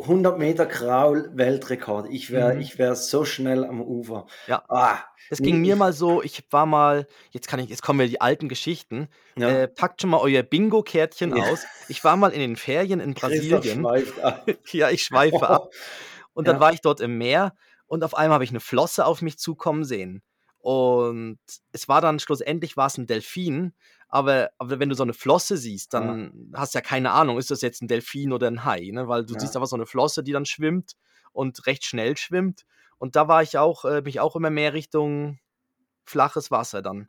100 0.00 0.38
Meter 0.38 0.66
Kraul, 0.66 1.30
Weltrekord. 1.34 2.08
Ich 2.10 2.30
wäre 2.30 2.54
Mhm. 2.54 2.60
ich 2.60 2.78
wär 2.78 2.94
so 2.94 3.24
schnell 3.24 3.64
am 3.64 3.80
Ufer. 3.80 4.26
Ja. 4.46 4.62
Ah, 4.68 4.98
Das 5.28 5.38
ging 5.40 5.60
mir 5.60 5.76
mal 5.76 5.92
so, 5.92 6.22
ich 6.22 6.44
war 6.50 6.66
mal, 6.66 7.06
jetzt 7.30 7.46
kann 7.48 7.60
ich, 7.60 7.68
jetzt 7.68 7.82
kommen 7.82 7.98
wir 8.00 8.08
die 8.08 8.20
alten 8.20 8.48
Geschichten. 8.48 9.08
ja, 9.36 9.48
Äh, 9.48 9.68
packt 9.68 10.00
schon 10.00 10.10
mal 10.10 10.18
euer 10.20 10.42
Bingo-Kärtchen 10.42 11.36
ja. 11.36 11.42
aus. 11.44 11.64
Ich 11.88 12.02
war 12.02 12.16
mal 12.16 12.30
in 12.32 12.40
den 12.40 12.56
Ferien 12.56 13.00
in 13.00 13.14
Brasilien. 13.14 13.86
Ja, 14.72 14.90
ich 14.90 15.02
schweife 15.02 15.48
ab. 15.48 15.70
Und 16.32 16.46
dann 16.48 16.56
Ja, 16.56 16.60
war 16.60 16.72
ich 16.72 16.80
dort 16.80 17.00
im 17.00 17.18
Meer 17.18 17.54
und 17.86 18.04
auf 18.04 18.14
einmal 18.14 18.34
habe 18.34 18.44
ich 18.44 18.50
eine 18.50 18.60
Flosse 18.60 19.04
auf 19.04 19.20
mich 19.20 19.36
zukommen 19.38 19.84
sehen. 19.84 20.22
Und 20.58 21.38
es 21.72 21.88
war 21.88 22.00
dann 22.00 22.20
schlussendlich 22.20 22.76
war 22.76 22.86
es 22.86 22.96
ein 22.98 23.06
Delfin, 23.06 23.74
aber, 24.10 24.50
aber 24.58 24.78
wenn 24.80 24.88
du 24.88 24.94
so 24.94 25.04
eine 25.04 25.14
Flosse 25.14 25.56
siehst, 25.56 25.92
ja, 25.92 26.00
dann 26.00 26.52
hast 26.54 26.74
du 26.74 26.78
ja 26.78 26.82
keine 26.82 27.12
Ahnung, 27.12 27.38
ist 27.38 27.50
das 27.50 27.62
jetzt 27.62 27.80
ein 27.80 27.88
Delfin 27.88 28.32
oder 28.32 28.48
ein 28.48 28.64
Hai, 28.64 28.90
ne? 28.92 29.08
Weil 29.08 29.24
du 29.24 29.34
siehst 29.38 29.54
ja. 29.54 29.60
einfach 29.60 29.68
so 29.68 29.76
eine 29.76 29.86
Flosse, 29.86 30.22
die 30.22 30.32
dann 30.32 30.46
schwimmt 30.46 30.96
und 31.32 31.66
recht 31.66 31.84
schnell 31.84 32.16
schwimmt. 32.16 32.66
Und 32.98 33.16
da 33.16 33.28
war 33.28 33.42
ich 33.42 33.56
auch, 33.56 33.84
äh, 33.84 34.02
bin 34.02 34.10
ich 34.10 34.20
auch 34.20 34.36
immer 34.36 34.50
mehr 34.50 34.74
Richtung 34.74 35.38
flaches 36.04 36.50
Wasser 36.50 36.82
dann. 36.82 37.08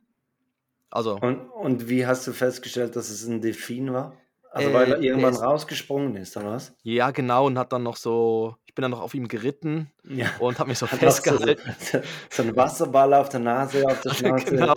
Also, 0.90 1.16
Und, 1.16 1.48
und 1.50 1.88
wie 1.88 2.06
hast 2.06 2.26
du 2.26 2.32
festgestellt, 2.32 2.96
dass 2.96 3.08
es 3.10 3.26
ein 3.26 3.40
Delfin 3.40 3.92
war? 3.92 4.16
Also 4.54 4.72
weil 4.72 4.88
äh, 4.88 4.90
er 4.92 4.96
der 4.96 5.02
irgendwann 5.02 5.32
ist, 5.34 5.42
rausgesprungen 5.42 6.16
ist, 6.16 6.36
oder 6.36 6.46
was? 6.52 6.74
ja 6.82 7.10
genau, 7.10 7.46
und 7.46 7.58
hat 7.58 7.72
dann 7.72 7.82
noch 7.82 7.96
so, 7.96 8.56
ich 8.66 8.74
bin 8.74 8.82
dann 8.82 8.90
noch 8.90 9.00
auf 9.00 9.14
ihm 9.14 9.28
geritten 9.28 9.90
Ja, 10.04 10.28
und 10.40 10.58
habe 10.58 10.68
mich 10.68 10.78
so 10.78 10.86
festgehalten. 10.86 11.74
so 11.78 12.00
so 12.30 12.42
einen 12.42 12.56
Wasserball 12.56 13.14
auf 13.14 13.28
der 13.28 13.40
Nase, 13.40 13.84
auf 13.86 14.00
der 14.00 14.10
Schnauze 14.14 14.56
Genau. 14.56 14.74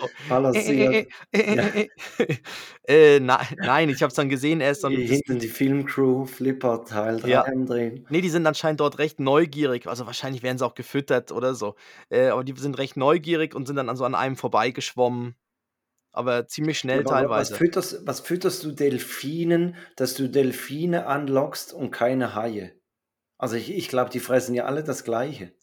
Äh, 0.53 0.59
äh, 0.59 1.07
äh, 1.33 1.55
Ja. 1.55 1.63
äh, 1.63 1.89
äh, 2.88 3.15
äh, 3.15 3.19
nein, 3.19 3.89
ich 3.89 4.01
habe 4.01 4.09
es 4.09 4.15
dann 4.15 4.29
gesehen, 4.29 4.61
er 4.61 4.71
ist 4.71 4.83
dann, 4.83 4.93
das, 4.93 5.09
Hinten 5.09 5.39
die 5.39 5.47
Filmcrew, 5.47 6.25
Flipper 6.25 6.85
Teil 6.85 7.19
3 7.19 7.29
ja, 7.29 7.43
Drehen. 7.43 8.05
nee, 8.09 8.21
die 8.21 8.29
sind 8.29 8.45
anscheinend 8.47 8.79
dort 8.79 8.97
recht 8.99 9.19
neugierig, 9.19 9.88
also 9.88 10.05
wahrscheinlich 10.05 10.43
werden 10.43 10.57
sie 10.57 10.65
auch 10.65 10.75
gefüttert 10.75 11.31
oder 11.31 11.55
so, 11.55 11.75
äh, 12.09 12.27
aber 12.27 12.43
die 12.43 12.53
sind 12.57 12.77
recht 12.77 12.97
neugierig 12.97 13.55
und 13.55 13.65
sind 13.67 13.75
dann 13.77 13.95
so 13.95 14.05
an 14.05 14.15
einem 14.15 14.35
vorbeigeschwommen, 14.35 15.35
aber 16.17 16.47
ziemlich 16.47 16.80
Ja, 16.91 16.99
schnell 16.99 17.04
aber 17.06 17.36
was 17.36 17.49
teilweise. 17.49 17.56
fütterst, 17.58 18.06
was 18.08 18.21
fütterst 18.21 18.63
du 18.63 18.71
Delfinen, 18.71 19.75
dass 19.97 20.13
du 20.13 20.30
Delfine 20.30 21.08
anlockst 21.08 21.73
und 21.73 21.91
keine 21.91 22.36
Haie? 22.36 22.73
Also 23.38 23.56
ich, 23.58 23.71
ich 23.71 23.89
glaube, 23.89 24.10
die 24.12 24.19
fressen 24.19 24.56
ja 24.56 24.65
alle 24.65 24.84
das 24.84 25.04
Gleiche. 25.04 25.54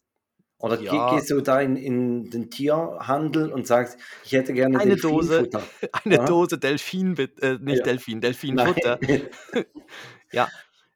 Oder 0.59 0.77
Ja, 0.77 1.09
gehst 1.09 1.31
du 1.31 1.41
da 1.41 1.61
in, 1.61 1.75
in 1.77 2.29
den 2.29 2.49
Tierhandel 2.51 3.51
und 3.51 3.67
sagst, 3.67 3.99
ich 4.23 4.33
hätte 4.33 4.53
gerne 4.53 4.79
eine 4.79 4.97
Dose, 4.97 5.49
eine 6.05 6.19
oder? 6.19 6.25
Dose 6.25 6.57
Delfin, 6.57 7.17
äh, 7.41 7.57
nicht 7.59 7.79
Ja. 7.79 7.85
Delfin. 7.85 8.21
Delfinfutter. 8.21 8.99
Ja, 10.31 10.49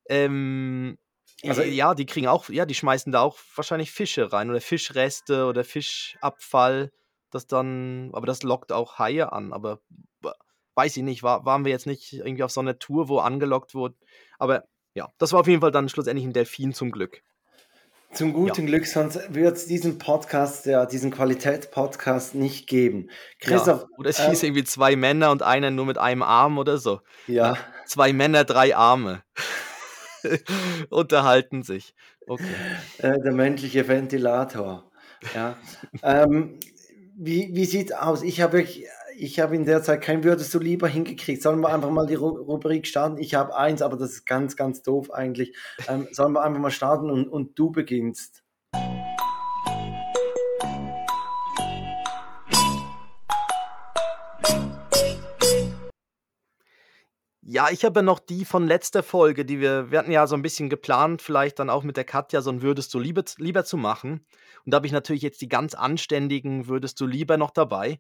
ähm, 0.10 0.98
Also 1.48 1.62
äh, 1.62 1.70
ja, 1.70 1.94
die 1.96 2.06
kriegen 2.06 2.28
auch, 2.28 2.50
ja, 2.50 2.66
die 2.66 2.76
schmeißen 2.76 3.12
da 3.12 3.22
auch 3.22 3.38
wahrscheinlich 3.56 3.92
Fische 3.92 4.32
rein 4.34 4.50
oder 4.50 4.62
Fischreste 4.62 5.46
oder 5.46 5.64
Fischabfall, 5.64 6.92
das 7.32 7.48
dann, 7.48 8.10
aber 8.14 8.26
das 8.26 8.44
lockt 8.44 8.72
auch 8.72 9.00
Haie 9.00 9.32
an, 9.32 9.54
aber 9.54 9.80
weiß 10.76 10.96
ich 10.98 11.04
nicht, 11.04 11.24
war, 11.24 11.44
waren 11.46 11.66
wir 11.66 11.72
jetzt 11.72 11.88
nicht 11.88 12.14
irgendwie 12.14 12.44
auf 12.44 12.52
so 12.52 12.62
einer 12.62 12.78
Tour, 12.78 13.10
wo 13.10 13.20
angelockt 13.20 13.74
wurde, 13.74 13.96
aber 14.38 14.66
ja, 14.94 15.10
das 15.18 15.34
war 15.34 15.42
auf 15.42 15.48
jeden 15.48 15.62
Fall 15.62 15.72
dann 15.72 15.90
schlussendlich 15.90 16.26
ein 16.26 16.34
Delfin 16.34 16.74
zum 16.74 16.92
Glück. 16.92 17.24
zum 18.14 18.30
Ja, 18.30 18.34
guten 18.34 18.68
Glück, 18.68 18.86
sonst 18.86 19.34
würde 19.34 19.56
es 19.56 19.66
diesen 19.66 19.98
Podcast, 19.98 20.66
ja, 20.66 20.86
diesen 20.86 21.12
Qualitätspodcast 21.12 22.36
nicht 22.36 22.68
geben. 22.68 23.10
ja, 23.42 23.50
Christoph, 23.50 23.86
oder 23.98 24.10
es 24.10 24.20
hieß 24.20 24.44
ähm, 24.44 24.50
irgendwie 24.50 24.64
zwei 24.64 24.96
Männer 24.96 25.32
und 25.32 25.42
einer 25.42 25.72
nur 25.72 25.86
mit 25.86 25.98
einem 25.98 26.22
Arm 26.22 26.58
oder 26.58 26.78
so. 26.78 27.02
Ja, 27.28 27.54
ja, 27.54 27.58
zwei 27.86 28.14
Männer, 28.14 28.44
drei 28.44 28.76
Arme. 28.76 29.24
Unterhalten 30.90 31.64
sich. 31.64 31.94
Okay. 32.28 32.44
äh, 33.00 33.20
der 33.20 33.34
menschliche 33.34 33.88
Ventilator. 33.88 34.92
Ja. 35.34 35.58
Ähm, 36.04 36.60
wie, 37.20 37.50
wie 37.56 37.66
sieht 37.66 37.96
aus? 37.96 38.22
Ich 38.22 38.42
habe 38.42 38.62
ich 38.62 39.40
habe 39.40 39.56
in 39.56 39.66
der 39.66 39.82
Zeit 39.82 40.02
kein 40.02 40.24
Würdest 40.24 40.54
du 40.54 40.60
lieber 40.60 40.88
hingekriegt. 40.88 41.42
Sollen 41.42 41.62
wir 41.62 41.70
einfach 41.70 41.90
mal 41.90 42.06
die 42.06 42.14
Ru 42.14 42.30
Rubrik 42.30 42.86
starten? 42.86 43.18
Ich 43.18 43.34
habe 43.34 43.56
eins, 43.56 43.82
aber 43.82 43.98
das 43.98 44.12
ist 44.12 44.26
ganz, 44.28 44.56
ganz 44.56 44.84
doof 44.84 45.12
eigentlich. 45.12 45.56
Ähm, 45.88 46.08
sollen 46.12 46.34
wir 46.34 46.44
einfach 46.44 46.60
mal 46.60 46.70
starten 46.70 47.10
und, 47.10 47.28
und 47.28 47.58
du 47.58 47.72
beginnst? 47.72 48.44
Ja, 57.42 57.70
ich 57.72 57.84
habe 57.84 58.04
noch 58.04 58.20
die 58.20 58.46
von 58.46 58.68
letzter 58.68 59.02
Folge, 59.02 59.44
die 59.44 59.60
wir, 59.60 59.90
wir 59.90 59.98
hatten 59.98 60.12
ja 60.12 60.28
so 60.28 60.36
ein 60.36 60.44
bisschen 60.44 60.70
geplant, 60.70 61.24
vielleicht 61.24 61.58
dann 61.58 61.72
auch 61.72 61.82
mit 61.82 61.98
der 61.98 62.04
Katja 62.04 62.42
so 62.42 62.52
ein 62.52 62.62
Würdest 62.62 62.94
du 62.94 63.00
lieber, 63.00 63.24
lieber 63.38 63.66
zu 63.66 63.78
machen. 63.78 64.24
Und 64.66 64.72
da 64.72 64.78
habe 64.78 64.88
ich 64.88 64.94
natürlich 64.94 65.22
jetzt 65.24 65.42
die 65.42 65.50
ganz 65.50 65.74
anständigen 65.76 66.68
Würdest 66.68 67.00
du 67.00 67.08
lieber 67.08 67.38
noch 67.38 67.52
dabei. 67.52 68.00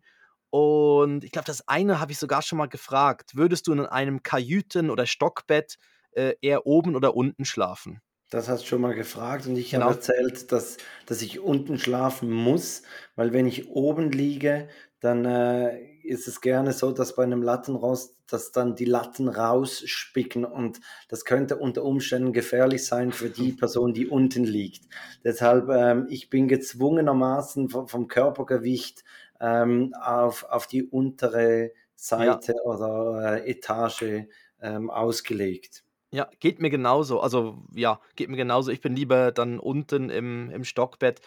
Und 0.49 1.23
ich 1.23 1.31
glaube, 1.31 1.45
das 1.47 1.67
eine 1.67 1.99
habe 1.99 2.11
ich 2.11 2.19
sogar 2.19 2.41
schon 2.41 2.57
mal 2.57 2.67
gefragt. 2.67 3.35
Würdest 3.35 3.67
du 3.67 3.73
in 3.73 3.81
einem 3.81 4.23
Kajüten- 4.23 4.89
oder 4.89 5.05
Stockbett 5.05 5.77
äh, 6.11 6.35
eher 6.41 6.65
oben 6.65 6.95
oder 6.95 7.15
unten 7.15 7.45
schlafen? 7.45 8.01
Das 8.29 8.49
hast 8.49 8.63
du 8.63 8.67
schon 8.67 8.81
mal 8.81 8.93
gefragt 8.93 9.45
und 9.47 9.55
ich 9.55 9.73
habe 9.75 9.87
Genau. 9.87 9.89
erzählt, 9.89 10.51
dass, 10.51 10.77
dass 11.05 11.21
ich 11.21 11.39
unten 11.39 11.79
schlafen 11.79 12.29
muss, 12.29 12.83
weil 13.15 13.31
wenn 13.31 13.47
ich 13.47 13.69
oben 13.69 14.11
liege, 14.11 14.67
dann 14.99 15.23
äh, 15.23 15.96
ist 16.07 16.27
es 16.27 16.41
gerne 16.41 16.73
so, 16.73 16.91
dass 16.91 17.15
bei 17.15 17.23
einem 17.23 17.41
Lattenrost, 17.41 18.15
dass 18.27 18.51
dann 18.51 18.75
die 18.75 18.85
Latten 18.85 19.27
rausspicken 19.29 20.45
und 20.45 20.79
das 21.09 21.25
könnte 21.25 21.57
unter 21.57 21.83
Umständen 21.83 22.33
gefährlich 22.33 22.85
sein 22.85 23.11
für 23.11 23.29
die 23.29 23.51
Person, 23.53 23.93
die 23.93 24.07
unten 24.07 24.43
liegt. 24.43 24.85
Deshalb, 25.23 25.69
ähm, 25.69 26.07
ich 26.09 26.29
bin 26.29 26.47
gezwungenermaßen 26.47 27.69
vom, 27.69 27.87
vom 27.87 28.07
Körpergewicht 28.07 29.03
ähm, 29.39 29.93
auf, 30.01 30.43
auf 30.45 30.67
die 30.67 30.83
untere 30.83 31.71
Ja, 32.17 32.41
Seite 32.41 32.53
oder 32.65 33.43
äh, 33.43 33.49
Etage 33.51 34.27
ähm, 34.61 34.89
ausgelegt. 34.89 35.83
ja, 36.13 36.29
geht 36.39 36.59
mir 36.61 36.69
genauso. 36.69 37.19
Also, 37.21 37.63
ja, 37.75 37.99
geht 38.15 38.29
mir 38.29 38.37
genauso. 38.37 38.71
Ich 38.71 38.81
bin 38.81 38.95
lieber 38.95 39.31
dann 39.31 39.59
unten 39.59 40.09
im, 40.09 40.49
im 40.51 40.63
Stockbett. 40.63 41.21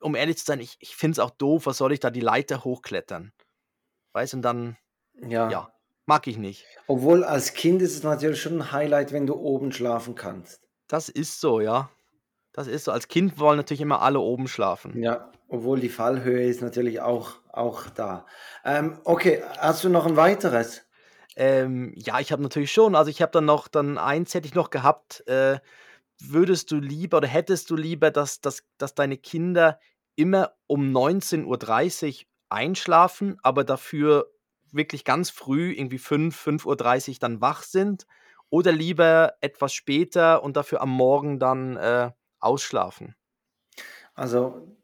Um 0.00 0.14
ehrlich 0.14 0.38
zu 0.38 0.44
sein, 0.46 0.60
ich, 0.60 0.76
ich 0.80 0.96
finde 0.96 1.12
es 1.12 1.18
auch 1.18 1.30
doof, 1.30 1.66
was 1.66 1.78
soll 1.78 1.92
ich 1.92 2.00
da 2.00 2.10
die 2.10 2.20
Leiter 2.20 2.64
hochklettern? 2.64 3.32
Weißt 4.18 4.32
du, 4.32 4.38
und 4.38 4.42
dann, 4.42 4.76
Ja. 5.22 5.48
ja, 5.48 5.72
mag 6.06 6.26
ich 6.26 6.38
nicht. 6.38 6.66
Obwohl 6.88 7.22
als 7.22 7.54
Kind 7.54 7.80
ist 7.82 7.94
es 7.94 8.02
natürlich 8.02 8.42
schon 8.42 8.60
ein 8.60 8.72
Highlight, 8.72 9.12
wenn 9.12 9.28
du 9.28 9.36
oben 9.36 9.70
schlafen 9.70 10.16
kannst. 10.16 10.60
Das 10.88 11.08
ist 11.08 11.40
so, 11.40 11.60
ja. 11.60 11.88
Das 12.52 12.66
ist 12.66 12.82
so. 12.82 12.90
Als 12.90 13.06
Kind 13.06 13.38
wollen 13.38 13.58
natürlich 13.58 13.80
immer 13.80 14.02
alle 14.02 14.18
oben 14.18 14.48
schlafen. 14.48 15.00
Ja, 15.00 15.30
obwohl 15.46 15.78
die 15.78 15.88
Fallhöhe 15.88 16.48
ist 16.48 16.62
natürlich 16.62 17.00
auch, 17.00 17.34
auch 17.52 17.88
da. 17.90 18.26
Ähm, 18.64 18.98
okay, 19.04 19.44
hast 19.58 19.84
du 19.84 19.88
noch 19.88 20.04
ein 20.04 20.16
weiteres? 20.16 20.84
Ähm, 21.36 21.92
ja, 21.94 22.18
ich 22.18 22.32
habe 22.32 22.42
natürlich 22.42 22.72
schon. 22.72 22.96
Also 22.96 23.08
ich 23.12 23.22
habe 23.22 23.30
dann 23.30 23.44
noch, 23.44 23.68
dann 23.68 23.98
eins 23.98 24.34
hätte 24.34 24.48
ich 24.48 24.54
noch 24.56 24.70
gehabt. 24.70 25.22
Äh, 25.28 25.60
würdest 26.18 26.72
du 26.72 26.80
lieber 26.80 27.18
oder 27.18 27.28
hättest 27.28 27.70
du 27.70 27.76
lieber, 27.76 28.10
dass, 28.10 28.40
dass, 28.40 28.64
dass 28.78 28.96
deine 28.96 29.16
Kinder 29.16 29.78
immer 30.16 30.54
um 30.66 30.90
19.30 30.90 31.44
Uhr 31.44 32.27
einschlafen, 32.50 33.38
aber 33.42 33.64
dafür 33.64 34.30
wirklich 34.72 35.04
ganz 35.04 35.30
früh, 35.30 35.72
irgendwie 35.72 35.98
5, 35.98 36.36
5.30 36.36 37.14
Uhr 37.14 37.16
dann 37.20 37.40
wach 37.40 37.62
sind? 37.62 38.06
Oder 38.50 38.72
lieber 38.72 39.34
etwas 39.40 39.74
später 39.74 40.42
und 40.42 40.56
dafür 40.56 40.80
am 40.80 40.90
Morgen 40.90 41.38
dann 41.38 41.76
äh, 41.76 42.10
ausschlafen? 42.40 43.14
Also 44.14 44.76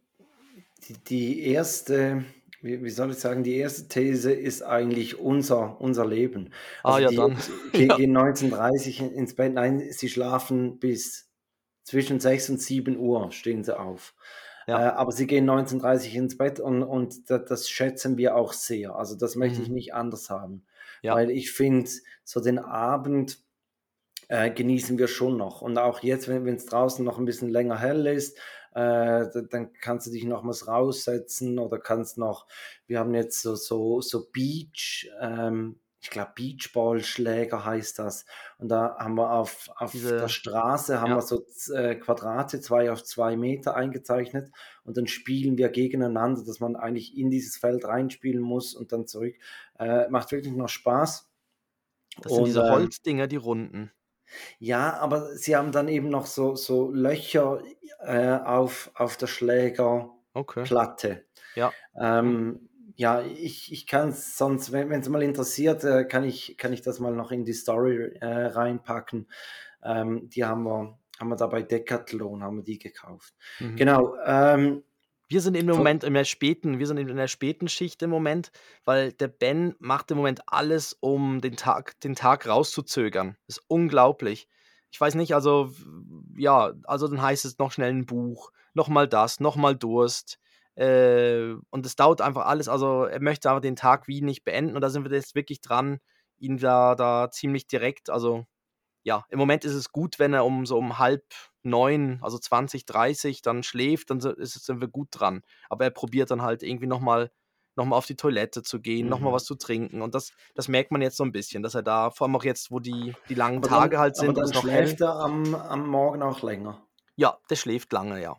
die, 0.88 0.94
die 1.04 1.42
erste, 1.42 2.24
wie, 2.62 2.82
wie 2.82 2.90
soll 2.90 3.10
ich 3.12 3.18
sagen, 3.18 3.42
die 3.42 3.56
erste 3.56 3.88
These 3.88 4.32
ist 4.32 4.62
eigentlich 4.62 5.18
unser, 5.18 5.80
unser 5.80 6.06
Leben. 6.06 6.50
Ah 6.84 6.98
Also 6.98 7.02
ja, 7.02 7.10
die 7.10 7.16
dann. 7.16 7.36
Ge- 7.72 7.88
Ja. 7.88 7.96
gehen 7.96 8.12
19.30 8.12 9.00
in- 9.00 9.12
ins 9.12 9.34
Bett. 9.34 9.54
Nein, 9.54 9.82
sie 9.90 10.08
schlafen 10.08 10.78
bis 10.78 11.30
zwischen 11.84 12.20
6 12.20 12.50
und 12.50 12.60
7 12.60 12.96
Uhr 12.98 13.32
stehen 13.32 13.64
sie 13.64 13.78
auf. 13.78 14.14
Äh, 14.72 14.72
Ja. 14.72 14.96
aber 14.96 15.12
sie 15.12 15.26
gehen 15.26 15.44
19.30 15.46 16.14
ins 16.14 16.36
Bett 16.38 16.60
und, 16.60 16.82
und 16.82 17.30
das, 17.30 17.44
das 17.46 17.68
schätzen 17.70 18.16
wir 18.16 18.36
auch 18.36 18.52
sehr. 18.52 18.96
Also 18.96 19.16
das 19.16 19.36
möchte 19.36 19.62
ich 19.62 19.68
Mhm. 19.68 19.74
nicht 19.74 19.94
anders 19.94 20.30
haben. 20.30 20.66
Ja. 21.02 21.14
Weil 21.14 21.30
ich 21.30 21.52
finde, 21.52 21.90
so 22.24 22.40
den 22.40 22.58
Abend 22.58 23.38
äh, 24.28 24.50
genießen 24.50 24.98
wir 24.98 25.08
schon 25.08 25.36
noch. 25.36 25.60
Und 25.62 25.78
auch 25.78 26.02
jetzt, 26.02 26.28
wenn 26.28 26.46
es 26.48 26.66
draußen 26.66 27.04
noch 27.04 27.18
ein 27.18 27.26
bisschen 27.26 27.50
länger 27.50 27.78
hell 27.78 28.06
ist, 28.06 28.38
äh, 28.72 28.80
da- 29.32 29.42
dann 29.50 29.72
kannst 29.74 30.06
du 30.06 30.10
dich 30.10 30.24
nochmals 30.24 30.66
raussetzen 30.66 31.58
oder 31.58 31.78
kannst 31.78 32.18
noch, 32.18 32.46
wir 32.86 32.98
haben 32.98 33.14
jetzt 33.14 33.42
so, 33.42 33.54
so, 33.54 34.00
so 34.00 34.26
Beach, 34.32 35.10
ähm, 35.20 35.78
ich 36.04 36.10
glaube 36.10 36.32
Beachballschläger 36.34 37.64
heißt 37.64 37.98
das. 37.98 38.26
Und 38.58 38.68
da 38.68 38.94
haben 38.98 39.14
wir 39.14 39.30
auf, 39.32 39.70
auf 39.76 39.92
Diese- 39.92 40.18
der 40.18 40.28
Straße 40.28 41.00
haben 41.00 41.12
ja. 41.12 41.16
wir 41.16 41.22
so 41.22 41.42
äh, 41.72 41.94
Quadrate, 41.94 42.60
zwei 42.60 42.92
auf 42.92 43.02
zwei 43.02 43.38
Meter 43.38 43.74
eingezeichnet 43.74 44.50
und 44.84 44.98
dann 44.98 45.06
spielen 45.06 45.56
wir 45.56 45.70
gegeneinander, 45.70 46.44
dass 46.44 46.60
man 46.60 46.76
eigentlich 46.76 47.16
in 47.16 47.30
dieses 47.30 47.56
Feld 47.56 47.86
reinspielen 47.86 48.42
muss 48.42 48.74
und 48.74 48.92
dann 48.92 49.06
zurück. 49.06 49.34
Äh, 49.78 50.08
macht 50.10 50.30
wirklich 50.30 50.52
noch 50.54 50.68
Spaß. 50.68 51.26
Das 52.20 52.32
sind 52.34 52.46
diese 52.48 52.60
ähm, 52.60 52.70
Holzdinger, 52.72 53.26
die 53.26 53.36
runden. 53.36 53.90
ja, 54.58 54.98
aber 54.98 55.34
sie 55.36 55.56
haben 55.56 55.72
dann 55.72 55.88
eben 55.88 56.10
noch 56.10 56.26
so, 56.26 56.54
so 56.54 56.90
Löcher 56.90 57.62
äh, 58.00 58.36
auf, 58.44 58.90
auf 58.94 59.16
der 59.16 59.26
Schlägerplatte. 59.26 60.12
Okay. 60.34 61.22
Ja. 61.54 61.72
Ähm, 61.98 62.68
ja, 62.96 63.22
ich, 63.22 63.72
ich 63.72 63.86
kann 63.86 64.10
es 64.10 64.36
sonst, 64.38 64.72
wenn 64.72 64.90
es 64.92 65.08
mal 65.08 65.22
interessiert, 65.22 65.84
äh, 65.84 66.04
kann, 66.04 66.24
ich, 66.24 66.56
kann 66.56 66.72
ich 66.72 66.82
das 66.82 67.00
mal 67.00 67.12
noch 67.12 67.30
in 67.32 67.44
die 67.44 67.52
Story 67.52 68.16
äh, 68.20 68.26
reinpacken. 68.26 69.28
Ähm, 69.82 70.28
die 70.30 70.44
haben 70.44 70.64
wir, 70.64 70.98
haben 71.18 71.28
wir 71.28 71.36
da 71.36 71.46
bei 71.46 71.62
Decathlon, 71.62 72.42
haben 72.42 72.58
wir 72.58 72.64
die 72.64 72.78
gekauft. 72.78 73.34
Mhm. 73.58 73.76
Genau. 73.76 74.16
Ähm, 74.24 74.82
Wir 75.28 75.40
sind 75.40 75.56
im 75.56 75.66
Moment 75.66 76.04
in 76.04 76.14
der 76.14 76.24
späten, 76.24 76.78
wir 76.78 76.86
sind 76.86 76.98
in 76.98 77.16
der 77.16 77.28
späten 77.28 77.68
Schicht 77.68 78.02
im 78.02 78.10
Moment, 78.10 78.52
weil 78.84 79.12
der 79.12 79.28
Ben 79.28 79.74
macht 79.78 80.10
im 80.10 80.18
Moment 80.18 80.42
alles, 80.46 80.96
um 81.00 81.40
den 81.40 81.56
Tag, 81.56 81.98
den 82.00 82.14
Tag 82.14 82.46
rauszuzögern. 82.46 83.36
Das 83.46 83.58
ist 83.58 83.64
unglaublich. 83.68 84.48
Ich 84.90 85.00
weiß 85.00 85.16
nicht, 85.16 85.34
also 85.34 85.72
ja, 86.36 86.72
also 86.84 87.08
dann 87.08 87.20
heißt 87.20 87.44
es 87.44 87.58
noch 87.58 87.72
schnell 87.72 87.90
ein 87.92 88.06
Buch, 88.06 88.52
noch 88.74 88.88
mal 88.88 89.08
das, 89.08 89.40
noch 89.40 89.56
mal 89.56 89.74
Durst. 89.74 90.38
Äh, 90.76 91.54
und 91.70 91.86
es 91.86 91.96
dauert 91.96 92.20
einfach 92.20 92.46
alles. 92.46 92.68
Also 92.68 93.04
er 93.04 93.20
möchte 93.20 93.50
aber 93.50 93.60
den 93.60 93.76
Tag 93.76 94.08
wie 94.08 94.20
nicht 94.22 94.44
beenden 94.44 94.74
und 94.76 94.80
da 94.82 94.90
sind 94.90 95.04
wir 95.04 95.12
jetzt 95.16 95.34
wirklich 95.34 95.60
dran, 95.60 96.00
ihn 96.38 96.58
da, 96.58 96.94
da 96.94 97.30
ziemlich 97.30 97.66
direkt, 97.66 98.10
also 98.10 98.44
ja, 99.04 99.24
im 99.30 99.38
Moment 99.38 99.64
ist 99.64 99.74
es 99.74 99.92
gut, 99.92 100.18
wenn 100.18 100.34
er 100.34 100.44
um 100.46 100.66
so 100.66 100.78
um 100.78 100.98
halb 100.98 101.24
neun, 101.62 102.18
also 102.22 102.38
20, 102.38 102.86
30 102.86 103.42
dann 103.42 103.62
schläft, 103.62 104.10
dann 104.10 104.18
ist, 104.18 104.64
sind 104.64 104.80
wir 104.80 104.88
gut 104.88 105.08
dran. 105.12 105.42
Aber 105.68 105.84
er 105.84 105.90
probiert 105.90 106.30
dann 106.30 106.42
halt 106.42 106.62
irgendwie 106.62 106.86
nochmal 106.86 107.30
noch 107.76 107.84
mal 107.86 107.96
auf 107.96 108.06
die 108.06 108.16
Toilette 108.16 108.62
zu 108.62 108.80
gehen, 108.80 109.08
nochmal 109.08 109.32
Mhm. 109.32 109.34
was 109.36 109.44
zu 109.44 109.56
trinken. 109.56 110.00
Und 110.00 110.14
das, 110.14 110.32
das 110.54 110.68
merkt 110.68 110.92
man 110.92 111.02
jetzt 111.02 111.16
so 111.16 111.24
ein 111.24 111.32
bisschen, 111.32 111.62
dass 111.62 111.74
er 111.74 111.82
da, 111.82 112.10
vor 112.10 112.26
allem 112.26 112.36
auch 112.36 112.44
jetzt, 112.44 112.70
wo 112.70 112.78
die, 112.78 113.14
die 113.28 113.34
langen 113.34 113.58
aber 113.58 113.68
Tage 113.68 113.96
dann, 113.96 114.00
halt 114.00 114.14
aber 114.16 114.26
sind 114.26 114.38
und 114.38 114.54
dann 114.54 114.54
schläft 114.54 115.00
er 115.00 115.16
am, 115.16 115.54
am 115.54 115.88
Morgen 115.88 116.22
auch 116.22 116.42
länger. 116.42 116.86
Ja, 117.16 117.38
der 117.50 117.56
schläft 117.56 117.92
lange, 117.92 118.20
ja. 118.22 118.36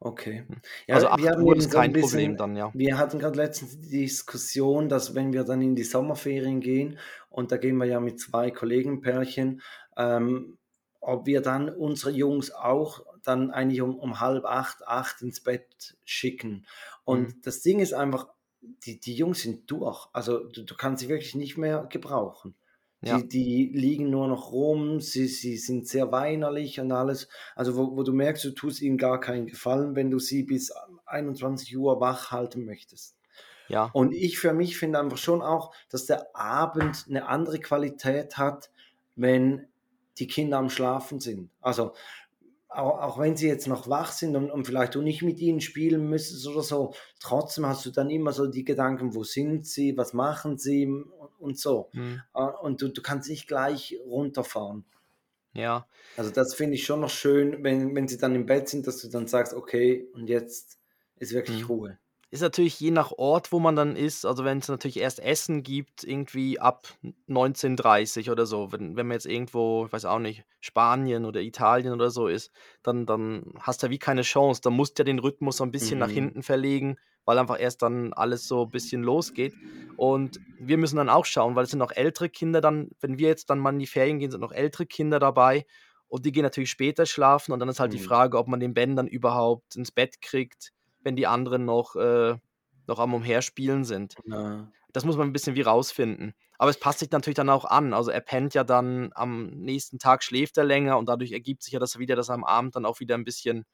Okay. 0.00 0.44
Hm. 0.48 0.60
Ja, 0.86 0.96
Also 0.96 1.08
wir 1.10 1.32
8 1.32 1.36
haben 1.36 1.42
Uhr 1.42 1.56
ist 1.56 1.70
kein 1.70 1.92
Problem 1.92 1.92
bisschen, 1.92 2.36
dann, 2.36 2.56
ja. 2.56 2.72
wir 2.72 2.98
hatten 2.98 3.18
gerade 3.18 3.36
letztens 3.36 3.80
die 3.80 3.88
Diskussion, 3.90 4.88
dass 4.88 5.14
wenn 5.14 5.32
wir 5.32 5.44
dann 5.44 5.62
in 5.62 5.74
die 5.76 5.84
Sommerferien 5.84 6.60
gehen, 6.60 6.98
und 7.30 7.52
da 7.52 7.56
gehen 7.56 7.76
wir 7.78 7.86
ja 7.86 8.00
mit 8.00 8.20
zwei 8.20 8.50
Kollegenpärchen, 8.50 9.62
ähm, 9.96 10.58
ob 11.00 11.26
wir 11.26 11.40
dann 11.42 11.68
unsere 11.68 12.12
Jungs 12.12 12.50
auch 12.52 13.04
dann 13.22 13.50
eigentlich 13.50 13.80
um, 13.82 13.96
um 13.98 14.20
halb 14.20 14.44
acht, 14.44 14.86
acht 14.86 15.22
ins 15.22 15.42
Bett 15.42 15.96
schicken. 16.04 16.66
Und 17.04 17.28
Mhm. 17.36 17.40
das 17.42 17.60
Ding 17.62 17.80
ist 17.80 17.92
einfach, 17.94 18.28
die, 18.60 19.00
die 19.00 19.14
Jungs 19.14 19.42
sind 19.42 19.70
durch. 19.70 20.08
Also 20.12 20.44
du, 20.48 20.64
du 20.64 20.74
kannst 20.76 21.02
sie 21.02 21.08
wirklich 21.08 21.34
nicht 21.34 21.56
mehr 21.58 21.86
gebrauchen. 21.90 22.54
Ja. 23.04 23.18
Die, 23.18 23.28
die 23.28 23.70
liegen 23.78 24.10
nur 24.10 24.28
noch 24.28 24.52
rum, 24.52 25.00
sie, 25.00 25.26
sie 25.26 25.56
sind 25.56 25.86
sehr 25.86 26.10
weinerlich 26.12 26.80
und 26.80 26.92
alles. 26.92 27.28
Also 27.54 27.76
wo, 27.76 27.96
wo 27.96 28.02
du 28.02 28.12
merkst, 28.12 28.44
du 28.44 28.50
tust 28.52 28.80
ihnen 28.80 28.98
gar 28.98 29.20
keinen 29.20 29.46
Gefallen, 29.46 29.94
wenn 29.94 30.10
du 30.10 30.18
sie 30.18 30.42
bis 30.42 30.72
21 31.06 31.76
Uhr 31.76 32.00
wach 32.00 32.30
halten 32.30 32.64
möchtest. 32.64 33.16
Ja, 33.68 33.90
Und 33.92 34.12
ich 34.12 34.38
für 34.38 34.52
mich 34.52 34.76
finde 34.76 34.98
einfach 34.98 35.16
schon 35.16 35.42
auch, 35.42 35.74
dass 35.88 36.06
der 36.06 36.34
Abend 36.36 37.06
eine 37.08 37.28
andere 37.28 37.60
Qualität 37.60 38.36
hat, 38.36 38.70
wenn 39.16 39.68
die 40.18 40.26
Kinder 40.26 40.58
am 40.58 40.70
Schlafen 40.70 41.20
sind. 41.20 41.50
Also 41.60 41.92
auch, 42.76 43.00
auch 43.00 43.18
wenn 43.18 43.36
sie 43.36 43.48
jetzt 43.48 43.66
noch 43.68 43.88
wach 43.88 44.12
sind 44.12 44.36
und, 44.36 44.50
und 44.50 44.66
vielleicht 44.66 44.94
du 44.94 45.02
nicht 45.02 45.22
mit 45.22 45.38
ihnen 45.40 45.60
spielen 45.60 46.08
müsstest 46.08 46.46
oder 46.46 46.62
so, 46.62 46.94
trotzdem 47.20 47.66
hast 47.66 47.84
du 47.86 47.90
dann 47.90 48.10
immer 48.10 48.32
so 48.32 48.46
die 48.46 48.64
Gedanken, 48.64 49.14
wo 49.14 49.24
sind 49.24 49.66
sie, 49.66 49.96
was 49.96 50.12
machen 50.12 50.58
sie 50.58 50.86
und, 50.86 51.08
und 51.38 51.58
so. 51.58 51.90
hm, 51.94 52.16
Äh, 52.34 52.42
Und 52.62 52.82
du, 52.82 52.88
du 52.88 53.02
kannst 53.02 53.28
nicht 53.28 53.46
gleich 53.48 53.96
runterfahren. 54.04 54.84
ja. 55.52 55.86
Also 56.16 56.30
das 56.30 56.54
finde 56.54 56.74
ich 56.74 56.84
schon 56.86 57.00
noch 57.00 57.10
schön, 57.10 57.62
wenn, 57.64 57.94
wenn 57.94 58.08
sie 58.08 58.18
dann 58.18 58.34
im 58.34 58.46
Bett 58.46 58.68
sind, 58.68 58.86
dass 58.86 59.00
du 59.00 59.08
dann 59.08 59.26
sagst, 59.26 59.54
okay, 59.54 60.08
und 60.14 60.28
jetzt 60.28 60.78
ist 61.16 61.32
wirklich 61.32 61.68
Hm. 61.68 61.68
Ruhe. 61.68 61.98
Ist 62.34 62.40
natürlich 62.40 62.80
je 62.80 62.90
nach 62.90 63.12
Ort, 63.12 63.52
wo 63.52 63.60
man 63.60 63.76
dann 63.76 63.94
ist. 63.94 64.26
Also 64.26 64.44
wenn 64.44 64.58
es 64.58 64.66
natürlich 64.66 64.96
erst 64.98 65.20
Essen 65.20 65.62
gibt, 65.62 66.02
irgendwie 66.02 66.58
ab 66.58 66.88
19:30 67.28 68.28
oder 68.28 68.44
so. 68.44 68.72
Wenn, 68.72 68.96
wenn 68.96 69.06
man 69.06 69.14
jetzt 69.14 69.26
irgendwo, 69.26 69.86
ich 69.86 69.92
weiß 69.92 70.04
auch 70.06 70.18
nicht, 70.18 70.44
Spanien 70.60 71.26
oder 71.26 71.40
Italien 71.42 71.92
oder 71.92 72.10
so 72.10 72.26
ist, 72.26 72.50
dann, 72.82 73.06
dann 73.06 73.52
hast 73.60 73.82
du 73.82 73.86
ja 73.86 73.90
wie 73.92 74.00
keine 74.00 74.22
Chance. 74.22 74.60
Dann 74.62 74.72
musst 74.72 74.98
du 74.98 75.02
ja 75.02 75.04
den 75.04 75.20
Rhythmus 75.20 75.58
so 75.58 75.64
ein 75.64 75.70
bisschen 75.70 76.00
nach 76.00 76.10
Mhm. 76.10 76.10
hinten 76.10 76.42
verlegen, 76.42 76.96
weil 77.24 77.38
einfach 77.38 77.60
erst 77.60 77.82
dann 77.82 78.12
alles 78.12 78.48
so 78.48 78.64
ein 78.64 78.70
bisschen 78.70 79.04
losgeht. 79.04 79.56
Und 79.94 80.40
wir 80.56 80.76
müssen 80.76 80.96
dann 80.96 81.08
auch 81.10 81.26
schauen, 81.26 81.54
weil 81.54 81.64
es 81.64 81.70
sind 81.70 81.78
noch 81.78 81.92
ältere 81.92 82.28
Kinder 82.30 82.60
dann, 82.60 82.90
wenn 83.00 83.16
wir 83.16 83.28
jetzt 83.28 83.48
dann 83.48 83.60
mal 83.60 83.72
in 83.72 83.78
die 83.78 83.86
Ferien 83.86 84.18
gehen, 84.18 84.32
sind 84.32 84.40
noch 84.40 84.50
ältere 84.52 84.86
Kinder 84.86 85.20
dabei. 85.20 85.66
Und 86.08 86.26
die 86.26 86.32
gehen 86.32 86.42
natürlich 86.42 86.70
später 86.70 87.06
schlafen. 87.06 87.52
Und 87.52 87.60
dann 87.60 87.68
ist 87.68 87.78
halt 87.80 87.92
die 87.92 87.98
Mhm. 87.98 88.00
Frage, 88.00 88.38
ob 88.38 88.48
man 88.48 88.58
den 88.60 88.74
Ben 88.74 88.96
dann 88.96 89.06
überhaupt 89.06 89.76
ins 89.76 89.92
Bett 89.92 90.20
kriegt 90.20 90.72
wenn 91.04 91.16
die 91.16 91.26
anderen 91.26 91.64
noch, 91.64 91.94
äh, 91.96 92.36
noch 92.86 92.98
am 92.98 93.14
Umherspielen 93.14 93.84
sind. 93.84 94.16
Ja. 94.26 94.70
Das 94.92 95.04
muss 95.04 95.16
man 95.16 95.28
ein 95.28 95.32
bisschen 95.32 95.56
wie 95.56 95.62
rausfinden. 95.62 96.34
Aber 96.56 96.70
es 96.70 96.78
passt 96.78 97.00
sich 97.00 97.10
natürlich 97.10 97.36
dann 97.36 97.50
auch 97.50 97.64
an. 97.64 97.92
Also 97.92 98.10
er 98.10 98.20
pennt 98.20 98.54
ja 98.54 98.62
dann 98.64 99.10
am 99.14 99.48
nächsten 99.50 99.98
Tag 99.98 100.22
schläft 100.22 100.56
er 100.56 100.64
länger 100.64 100.98
und 100.98 101.08
dadurch 101.08 101.32
ergibt 101.32 101.62
sich 101.62 101.72
ja 101.72 101.80
das 101.80 101.98
wieder, 101.98 102.16
dass 102.16 102.28
er 102.28 102.34
am 102.34 102.44
Abend 102.44 102.76
dann 102.76 102.86
auch 102.86 103.00
wieder 103.00 103.16
ein 103.16 103.24
bisschen. 103.24 103.64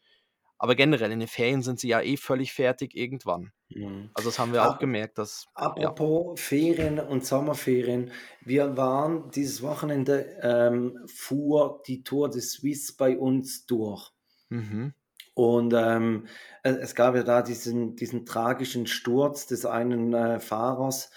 Aber 0.56 0.74
generell 0.74 1.12
in 1.12 1.20
den 1.20 1.28
Ferien 1.28 1.62
sind 1.62 1.80
sie 1.80 1.88
ja 1.88 2.02
eh 2.02 2.16
völlig 2.16 2.52
fertig 2.52 2.94
irgendwann. 2.94 3.52
Mhm. 3.68 4.10
Also 4.14 4.28
das 4.28 4.38
haben 4.38 4.52
wir 4.52 4.68
auch 4.68 4.78
gemerkt, 4.78 5.18
dass 5.18 5.46
ja. 5.56 5.66
Apropos 5.66 6.40
Ferien 6.40 6.98
und 6.98 7.24
Sommerferien, 7.24 8.10
wir 8.42 8.76
waren 8.76 9.30
dieses 9.30 9.62
Wochenende, 9.62 10.38
ähm, 10.42 10.98
fuhr 11.06 11.82
die 11.86 12.02
Tour 12.02 12.28
de 12.28 12.40
Suisse 12.40 12.94
bei 12.96 13.16
uns 13.16 13.66
durch. 13.66 14.10
Mhm. 14.48 14.94
Und 15.40 15.72
ähm, 15.74 16.26
es 16.62 16.94
gab 16.94 17.14
ja 17.14 17.22
da 17.22 17.40
diesen, 17.40 17.96
diesen 17.96 18.26
tragischen 18.26 18.86
Sturz 18.86 19.46
des 19.46 19.64
einen 19.64 20.12
äh, 20.12 20.38
Fahrers, 20.38 21.10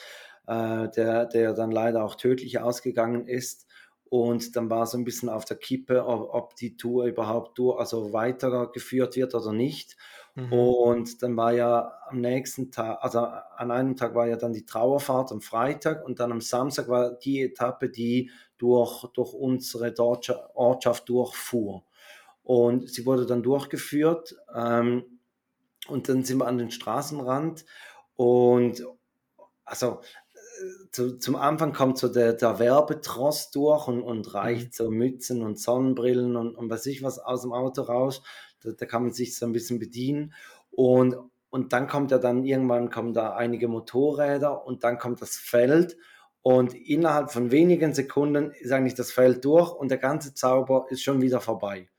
äh, 0.47 0.87
der, 0.95 1.25
der 1.25 1.53
dann 1.53 1.71
leider 1.71 2.05
auch 2.05 2.15
tödlich 2.15 2.57
ausgegangen 2.61 3.27
ist. 3.27 3.67
Und 4.05 4.55
dann 4.55 4.69
war 4.69 4.85
so 4.85 4.97
ein 4.97 5.03
bisschen 5.03 5.27
auf 5.27 5.43
der 5.43 5.57
Kippe, 5.57 6.05
ob, 6.05 6.33
ob 6.33 6.55
die 6.55 6.77
Tour 6.77 7.03
überhaupt 7.03 7.57
durch, 7.57 7.77
also 7.77 8.13
weitergeführt 8.13 9.17
wird 9.17 9.35
oder 9.35 9.51
nicht. 9.51 9.97
Mhm. 10.35 10.53
Und 10.53 11.21
dann 11.21 11.35
war 11.35 11.51
ja 11.51 11.91
am 12.07 12.21
nächsten 12.21 12.71
Tag, 12.71 12.99
also 13.01 13.19
an 13.19 13.71
einem 13.71 13.97
Tag 13.97 14.15
war 14.15 14.27
ja 14.27 14.37
dann 14.37 14.53
die 14.53 14.65
Trauerfahrt 14.65 15.33
am 15.33 15.41
Freitag 15.41 16.05
und 16.05 16.21
dann 16.21 16.31
am 16.31 16.39
Samstag 16.39 16.87
war 16.87 17.11
die 17.11 17.41
Etappe, 17.41 17.89
die 17.89 18.31
durch, 18.57 19.03
durch 19.15 19.33
unsere 19.33 19.91
deutsche 19.91 20.55
Ortschaft 20.55 21.09
durchfuhr. 21.09 21.83
Und 22.43 22.89
sie 22.89 23.05
wurde 23.05 23.25
dann 23.25 23.43
durchgeführt 23.43 24.35
ähm, 24.53 25.19
und 25.87 26.09
dann 26.09 26.23
sind 26.23 26.39
wir 26.39 26.47
an 26.47 26.57
den 26.57 26.71
Straßenrand 26.71 27.65
und 28.15 28.85
also 29.65 30.01
zu, 30.91 31.17
zum 31.17 31.35
Anfang 31.35 31.73
kommt 31.73 31.97
so 31.97 32.07
der, 32.07 32.33
der 32.33 32.59
Werbetross 32.59 33.51
durch 33.51 33.87
und, 33.87 34.01
und 34.01 34.27
Mhm. 34.27 34.31
reicht 34.31 34.73
so 34.73 34.89
Mützen 34.91 35.41
und 35.41 35.59
Sonnenbrillen 35.59 36.35
und, 36.35 36.55
und 36.55 36.69
weiß 36.69 36.85
ich 36.87 37.03
was 37.03 37.19
aus 37.19 37.41
dem 37.41 37.53
Auto 37.53 37.81
raus. 37.83 38.21
Da, 38.61 38.71
da 38.71 38.85
kann 38.85 39.03
man 39.03 39.13
sich 39.13 39.35
so 39.35 39.45
ein 39.45 39.53
bisschen 39.53 39.79
bedienen. 39.79 40.33
Und, 40.71 41.15
und 41.49 41.73
dann 41.73 41.87
kommt 41.87 42.11
ja 42.11 42.17
dann 42.19 42.43
irgendwann 42.45 42.89
kommen 42.89 43.13
da 43.13 43.35
einige 43.35 43.67
Motorräder 43.67 44.65
und 44.65 44.83
dann 44.83 44.97
kommt 44.97 45.21
das 45.21 45.35
Feld. 45.37 45.97
Und 46.41 46.73
innerhalb 46.73 47.31
von 47.31 47.51
wenigen 47.51 47.93
Sekunden 47.93 48.51
ist 48.51 48.71
eigentlich 48.71 48.95
das 48.95 49.11
Feld 49.11 49.45
durch 49.45 49.71
und 49.71 49.89
der 49.89 49.97
ganze 49.97 50.33
Zauber 50.33 50.87
ist 50.89 51.01
schon 51.03 51.21
wieder 51.21 51.39
vorbei. 51.41 51.89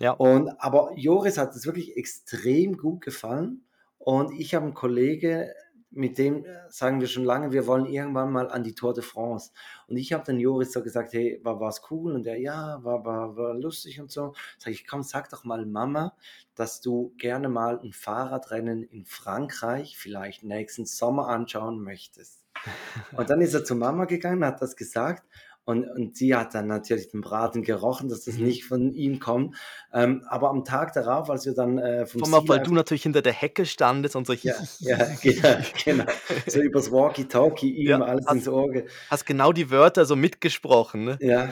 Ja. 0.00 0.12
Und, 0.12 0.50
aber 0.60 0.92
Joris 0.96 1.38
hat 1.38 1.54
es 1.54 1.66
wirklich 1.66 1.96
extrem 1.96 2.76
gut 2.76 3.00
gefallen. 3.00 3.64
Und 3.98 4.38
ich 4.38 4.54
habe 4.54 4.66
einen 4.66 4.74
Kollege, 4.74 5.54
mit 5.90 6.18
dem 6.18 6.44
äh, 6.44 6.68
sagen 6.68 7.00
wir 7.00 7.06
schon 7.06 7.24
lange, 7.24 7.52
wir 7.52 7.66
wollen 7.66 7.86
irgendwann 7.86 8.32
mal 8.32 8.50
an 8.50 8.64
die 8.64 8.74
Tour 8.74 8.92
de 8.92 9.02
France. 9.02 9.52
Und 9.86 9.96
ich 9.96 10.12
habe 10.12 10.24
dann 10.26 10.40
Joris 10.40 10.72
so 10.72 10.82
gesagt, 10.82 11.12
hey, 11.12 11.40
war 11.42 11.68
es 11.68 11.82
cool? 11.90 12.12
Und 12.12 12.26
er, 12.26 12.38
ja, 12.38 12.82
war, 12.82 13.04
war, 13.04 13.36
war 13.36 13.54
lustig 13.54 14.00
und 14.00 14.10
so. 14.10 14.34
Sag 14.58 14.72
ich, 14.72 14.86
komm, 14.86 15.02
sag 15.02 15.30
doch 15.30 15.44
mal 15.44 15.64
Mama, 15.64 16.16
dass 16.54 16.80
du 16.80 17.14
gerne 17.16 17.48
mal 17.48 17.78
ein 17.80 17.92
Fahrradrennen 17.92 18.82
in 18.82 19.04
Frankreich 19.04 19.96
vielleicht 19.96 20.42
nächsten 20.42 20.84
Sommer 20.84 21.28
anschauen 21.28 21.80
möchtest. 21.80 22.44
Und 23.16 23.30
dann 23.30 23.40
ist 23.40 23.54
er 23.54 23.64
zu 23.64 23.74
Mama 23.74 24.06
gegangen, 24.06 24.44
hat 24.44 24.62
das 24.62 24.76
gesagt 24.76 25.24
und, 25.64 25.84
und 25.88 26.16
sie 26.16 26.34
hat 26.34 26.54
dann 26.54 26.66
natürlich 26.66 27.10
den 27.10 27.20
Braten 27.22 27.62
gerochen, 27.62 28.08
dass 28.08 28.24
das 28.24 28.34
Mhm. 28.38 28.44
nicht 28.44 28.64
von 28.64 28.92
ihm 28.92 29.18
kommt. 29.20 29.56
Ähm, 29.92 30.22
aber 30.28 30.50
am 30.50 30.64
Tag 30.64 30.92
darauf, 30.92 31.30
als 31.30 31.46
wir 31.46 31.54
dann 31.54 31.78
äh, 31.78 32.06
vom 32.06 32.24
Vor 32.24 32.38
allem 32.38 32.48
weil 32.48 32.62
du 32.62 32.72
natürlich 32.74 33.02
hinter 33.04 33.22
der 33.22 33.32
Hecke 33.32 33.64
standest 33.66 34.14
und 34.16 34.26
so 34.26 34.32
ja, 34.34 34.54
ja, 34.80 34.98
genau, 35.22 35.56
genau. 35.84 36.04
So 36.46 36.60
übers 36.60 36.90
Walkie-Talkie 36.92 37.70
ihm 37.76 37.88
Ja, 37.88 38.00
alles 38.02 38.26
hast- 38.26 38.34
ins 38.34 38.48
Ohr. 38.48 38.72
hast 39.10 39.24
genau 39.26 39.52
die 39.52 39.70
Wörter 39.70 40.04
so 40.04 40.16
mitgesprochen, 40.16 41.04
ne? 41.04 41.18
Ja. 41.20 41.48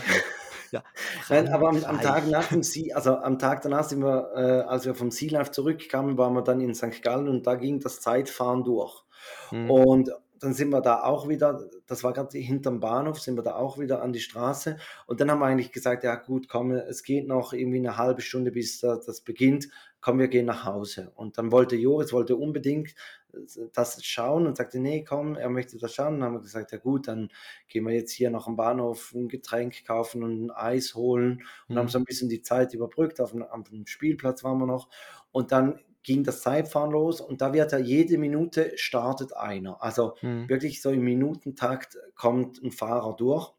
Ja. 0.72 0.82
Nein, 1.28 1.48
aber 1.48 1.68
am, 1.68 1.84
am. 1.84 2.00
Tag 2.00 2.28
nach 2.28 2.48
dem 2.48 2.62
Sea, 2.62 2.96
also 2.96 3.16
am 3.16 3.38
Tag 3.38 3.60
danach 3.62 3.84
sind 3.84 4.02
wir, 4.02 4.30
äh, 4.34 4.40
als 4.68 4.86
wir 4.86 4.94
vom 4.94 5.10
Sea 5.10 5.30
Life 5.30 5.50
zurückkamen, 5.50 6.16
waren 6.16 6.32
wir 6.34 6.42
dann 6.42 6.60
in 6.60 6.74
St. 6.74 7.02
Gallen 7.02 7.28
und 7.28 7.46
da 7.46 7.56
ging 7.56 7.78
das 7.80 8.00
Zeitfahren 8.00 8.64
durch. 8.64 9.02
Mhm. 9.50 9.70
Und 9.70 10.10
dann 10.42 10.54
sind 10.54 10.70
wir 10.70 10.80
da 10.80 11.02
auch 11.04 11.28
wieder, 11.28 11.68
das 11.86 12.02
war 12.04 12.12
gerade 12.12 12.36
hinterm 12.38 12.80
Bahnhof, 12.80 13.20
sind 13.20 13.36
wir 13.36 13.42
da 13.42 13.54
auch 13.54 13.78
wieder 13.78 14.02
an 14.02 14.12
die 14.12 14.20
Straße. 14.20 14.76
Und 15.06 15.20
dann 15.20 15.30
haben 15.30 15.38
wir 15.40 15.46
eigentlich 15.46 15.72
gesagt, 15.72 16.04
ja 16.04 16.14
gut, 16.16 16.48
komm, 16.48 16.72
es 16.72 17.02
geht 17.02 17.26
noch 17.28 17.52
irgendwie 17.52 17.78
eine 17.78 17.96
halbe 17.96 18.22
Stunde, 18.22 18.50
bis 18.52 18.80
da, 18.80 18.96
das 18.96 19.20
beginnt. 19.20 19.68
Komm, 20.00 20.18
wir 20.18 20.28
gehen 20.28 20.46
nach 20.46 20.64
Hause. 20.64 21.12
Und 21.14 21.38
dann 21.38 21.52
wollte 21.52 21.76
Joris, 21.76 22.12
wollte 22.12 22.36
unbedingt 22.36 22.94
äh, 23.32 23.38
das 23.72 24.04
schauen 24.04 24.46
und 24.46 24.56
sagte, 24.56 24.80
nee, 24.80 25.04
komm, 25.04 25.36
er 25.36 25.48
möchte 25.48 25.78
das 25.78 25.94
schauen. 25.94 26.14
Dann 26.14 26.24
haben 26.24 26.34
wir 26.34 26.40
gesagt, 26.40 26.72
ja 26.72 26.78
gut, 26.78 27.08
dann 27.08 27.30
gehen 27.68 27.84
wir 27.86 27.94
jetzt 27.94 28.12
hier 28.12 28.30
noch 28.30 28.48
am 28.48 28.56
Bahnhof 28.56 29.12
ein 29.14 29.28
Getränk 29.28 29.84
kaufen 29.86 30.22
und 30.24 30.46
ein 30.46 30.50
Eis 30.50 30.94
holen 30.94 31.42
und 31.68 31.74
Mhm. 31.74 31.78
haben 31.78 31.88
so 31.88 31.98
ein 31.98 32.04
bisschen 32.04 32.28
die 32.28 32.42
Zeit 32.42 32.74
überbrückt. 32.74 33.20
Auf 33.20 33.30
dem, 33.32 33.42
auf 33.42 33.68
dem 33.68 33.86
Spielplatz 33.86 34.42
waren 34.44 34.58
wir 34.58 34.66
noch. 34.66 34.88
Und 35.30 35.52
dann 35.52 35.80
ging 36.02 36.24
das 36.24 36.42
Zeitfahren 36.42 36.90
los 36.90 37.20
und 37.20 37.40
da 37.40 37.52
wird 37.52 37.72
ja 37.72 37.78
jede 37.78 38.18
Minute 38.18 38.72
startet 38.76 39.36
einer. 39.36 39.82
Also 39.82 40.16
Mhm. 40.22 40.48
wirklich 40.48 40.82
so 40.82 40.90
im 40.90 41.02
Minutentakt 41.02 41.96
kommt 42.14 42.62
ein 42.62 42.72
Fahrer 42.72 43.14
durch. 43.16 43.52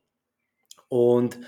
Und, 0.87 1.39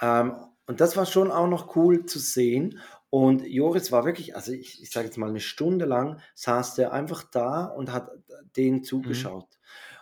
ähm, 0.00 0.36
und 0.66 0.80
das 0.80 0.96
war 0.96 1.06
schon 1.06 1.30
auch 1.30 1.48
noch 1.48 1.76
cool 1.76 2.06
zu 2.06 2.18
sehen. 2.18 2.78
Und 3.10 3.46
Joris 3.46 3.92
war 3.92 4.04
wirklich, 4.04 4.34
also 4.34 4.52
ich, 4.52 4.82
ich 4.82 4.90
sage 4.90 5.06
jetzt 5.06 5.18
mal 5.18 5.28
eine 5.28 5.40
Stunde 5.40 5.84
lang, 5.84 6.20
saß 6.34 6.74
der 6.74 6.92
einfach 6.92 7.22
da 7.24 7.66
und 7.66 7.92
hat 7.92 8.10
denen 8.56 8.82
zugeschaut. 8.82 9.48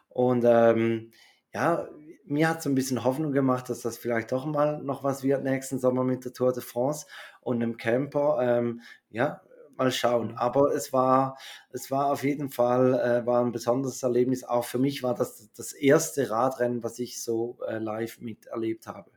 Und 0.09 0.45
ähm, 0.47 1.13
ja, 1.53 1.89
mir 2.25 2.49
hat 2.49 2.63
so 2.63 2.71
ein 2.71 2.75
bisschen 2.75 3.05
Hoffnung 3.05 3.33
gemacht, 3.33 3.69
dass 3.69 3.81
das 3.83 3.99
vielleicht 3.99 4.33
doch 4.33 4.47
mal 4.47 4.83
noch 4.83 5.05
was 5.05 5.23
wird 5.23 5.43
nächsten 5.45 5.79
Sommer 5.79 6.05
mit 6.05 6.25
der 6.25 6.33
Tour 6.33 6.53
de 6.53 6.63
France 6.63 7.07
und 7.41 7.63
einem 7.63 7.77
Camper. 7.77 8.39
Ähm, 8.41 8.81
ja, 9.11 9.43
mal 9.77 9.91
schauen. 9.93 10.33
Mhm. 10.33 10.37
Aber 10.37 10.75
es 10.75 10.93
war, 10.93 11.37
es 11.71 11.91
war 11.91 12.07
auf 12.13 12.23
jeden 12.25 12.51
Fall 12.51 12.95
äh, 12.95 13.27
war 13.27 13.45
ein 13.45 13.53
besonderes 13.53 14.03
Erlebnis. 14.03 14.45
Auch 14.45 14.65
für 14.65 14.79
mich 14.79 15.03
war 15.03 15.15
das 15.15 15.51
das 15.53 15.73
erste 15.73 16.31
Radrennen, 16.31 16.83
was 16.83 16.99
ich 16.99 17.23
so 17.23 17.59
äh, 17.67 17.79
live 17.79 18.21
miterlebt 18.21 18.87
habe. 18.87 19.11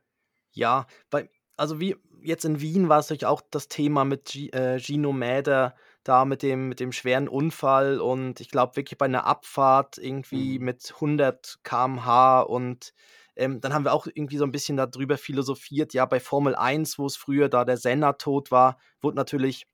Ja, 0.51 0.87
bei, 1.09 1.29
also 1.57 1.79
wie 1.79 1.95
jetzt 2.21 2.45
in 2.45 2.61
Wien 2.61 2.89
war 2.89 2.99
es 2.99 3.09
natürlich 3.09 3.25
auch 3.25 3.41
das 3.51 3.67
Thema 3.67 4.05
mit 4.05 4.25
Gi 4.31 4.49
äh, 4.49 4.79
Gino 4.79 5.11
Mäder, 5.13 5.75
da 6.03 6.25
mit 6.25 6.41
dem, 6.43 6.69
mit 6.69 6.79
dem 6.79 6.91
schweren 6.91 7.27
Unfall 7.27 7.99
und 7.99 8.39
ich 8.39 8.49
glaube 8.49 8.75
wirklich 8.77 8.97
bei 8.97 9.05
einer 9.05 9.25
Abfahrt 9.25 9.97
irgendwie 9.97 10.59
Mhm. 10.59 10.59
mit 10.59 10.93
100 10.99 11.59
km/h 11.63 12.41
und 12.41 12.93
ähm, 13.35 13.59
dann 13.61 13.73
haben 13.73 13.83
wir 13.85 13.93
auch 13.93 14.07
irgendwie 14.07 14.37
so 14.37 14.45
ein 14.45 14.51
bisschen 14.51 14.77
darüber 14.77 15.17
philosophiert, 15.17 15.93
ja, 15.93 16.05
bei 16.05 16.19
Formel 16.21 16.55
1, 16.55 16.97
wo 16.97 17.05
es 17.05 17.17
früher 17.17 17.49
da 17.49 17.65
der 17.65 17.77
Senna 17.77 18.13
tot 18.13 18.49
war, 18.49 18.77
wurde 19.01 19.17
natürlich 19.17 19.67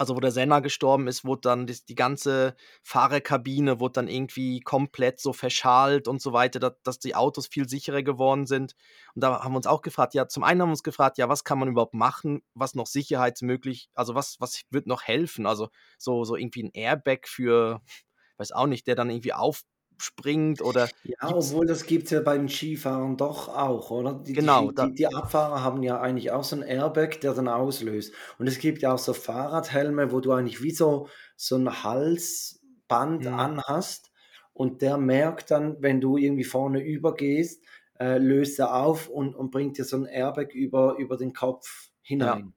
also 0.00 0.16
wo 0.16 0.20
der 0.20 0.30
Senna 0.30 0.60
gestorben 0.60 1.08
ist, 1.08 1.26
wurde 1.26 1.42
dann 1.42 1.66
die, 1.66 1.76
die 1.86 1.94
ganze 1.94 2.56
Fahrerkabine 2.82 3.80
wurde 3.80 3.92
dann 3.92 4.08
irgendwie 4.08 4.60
komplett 4.60 5.20
so 5.20 5.34
verschalt 5.34 6.08
und 6.08 6.22
so 6.22 6.32
weiter, 6.32 6.58
dass, 6.58 6.72
dass 6.82 6.98
die 7.00 7.14
Autos 7.14 7.48
viel 7.48 7.68
sicherer 7.68 8.02
geworden 8.02 8.46
sind. 8.46 8.74
Und 9.14 9.22
da 9.22 9.44
haben 9.44 9.52
wir 9.52 9.58
uns 9.58 9.66
auch 9.66 9.82
gefragt, 9.82 10.14
ja, 10.14 10.26
zum 10.26 10.42
einen 10.42 10.62
haben 10.62 10.70
wir 10.70 10.72
uns 10.72 10.82
gefragt, 10.82 11.18
ja, 11.18 11.28
was 11.28 11.44
kann 11.44 11.58
man 11.58 11.68
überhaupt 11.68 11.92
machen, 11.92 12.40
was 12.54 12.74
noch 12.74 12.86
sicherheitsmöglich, 12.86 13.90
also 13.92 14.14
was, 14.14 14.36
was 14.40 14.62
wird 14.70 14.86
noch 14.86 15.02
helfen? 15.02 15.44
Also 15.44 15.68
so, 15.98 16.24
so 16.24 16.34
irgendwie 16.34 16.62
ein 16.62 16.70
Airbag 16.72 17.26
für, 17.28 17.82
weiß 18.38 18.52
auch 18.52 18.68
nicht, 18.68 18.86
der 18.86 18.94
dann 18.94 19.10
irgendwie 19.10 19.34
aufspringt 20.00 20.60
oder 20.62 20.90
Ja, 21.02 21.34
obwohl 21.34 21.66
das 21.66 21.84
gibt 21.86 22.04
es 22.04 22.10
ja 22.10 22.20
beim 22.20 22.48
Skifahren 22.48 23.16
doch 23.16 23.48
auch, 23.48 23.90
oder? 23.90 24.14
Die, 24.14 24.38
die, 24.38 24.48
genau, 24.48 24.72
da, 24.72 24.90
die, 24.90 24.94
die 24.94 25.06
Abfahrer 25.06 25.62
haben 25.62 25.82
ja 25.82 26.00
eigentlich 26.00 26.30
auch 26.30 26.44
so 26.44 26.56
ein 26.56 26.62
Airbag, 26.62 27.20
der 27.22 27.34
dann 27.34 27.48
auslöst. 27.48 28.14
Und 28.38 28.46
es 28.46 28.58
gibt 28.58 28.82
ja 28.82 28.92
auch 28.94 28.98
so 28.98 29.12
Fahrradhelme, 29.14 30.12
wo 30.12 30.20
du 30.20 30.32
eigentlich 30.32 30.62
wie 30.62 30.70
so, 30.72 31.08
so 31.36 31.56
ein 31.56 31.82
Halsband 31.84 33.26
Mhm. 33.26 33.36
anhast 33.38 34.10
und 34.52 34.82
der 34.82 34.98
merkt 34.98 35.50
dann, 35.50 35.80
wenn 35.82 36.00
du 36.00 36.16
irgendwie 36.16 36.44
vorne 36.44 36.82
übergehst, 36.82 37.64
äh, 37.98 38.18
löst 38.18 38.58
er 38.58 38.74
auf 38.74 39.08
und, 39.08 39.34
und 39.34 39.50
bringt 39.50 39.78
dir 39.78 39.84
so 39.84 39.96
ein 39.96 40.06
Airbag 40.06 40.52
über, 40.54 40.96
über 40.98 41.16
den 41.16 41.32
Kopf 41.32 41.90
ja, 42.18 42.40
hinein. 42.42 42.54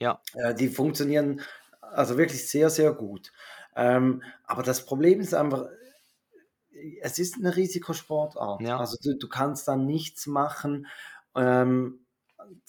ja, 0.00 0.22
Äh, 0.34 0.54
die 0.54 0.68
funktionieren 0.68 1.40
also 1.80 2.18
wirklich 2.18 2.48
sehr, 2.48 2.70
sehr 2.70 2.92
gut. 2.92 3.32
Ähm, 3.76 4.22
aber 4.44 4.62
das 4.62 4.84
Problem 4.86 5.20
ist 5.20 5.34
einfach, 5.34 5.68
es 7.00 7.18
ist 7.18 7.36
eine 7.36 7.56
Risikosportart. 7.56 8.60
ja, 8.60 8.76
Also 8.76 8.96
du, 9.02 9.16
du 9.18 9.28
kannst 9.28 9.68
da 9.68 9.76
nichts 9.76 10.26
machen. 10.26 10.86
Ähm, 11.34 12.06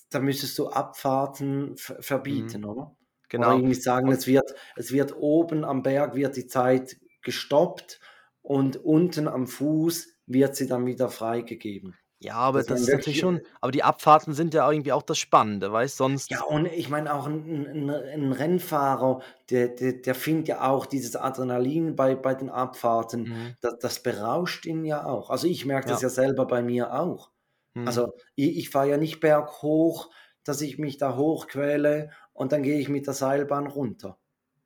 da 0.09 0.19
müsstest 0.19 0.57
du 0.59 0.69
Abfahrten 0.69 1.77
ver- 1.77 2.01
mhm, 2.01 2.01
verbieten, 2.01 2.65
oder? 2.65 2.95
Oder 3.35 3.51
genau. 3.51 3.51
irgendwie 3.53 3.75
sagen, 3.75 4.11
es 4.11 4.27
wird, 4.27 4.53
es 4.75 4.91
wird 4.91 5.15
oben 5.15 5.63
am 5.65 5.83
Berg 5.83 6.15
wird 6.15 6.37
die 6.37 6.47
Zeit 6.47 6.97
gestoppt 7.23 7.99
und 8.41 8.77
unten 8.77 9.27
am 9.27 9.47
Fuß 9.47 10.09
wird 10.25 10.55
sie 10.55 10.67
dann 10.67 10.85
wieder 10.85 11.09
freigegeben. 11.09 11.95
Ja, 12.19 12.35
aber 12.35 12.63
das 12.63 12.81
man 12.81 12.81
ist 12.81 12.91
natürlich 12.93 13.19
schon, 13.19 13.41
aber 13.61 13.71
die 13.71 13.83
Abfahrten 13.83 14.33
sind 14.33 14.53
ja 14.53 14.69
irgendwie 14.69 14.91
auch 14.93 15.03
das 15.03 15.17
Spannende, 15.19 15.71
weißt, 15.71 15.97
Ja, 16.29 16.41
sonst, 16.41 16.43
und 16.43 16.65
ich 16.65 16.89
meine 16.89 17.13
auch 17.13 17.25
ein, 17.27 17.65
ein, 17.65 17.89
ein 17.89 18.31
Rennfahrer, 18.33 19.21
der, 19.49 19.69
der, 19.69 19.93
der 19.93 20.13
findet 20.15 20.49
ja 20.49 20.69
auch 20.69 20.85
dieses 20.85 21.15
Adrenalin 21.15 21.95
bei, 21.95 22.15
bei 22.15 22.35
den 22.35 22.49
Abfahrten, 22.49 23.29
mhm, 23.29 23.55
das, 23.61 23.79
das 23.79 24.03
berauscht 24.03 24.65
ihn 24.65 24.83
ja 24.83 25.05
auch. 25.05 25.29
Also 25.29 25.47
ich 25.47 25.65
merke 25.65 25.87
das 25.87 26.01
ja, 26.01 26.01
ja 26.01 26.09
selber 26.09 26.45
bei 26.45 26.61
mir 26.61 26.93
auch. 26.99 27.31
mhm, 27.75 27.85
Also 27.85 28.13
ich, 28.35 28.57
ich 28.57 28.69
fahre 28.69 28.89
ja 28.89 28.97
nicht 28.97 29.21
berghoch, 29.21 30.09
dass 30.43 30.59
ich 30.61 30.77
mich 30.79 30.97
da 30.97 31.15
hochquäle 31.15 32.11
und 32.33 32.51
dann 32.51 32.63
gehe 32.63 32.79
ich 32.79 32.89
mit 32.89 33.07
der 33.07 33.13
Seilbahn 33.13 33.67
runter, 33.67 34.19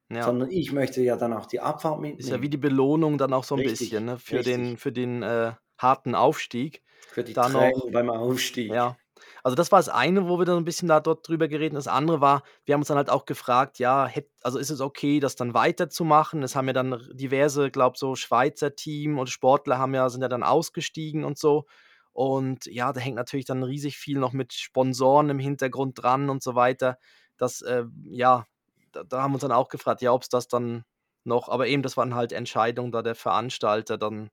ja. 0.10 0.26
sondern 0.26 0.52
ich 0.52 0.72
möchte 0.74 1.02
ja 1.02 1.18
dann 1.18 1.34
auch 1.34 1.48
die 1.48 1.62
Abfahrt 1.62 2.02
Ist 2.18 2.30
ja 2.30 2.42
wie 2.42 2.50
mitnehmen. 2.50 2.50
die 2.50 2.58
Belohnung 2.58 3.18
dann 3.18 3.34
auch 3.34 3.44
so 3.44 3.56
ein 3.56 3.62
Richtig, 3.62 3.64
bisschen, 3.64 4.06
ne, 4.06 4.20
für 4.20 4.44
den, 4.44 4.78
für 4.78 4.92
den 4.92 5.24
äh, 5.24 5.54
harten 5.78 6.16
Aufstieg. 6.16 6.84
Für 7.08 7.24
die 7.24 7.34
Da 7.34 7.50
Tränen 7.50 7.72
noch, 7.72 7.92
beim 7.92 8.10
Aufstieg. 8.10 8.72
ja. 8.72 8.98
Also 9.44 9.56
das 9.56 9.72
war 9.72 9.80
das 9.80 9.90
eine, 9.90 10.28
wo 10.28 10.38
wir 10.38 10.46
dann 10.46 10.58
ein 10.58 10.66
bisschen 10.66 10.88
da 10.88 11.00
dort 11.00 11.28
drüber 11.28 11.48
geredet 11.48 11.72
haben. 11.72 11.76
Das 11.76 11.88
andere 11.88 12.22
war, 12.22 12.44
wir 12.66 12.74
haben 12.74 12.82
uns 12.82 12.90
dann 12.90 12.98
halt 12.98 13.10
auch 13.10 13.26
gefragt, 13.26 13.80
ja, 13.80 14.06
hätt, 14.06 14.30
also 14.44 14.60
ist 14.60 14.70
es 14.70 14.82
okay, 14.82 15.20
das 15.20 15.36
dann 15.36 15.54
weiterzumachen? 15.54 16.44
Es 16.44 16.56
haben 16.56 16.68
ja 16.68 16.74
dann 16.74 17.02
diverse, 17.14 17.72
glaube 17.72 17.98
so 17.98 18.16
Schweizer 18.16 18.76
Team 18.76 19.18
und 19.18 19.30
Sportler 19.30 19.80
haben 19.80 19.96
ja, 19.96 20.10
sind 20.10 20.22
ja 20.22 20.28
dann 20.28 20.44
ausgestiegen 20.44 21.24
und 21.24 21.38
so. 21.38 21.66
Und 22.14 22.66
ja, 22.66 22.92
da 22.94 23.00
hängt 23.00 23.16
natürlich 23.16 23.46
dann 23.46 23.64
riesig 23.64 23.98
viel 23.98 24.20
noch 24.20 24.34
mit 24.34 24.54
Sponsoren 24.54 25.30
im 25.30 25.40
Hintergrund 25.40 26.02
dran 26.02 26.30
und 26.30 26.44
so 26.44 26.56
weiter. 26.56 26.98
Das, 27.38 27.62
äh, 27.62 27.86
ja, 28.10 28.46
da, 28.92 29.04
da 29.04 29.24
haben 29.24 29.32
wir 29.32 29.36
uns 29.36 29.42
dann 29.42 29.52
auch 29.52 29.70
gefragt, 29.70 30.02
ja, 30.02 30.12
ob 30.12 30.22
es 30.24 30.30
das 30.30 30.48
dann 30.48 30.84
noch, 31.24 31.50
aber 31.50 31.68
eben, 31.68 31.84
das 31.84 31.98
waren 31.98 32.16
halt 32.16 32.32
Entscheidungen 32.32 32.92
da 32.92 33.02
der 33.02 33.16
Veranstalter, 33.16 33.98
dann, 33.98 34.30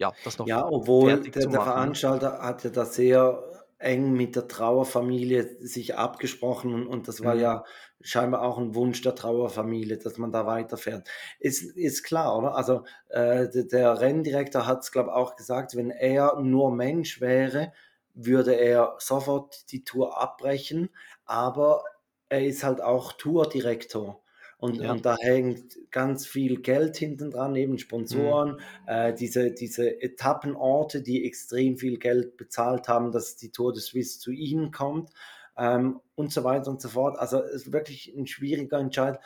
ja, 0.00 0.16
das 0.22 0.38
noch 0.38 0.48
Ja, 0.48 0.64
obwohl 0.66 1.30
der, 1.30 1.46
der? 1.48 1.60
Veranstalter 1.60 2.40
hat 2.42 2.64
ja 2.64 2.70
da 2.70 2.84
sehr 2.84 3.42
eng 3.78 4.12
mit 4.12 4.36
der 4.36 4.48
Trauerfamilie 4.48 5.56
sich 5.66 5.96
abgesprochen 5.96 6.74
und, 6.74 6.86
und 6.86 7.08
das 7.08 7.24
war 7.24 7.34
Mhm. 7.34 7.40
ja 7.40 7.64
scheinbar 8.02 8.42
auch 8.42 8.58
ein 8.58 8.74
Wunsch 8.74 9.00
der 9.02 9.14
Trauerfamilie, 9.14 9.98
dass 9.98 10.18
man 10.18 10.32
da 10.32 10.46
weiterfährt. 10.46 11.08
Ist, 11.38 11.62
ist 11.76 12.02
klar, 12.02 12.36
oder? 12.38 12.54
Also 12.56 12.84
äh, 13.08 13.48
der, 13.50 13.64
der 13.64 14.00
Renndirektor 14.00 14.66
hat 14.66 14.80
es, 14.82 14.92
glaube 14.92 15.10
ich, 15.10 15.14
auch 15.16 15.36
gesagt, 15.36 15.76
wenn 15.76 15.90
er 15.90 16.40
nur 16.40 16.72
Mensch 16.72 17.20
wäre, 17.20 17.72
würde 18.14 18.54
er 18.54 18.96
sofort 18.98 19.70
die 19.72 19.84
Tour 19.84 20.20
abbrechen, 20.20 20.90
aber 21.24 21.84
er 22.28 22.44
ist 22.46 22.64
halt 22.64 22.80
auch 22.82 23.12
Tourdirektor. 23.14 24.22
Und, 24.60 24.80
Ja. 24.80 24.92
und 24.92 25.06
da 25.06 25.16
hängt 25.20 25.78
ganz 25.90 26.26
viel 26.26 26.60
Geld 26.60 26.96
hinten 26.96 27.30
dran, 27.30 27.56
eben 27.56 27.78
Mhm. 28.08 28.36
Sponsoren, 28.36 28.60
äh, 28.86 29.14
diese, 29.14 29.52
diese 29.52 30.02
Etappenorte, 30.02 31.02
die 31.02 31.24
extrem 31.26 31.78
viel 31.78 31.98
Geld 31.98 32.36
bezahlt 32.36 32.88
haben, 32.88 33.10
dass 33.12 33.36
die 33.36 33.50
Tour 33.52 33.72
de 33.72 33.80
Suisse 33.82 34.18
zu 34.20 34.30
ihnen 34.32 34.70
kommt 34.70 35.10
ähm, 35.56 36.00
und 36.14 36.32
so 36.32 36.44
weiter 36.44 36.70
und 36.70 36.80
so 36.82 36.88
fort. 36.90 37.18
Also 37.18 37.42
es 37.42 37.66
ist 37.66 37.72
wirklich 37.72 38.14
ein 38.16 38.26
schwieriger 38.26 38.78
Entscheid. 38.78 39.18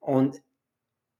Und 0.00 0.42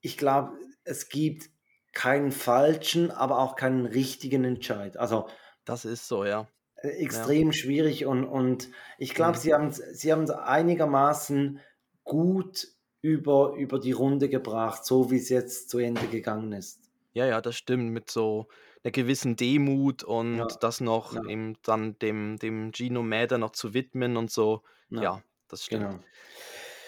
ich 0.00 0.16
glaube, 0.18 0.52
es 0.84 1.08
gibt 1.08 1.50
keinen 1.92 2.32
falschen, 2.32 3.10
aber 3.10 3.38
auch 3.38 3.56
keinen 3.56 3.86
richtigen 3.86 4.44
Entscheid. 4.44 4.96
Also 4.96 5.28
Das 5.64 5.84
ist 5.86 6.06
so, 6.08 6.24
ja. 6.26 6.48
extrem 6.82 7.52
schwierig 7.52 8.06
und, 8.06 8.24
und 8.24 8.70
ich 8.98 9.14
glaube, 9.14 9.36
Mhm. 9.36 9.40
sie 9.40 9.54
haben 9.54 9.70
sie 9.72 10.12
haben 10.12 10.22
es 10.24 10.30
einigermaßen 10.30 11.60
gut 12.04 12.68
über, 13.02 13.54
über 13.56 13.78
die 13.78 13.92
Runde 13.92 14.28
gebracht, 14.28 14.84
so 14.84 15.10
wie 15.10 15.16
es 15.16 15.28
jetzt 15.28 15.70
zu 15.70 15.78
Ende 15.78 16.06
gegangen 16.08 16.52
ist. 16.52 16.80
Ja, 17.14 17.26
ja, 17.26 17.40
das 17.40 17.56
stimmt, 17.56 17.90
mit 17.90 18.08
so 18.10 18.46
'ner 18.84 18.92
gewissen 18.92 19.34
Demut 19.36 20.04
und 20.04 20.48
Ja, 20.48 20.56
das 20.62 20.80
noch 20.80 21.16
ja. 21.16 21.22
eben 21.24 21.56
dann 21.62 21.98
dem 21.98 22.38
dem 22.38 22.72
Gino 22.72 23.02
Mäder 23.02 23.36
noch 23.38 23.50
zu 23.50 23.74
widmen 23.74 24.16
und 24.16 24.30
so. 24.30 24.62
Ja, 24.90 25.08
Ja, 25.08 25.22
das 25.48 25.64
stimmt. 25.64 25.88
genau. 25.88 26.04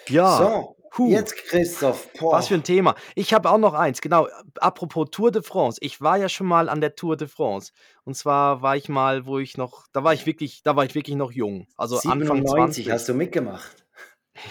Ja, 0.09 0.55
So, 0.55 0.75
puh. 0.89 1.09
jetzt 1.09 1.35
Christoph, 1.35 2.11
Was 2.29 2.47
für 2.47 2.55
boah, 2.55 2.55
ein 2.55 2.63
Thema. 2.63 2.95
Ich 3.15 3.33
habe 3.33 3.49
auch 3.49 3.57
noch 3.57 3.73
eins, 3.73 4.01
genau, 4.01 4.27
apropos 4.59 5.09
Tour 5.11 5.31
de 5.31 5.43
France. 5.43 5.77
Ich 5.81 6.01
war 6.01 6.17
ja 6.17 6.29
schon 6.29 6.47
mal 6.47 6.69
an 6.69 6.81
der 6.81 6.95
Tour 6.95 7.15
de 7.17 7.27
France. 7.27 7.71
Und 8.05 8.15
zwar 8.15 8.61
war 8.61 8.75
ich 8.77 8.89
mal, 8.89 9.25
wo 9.25 9.39
ich 9.39 9.57
noch 9.57 9.85
da 9.93 10.03
war 10.03 10.13
ich 10.13 10.25
wirklich 10.25 10.63
da 10.63 10.75
war 10.75 10.85
ich 10.85 10.95
wirklich 10.95 11.15
noch 11.15 11.31
jung, 11.31 11.67
also 11.77 12.01
Anfang 12.05 12.45
97 12.45 12.45
20. 12.45 12.91
hast 12.91 13.09
du 13.09 13.13
mitgemacht. 13.13 13.82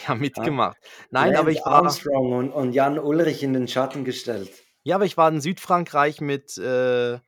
Ja, 0.07 0.15
mitgemacht. 0.15 0.79
Nein, 1.11 1.37
aber 1.37 1.51
Lance 1.51 1.53
ich 1.53 1.65
war 1.65 1.83
Armstrong 1.85 2.33
und, 2.33 2.51
und 2.51 2.73
Jan 2.73 2.99
Ulrich 2.99 3.43
in 3.43 3.53
den 3.53 3.69
Schatten 3.69 4.05
gestellt. 4.05 4.51
ja, 4.85 4.97
aber 4.97 5.05
ich 5.05 5.17
war 5.17 5.29
in 5.29 5.41
Südfrankreich 5.41 6.21
mit, 6.21 6.57
äh 6.59 7.19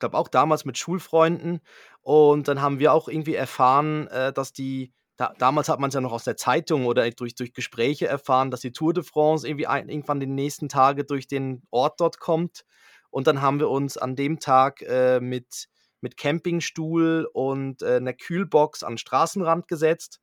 glaube 0.00 0.18
auch 0.18 0.28
damals 0.28 0.66
mit 0.66 0.78
Schulfreunden 0.78 1.60
und 2.02 2.48
dann 2.48 2.60
haben 2.62 2.80
wir 2.80 2.92
auch 2.92 3.08
irgendwie 3.08 3.36
erfahren, 3.36 4.08
äh, 4.08 4.32
dass 4.34 4.52
die 4.52 4.92
da 5.16 5.34
damals 5.38 5.68
hat 5.70 5.80
man's 5.80 5.94
ja 5.94 6.02
noch 6.02 6.12
aus 6.12 6.24
der 6.24 6.36
Zeitung 6.36 6.86
oder 6.86 7.10
durch 7.12 7.34
durch 7.36 7.54
Gespräche 7.54 8.08
erfahren, 8.08 8.50
dass 8.52 8.60
die 8.62 8.72
Tour 8.72 8.94
de 8.94 9.04
France 9.04 9.48
irgendwie 9.48 9.68
ein 9.68 9.88
irgendwann 9.88 10.20
die 10.20 10.26
nächsten 10.28 10.68
Tage 10.68 11.04
durch 11.04 11.28
den 11.28 11.62
Ort 11.70 12.00
dort 12.00 12.20
kommt. 12.20 12.64
Und 13.10 13.26
dann 13.28 13.42
haben 13.42 13.60
wir 13.60 13.70
uns 13.70 13.96
an 13.98 14.16
dem 14.16 14.40
Tag, 14.40 14.82
äh, 14.82 15.20
mit 15.20 15.68
mit 16.02 16.16
Campingstuhl 16.18 17.28
und, 17.32 17.82
äh, 17.82 18.00
'ner 18.00 18.14
Kühlbox 18.14 18.82
an 18.84 18.94
'n 18.94 18.98
Straßenrand 18.98 19.68
gesetzt. 19.68 20.20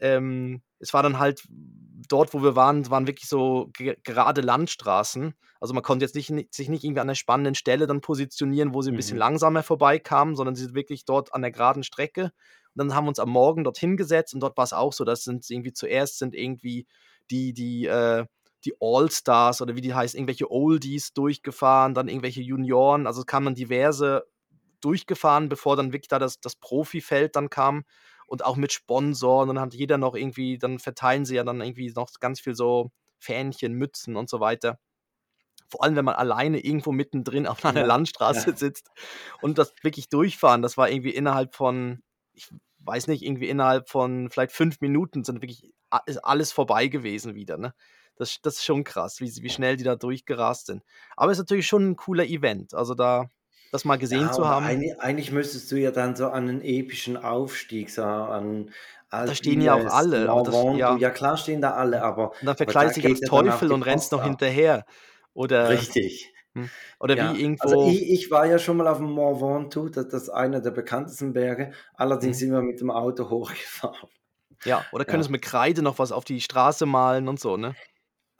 Ähm, 0.00 0.62
es 0.78 0.94
war 0.94 1.02
dann 1.02 1.18
halt 1.18 1.44
dort, 2.08 2.34
wo 2.34 2.42
wir 2.42 2.56
waren 2.56 2.88
waren 2.90 3.06
wirklich 3.06 3.28
so 3.28 3.70
ge 3.74 3.96
gerade 4.04 4.40
Landstraßen. 4.40 5.34
Also, 5.60 5.74
man 5.74 5.82
konnte 5.82 6.04
jetzt 6.04 6.14
nicht 6.16 6.30
ni 6.30 6.48
sich 6.52 6.68
nicht 6.68 6.84
irgendwie 6.84 7.00
an 7.00 7.06
'ner 7.08 7.14
spannenden 7.14 7.54
Stelle 7.54 7.86
dann 7.86 8.00
positionieren, 8.00 8.74
wo 8.74 8.82
sie 8.82 8.90
'n 8.90 8.96
bisschen 8.96 9.16
Mhm. 9.16 9.20
langsamer 9.20 9.62
vorbeikamen, 9.62 10.36
sondern 10.36 10.54
sie 10.56 10.64
sind 10.64 10.74
wirklich 10.74 11.04
dort 11.04 11.34
an 11.34 11.42
der 11.42 11.50
geraden 11.52 11.82
Strecke. 11.84 12.24
Und 12.24 12.32
dann 12.76 12.94
haben 12.94 13.04
wir 13.04 13.08
uns 13.10 13.18
am 13.20 13.30
Morgen 13.30 13.64
dort 13.64 13.78
hingesetzt 13.78 14.34
und 14.34 14.40
dort 14.40 14.56
war's 14.56 14.72
auch 14.72 14.92
so, 14.92 15.04
das 15.04 15.24
sind 15.24 15.48
irgendwie 15.50 15.72
zuerst 15.72 16.18
sind 16.18 16.34
irgendwie 16.34 16.86
die 17.30 17.52
die, 17.54 17.86
äh 17.86 18.26
die 18.66 18.74
Allstars 18.80 19.62
oder 19.62 19.74
wie 19.76 19.80
die 19.80 19.94
heißen, 19.94 20.18
irgendwelche 20.18 20.50
Oldies 20.50 21.14
durchgefahren, 21.14 21.94
dann 21.94 22.08
irgendwelche 22.08 22.42
Junioren. 22.42 23.06
Also, 23.06 23.20
es 23.20 23.26
kamen 23.26 23.46
dann 23.46 23.54
diverse 23.54 24.26
durchgefahren, 24.82 25.48
bevor 25.50 25.76
dann 25.76 25.92
wirklich 25.92 26.08
da 26.08 26.18
das 26.18 26.40
das 26.40 26.56
Profifeld 26.56 27.36
dann 27.36 27.50
kam 27.50 27.84
und 28.30 28.46
auch 28.46 28.56
mit 28.56 28.72
Sponsoren. 28.72 29.50
Und 29.50 29.56
dann 29.56 29.66
hat 29.66 29.74
jeder 29.74 29.98
noch 29.98 30.16
irgendwie 30.16 30.58
dann 30.58 30.80
verteilen 30.80 31.26
sie 31.26 31.36
ja 31.36 31.44
dann 31.44 31.62
irgendwie 31.62 31.92
noch 31.96 32.10
ganz 32.20 32.40
viel 32.40 32.56
so 32.56 32.92
Fähnchen, 33.20 33.74
Mützen 33.74 34.16
und 34.16 34.30
so 34.30 34.40
weiter. 34.40 34.80
Vor 35.68 35.84
allem, 35.84 35.96
wenn 35.96 36.04
man 36.04 36.16
alleine 36.16 36.60
irgendwo 36.60 36.92
mittendrin 36.92 37.46
auf 37.46 37.64
einer 37.64 37.74
Ja, 37.74 37.84
Landstraße 37.84 38.52
ja. 38.52 38.56
sitzt 38.56 38.90
und 39.40 39.58
das 39.58 39.74
wirklich 39.82 40.08
durchfahren, 40.08 40.62
das 40.62 40.76
war 40.76 40.90
irgendwie 40.90 41.10
innerhalb 41.14 41.54
von 41.54 42.02
ich 42.32 42.48
weiß 42.80 43.08
nicht, 43.08 43.22
irgendwie 43.22 43.48
innerhalb 43.48 43.88
von 43.90 44.30
vielleicht 44.30 44.52
5 44.52 44.80
Minuten 44.80 45.24
sind 45.24 45.42
wirklich 45.42 45.72
ist 46.06 46.18
alles 46.24 46.52
vorbei 46.52 46.86
gewesen 46.88 47.34
wieder, 47.34 47.58
ne? 47.58 47.74
Das 48.16 48.38
das 48.42 48.56
ist 48.56 48.64
schon 48.64 48.84
krass, 48.84 49.20
wie 49.20 49.30
wie 49.42 49.50
schnell 49.50 49.76
die 49.76 49.84
da 49.84 49.96
durchgerast 49.96 50.66
sind. 50.66 50.82
Aber 51.16 51.32
ist 51.32 51.38
natürlich 51.38 51.66
schon 51.66 51.84
'n 51.92 51.96
cooler 51.96 52.24
Event. 52.26 52.74
Also, 52.74 52.94
da 52.94 53.28
das 53.72 53.84
mal 53.84 53.98
gesehen 53.98 54.32
Ja, 54.32 54.32
zu 54.32 54.46
haben. 54.48 54.78
eigentli 54.80 54.92
eigentlich 54.98 55.30
müsstest 55.30 55.70
du 55.70 55.76
ja 55.76 55.92
dann 55.92 56.16
so 56.16 56.28
an 56.30 56.46
'nen 56.46 56.62
epischen 56.62 57.16
Aufstieg, 57.16 57.90
so 57.90 58.02
an 58.02 58.72
Da 59.26 59.34
stehen 59.34 59.60
ja 59.60 59.74
auch 59.74 59.86
alle, 59.86 60.40
das 60.42 60.66
ja. 60.72 61.00
Ja 61.00 61.10
klar 61.10 61.36
stehen 61.36 61.60
da 61.60 61.72
alle, 61.74 62.02
aber 62.02 62.32
Und 62.40 62.46
dann 62.46 62.56
verkleidest 62.56 62.96
dich 62.96 63.04
als 63.06 63.20
ja 63.20 63.28
Teufel 63.28 63.70
und 63.72 63.82
rennst 63.82 64.12
noch 64.12 64.22
ab. 64.22 64.22
hinterher. 64.22 64.84
Oder 65.34 65.84
Richtig. 65.84 66.32
hm, 66.54 66.70
oder 67.00 67.18
Ja, 67.18 67.20
wie 67.20 67.40
also 67.58 67.76
irgendwo 67.80 67.82
ich 67.82 68.10
ich 68.10 68.30
war 68.30 68.46
ja 68.46 68.58
schon 68.58 68.76
mal 68.78 68.88
auf'm 68.88 69.02
Mont 69.02 69.40
Ventoux, 69.42 69.90
da 69.90 70.04
das 70.04 70.24
ist 70.24 70.30
einer 70.30 70.60
der 70.60 70.70
bekanntesten 70.72 71.32
Berge. 71.34 71.72
Allerdings 71.94 72.38
Mhm. 72.38 72.40
sind 72.40 72.52
wir 72.52 72.62
mit 72.62 72.80
dem 72.80 72.90
Auto 72.90 73.30
hochgefahren. 73.30 74.10
Ja, 74.66 74.86
oder 74.90 75.06
Ja. 75.06 75.06
könntest 75.06 75.30
mit 75.30 75.40
Kreide 75.42 75.80
noch 75.82 75.98
was 75.98 76.12
auf 76.12 76.24
die 76.24 76.40
Straße 76.40 76.84
malen 76.84 77.28
und 77.28 77.40
so, 77.40 77.56
ne? 77.56 77.76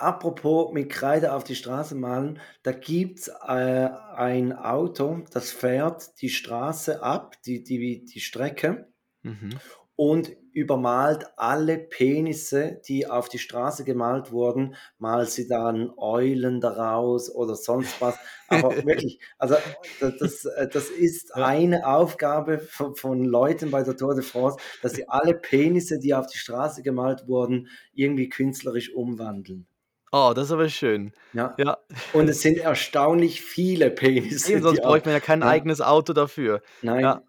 Apropos 0.01 0.73
mit 0.73 0.91
Kreide 0.91 1.33
auf 1.35 1.45
die 1.45 1.55
Straße 1.55 1.95
malen, 1.95 2.41
da 2.63 2.73
gibt's, 2.73 3.29
äh, 3.29 3.89
ein 4.17 4.53
Auto, 4.53 5.23
das 5.33 5.51
fährt 5.51 6.21
die 6.23 6.31
Straße 6.31 7.03
ab, 7.03 7.37
die 7.45 7.63
die 7.63 8.05
die 8.05 8.21
Strecke 8.21 8.89
Mhm. 9.23 9.61
und 9.97 10.31
übermalt 10.53 11.27
alle 11.37 11.79
Penisse, 11.79 12.81
die 12.89 13.07
auf 13.07 13.29
die 13.29 13.39
Straße 13.39 13.85
gemalt 13.85 14.33
wurden, 14.33 14.75
malt 14.99 15.31
sie 15.31 15.47
dann 15.47 15.93
Eulen 15.97 16.61
daraus 16.61 17.33
oder 17.33 17.55
sonst 17.55 18.01
was. 18.01 18.19
Aber 18.49 18.75
wirklich, 18.85 19.21
also 19.39 19.57
da 20.01 20.11
das 20.11 20.45
äh, 20.47 20.69
das 20.69 20.91
ist 20.91 21.35
eine 21.35 21.87
Aufgabe 21.87 22.59
von 22.59 22.97
von 22.97 23.25
Leuten 23.25 23.71
bei 23.71 23.83
der 23.85 23.97
Tour 23.97 24.15
de 24.15 24.25
France, 24.25 24.59
dass 24.83 24.95
sie 24.95 25.09
alle 25.09 25.35
Penisse, 25.35 25.99
die 26.01 26.15
auf 26.15 26.27
die 26.27 26.39
Straße 26.39 26.83
gemalt 26.83 27.29
wurden, 27.29 27.69
irgendwie 27.93 28.29
künstlerisch 28.29 28.93
umwandeln. 28.95 29.67
Oh, 30.13 30.33
das 30.35 30.47
ist 30.47 30.53
aber 30.53 30.69
schön. 30.69 31.13
Ja. 31.33 31.55
Ja. 31.57 31.79
Und 32.13 32.29
es 32.29 32.41
sind 32.43 32.59
erstaunlich 32.59 33.43
viele 33.43 33.91
Penisse, 33.91 34.53
Eben, 34.53 34.63
sonst 34.63 34.83
bräuchte 34.83 35.09
man 35.09 35.15
ja 35.15 35.21
kein 35.21 35.41
ja. 35.41 35.49
eigenes 35.49 35.81
Auto 35.81 36.13
dafür. 36.13 36.63
Nein. 36.83 37.01
Ja. 37.01 37.23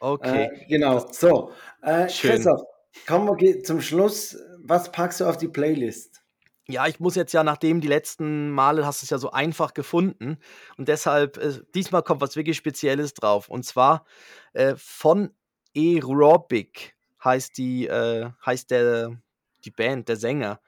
Okay. 0.00 0.44
Äh, 0.44 0.66
genau. 0.68 1.06
So, 1.12 1.52
äh, 1.82 2.08
schön. 2.08 2.32
Christoph, 2.32 2.62
kommen 3.06 3.38
wir 3.38 3.62
zum 3.62 3.80
Schluss. 3.80 4.36
Was 4.64 4.90
packst 4.90 5.20
du 5.20 5.26
auf 5.26 5.36
die 5.36 5.48
Playlist? 5.48 6.22
Ja, 6.66 6.86
ich 6.86 7.00
muss 7.00 7.14
jetzt 7.14 7.32
ja 7.32 7.42
nachdem 7.42 7.80
die 7.80 7.88
letzten 7.88 8.50
Male 8.50 8.84
hast 8.84 9.00
du's 9.00 9.08
ja 9.08 9.16
so 9.16 9.30
einfach 9.30 9.72
gefunden 9.72 10.36
und 10.76 10.88
deshalb, 10.88 11.38
äh, 11.38 11.60
diesmal 11.74 12.02
kommt 12.02 12.20
was 12.20 12.36
wirklich 12.36 12.58
Spezielles 12.58 13.14
drauf. 13.14 13.48
Und 13.48 13.64
zwar, 13.64 14.04
äh, 14.52 14.74
von 14.76 15.30
Aerobic 15.74 16.94
heißt 17.24 17.56
die 17.56 17.86
äh, 17.86 18.30
heißt 18.44 18.70
der 18.70 19.16
die 19.64 19.70
Band, 19.70 20.08
der 20.08 20.16
Sänger. 20.16 20.60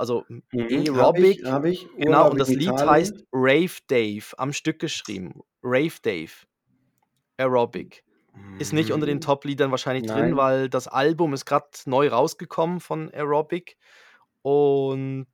Also, 0.00 0.26
Mhm, 0.52 0.86
habe 0.94 1.20
ich, 1.20 1.42
Aerobic, 1.42 1.44
habe 1.44 1.70
ich. 1.70 1.88
genau, 1.98 2.30
und 2.30 2.40
das 2.40 2.54
Lied 2.54 2.84
heißt. 2.86 3.24
Rave 3.32 3.78
Dave, 3.88 4.26
am 4.38 4.52
Stück 4.52 4.78
geschrieben. 4.80 5.40
Rave 5.62 5.96
Dave. 6.02 6.32
Aerobic. 7.38 8.04
Ist 8.58 8.72
nicht 8.72 8.92
unter 8.92 9.06
den 9.06 9.20
Mhm. 9.20 9.22
Top-Liedern 9.22 9.70
wahrscheinlich 9.72 10.06
drin, 10.06 10.36
Nein. 10.36 10.36
weil 10.36 10.68
das 10.70 10.88
Album 10.88 11.34
ist 11.34 11.46
grad 11.46 11.82
neu 11.86 12.08
rausgekommen 12.08 12.80
von 12.80 13.10
Aerobic 13.12 13.76
und 14.42 15.28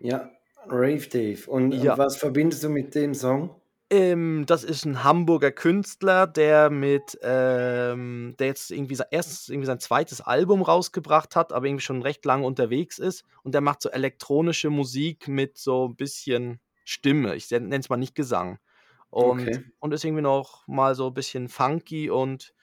Ja, 0.00 0.30
Rave 0.68 1.08
Dave. 1.08 1.50
Und 1.50 1.72
und 1.74 1.82
Ja. 1.82 1.96
was 1.96 2.16
verbindest 2.16 2.62
du 2.64 2.68
mit 2.68 2.94
dem 2.94 3.14
Song? 3.14 3.59
Ähm, 3.92 4.44
das 4.46 4.62
ist 4.62 4.86
'n 4.86 5.02
Hamburger 5.02 5.50
Künstler, 5.50 6.28
der 6.28 6.70
mit 6.70 7.18
ähm, 7.22 8.36
der 8.38 8.46
jetzt 8.46 8.70
irgendwie 8.70 8.96
erst 9.10 9.50
irgendwie 9.50 9.66
sein 9.66 9.80
2. 9.80 10.20
Album 10.20 10.62
rausgebracht 10.62 11.34
hat, 11.34 11.52
aber 11.52 11.66
irgendwie 11.66 11.82
schon 11.82 12.00
recht 12.02 12.24
lange 12.24 12.46
unterwegs 12.46 13.00
ist. 13.00 13.24
Und 13.42 13.52
der 13.52 13.60
macht 13.62 13.82
so 13.82 13.88
elektronische 13.90 14.70
Musik 14.70 15.26
mit 15.26 15.58
so 15.58 15.86
'n 15.86 15.96
bisschen 15.96 16.60
Stimme. 16.84 17.34
Ich 17.34 17.50
nenne 17.50 17.76
es 17.76 17.88
mal 17.88 17.96
nicht 17.96 18.14
Gesang. 18.14 18.60
Und 19.10 19.48
Okay. 19.48 19.70
und 19.80 19.92
ist 19.92 20.04
irgendwie 20.04 20.22
noch 20.22 20.68
mal 20.68 20.94
so 20.94 21.10
bisschen 21.10 21.48
funky 21.48 22.10
und 22.10 22.54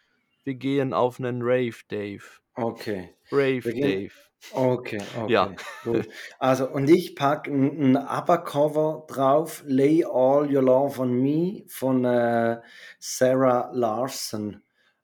wir 0.45 0.55
gehen 0.55 0.93
auf 0.93 1.19
'nen 1.19 1.41
Rave 1.41 1.77
Dave. 1.89 2.23
Okay. 2.55 3.15
Rave 3.31 3.73
Dave. 3.81 4.26
Okay, 4.51 5.07
Ja. 5.25 5.47
okay, 5.47 5.59
gut. 5.83 6.07
Also, 6.39 6.69
und 6.69 6.89
ich 6.89 7.15
packe 7.15 7.51
'n 7.51 7.95
'n 7.95 7.97
ABBA-Cover 7.97 9.05
drauf, 9.07 9.63
„Lay 9.65 10.03
All 10.05 10.53
Your 10.53 10.63
Love 10.63 11.01
on 11.01 11.13
Me“ 11.21 11.63
von, 11.67 12.05
äh, 12.05 12.61
Sarah 12.99 13.69
Larsson. 13.73 14.63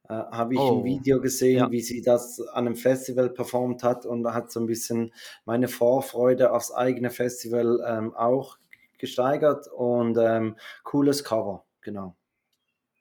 Äh, 0.10 0.14
habe 0.16 0.56
ich 0.56 0.72
Oh, 0.72 0.84
Video 0.84 1.22
gesehen, 1.22 1.70
ja. 1.70 1.72
wie 1.72 1.82
sie 1.82 2.02
das 2.02 2.40
an 2.54 2.66
'nem 2.66 2.76
Festival 2.76 3.30
performt 3.30 3.84
hat 3.84 4.06
und 4.06 4.26
hat 4.34 4.52
so 4.52 4.60
'n 4.60 4.68
bisschen 4.68 5.14
meine 5.46 5.68
Vorfreude 5.68 6.52
aufs 6.52 6.72
eigene 6.72 7.10
Festival, 7.10 7.80
ähm, 7.88 8.14
auch 8.16 8.58
gesteigert 8.98 9.68
und, 9.68 10.18
ähm, 10.20 10.58
cooles 10.84 11.24
Cover, 11.24 11.66
genau. 11.82 12.16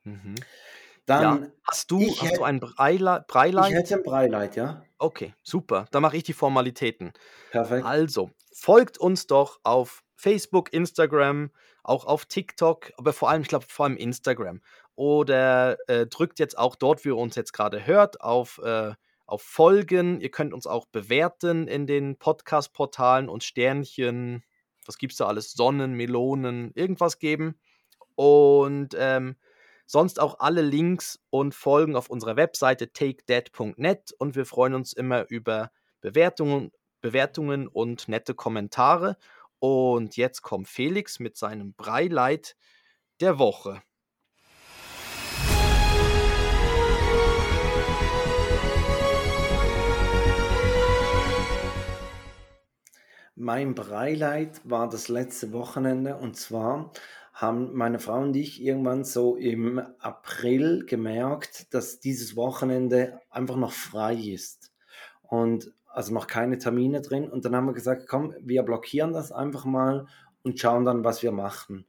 Mhm. 0.07 0.47
Ja. 1.09 1.21
Dann 1.23 1.53
Hast 1.65 1.91
du 1.91 2.01
hast 2.01 2.37
du 2.37 2.43
ein 2.45 2.61
Breilei 2.61 3.19
ich 3.21 3.27
Breileit? 3.27 3.73
hätte 3.73 3.95
'n 3.97 4.03
Breileit, 4.03 4.57
ja. 4.57 4.83
Okay, 4.99 5.35
super. 5.43 5.87
Dann 5.91 6.03
mache 6.03 6.17
ich 6.17 6.23
die 6.23 6.33
Formalitäten. 6.33 7.13
Perfekt. 7.51 7.85
Also, 7.85 8.31
folgt 8.53 8.99
uns 8.99 9.27
doch 9.27 9.61
auf 9.65 10.03
Facebook, 10.15 10.73
Instagram, 10.73 11.51
auch 11.83 12.05
auf 12.05 12.27
TikTok, 12.27 12.93
aber 12.97 13.13
vor 13.13 13.31
allem 13.31 13.43
ich 13.43 13.49
glaube, 13.49 13.67
vor 13.69 13.87
allem 13.87 13.97
Instagram. 13.97 14.61
Oder, 14.95 15.77
äh, 15.89 16.07
drückt 16.07 16.39
jetzt 16.39 16.57
auch 16.59 16.77
dort, 16.77 17.05
wo 17.05 17.09
ihr 17.11 17.17
uns 17.17 17.35
jetzt 17.35 17.53
grade 17.53 17.87
hört, 17.87 18.21
auf 18.21 18.59
äh, 18.63 18.93
auf 19.27 19.43
Folgen. 19.43 20.21
Ihr 20.21 20.31
könnt 20.31 20.53
uns 20.53 20.67
auch 20.67 20.87
bewerten 20.87 21.67
in 21.67 21.87
den 21.87 22.17
Podcast-Portalen 22.19 23.29
und 23.29 23.43
Sternchen 23.45 24.45
was 24.87 24.99
gibt 24.99 25.13
es 25.13 25.19
da 25.19 25.27
alles? 25.27 25.53
Sonnen, 25.53 25.95
Melonen, 25.95 26.73
irgendwas 26.75 27.19
geben. 27.19 27.59
Und 28.15 28.91
ähm, 28.99 29.37
sonst 29.93 30.19
auch 30.19 30.41
alle 30.41 30.63
Links 30.63 31.21
und 31.29 31.55
Folgen 31.55 31.97
auf 31.97 32.09
unserer 32.09 32.35
Webseite 32.37 32.95
takedead.net 32.95 34.15
und 34.19 34.35
wir 34.35 34.47
freuen 34.47 34.73
uns 34.73 34.95
immer 34.95 35.29
über 35.29 35.71
Bewertungen, 36.01 36.73
Bewertungen 37.03 37.69
und 37.69 38.09
nette 38.09 38.35
Kommentare. 38.35 39.19
Und 39.59 40.17
jetzt 40.17 40.41
kommt 40.41 40.69
Felix 40.69 41.21
mit 41.21 41.37
seinem 41.37 41.75
Breileit 41.75 42.57
der 43.21 43.39
Woche. 43.39 43.83
Mein 53.35 53.75
Breileid 53.75 54.63
war 54.65 54.89
das 54.89 55.09
letzte 55.09 55.53
Wochenende 55.53 56.17
und 56.17 56.37
zwar 56.39 56.93
haben 57.33 57.73
meine 57.75 57.99
Frau 57.99 58.21
und 58.21 58.37
ich 58.37 58.63
irgendwann 58.63 59.05
so 59.05 59.37
im 59.37 59.81
April 59.99 60.85
gemerkt, 60.87 61.73
dass 61.73 61.99
dieses 61.99 62.37
Wochenende 62.37 63.21
einfach 63.31 63.57
noch 63.57 63.73
frei 63.73 64.15
ist 64.15 64.71
und 65.23 65.73
also 65.87 66.13
noch 66.13 66.27
keine 66.27 66.59
Termine 66.59 67.01
drin 67.01 67.31
und 67.31 67.45
dann 67.45 67.57
haben 67.57 67.67
wir 67.67 67.73
gesagt, 67.73 68.07
komm, 68.07 68.35
wir 68.41 68.63
blockieren 68.63 69.13
das 69.13 69.33
einfach 69.33 69.65
mal 69.65 70.07
und 70.43 70.59
schauen 70.59 70.85
dann, 70.85 71.05
was 71.05 71.23
wir 71.23 71.33
machen. 71.33 71.87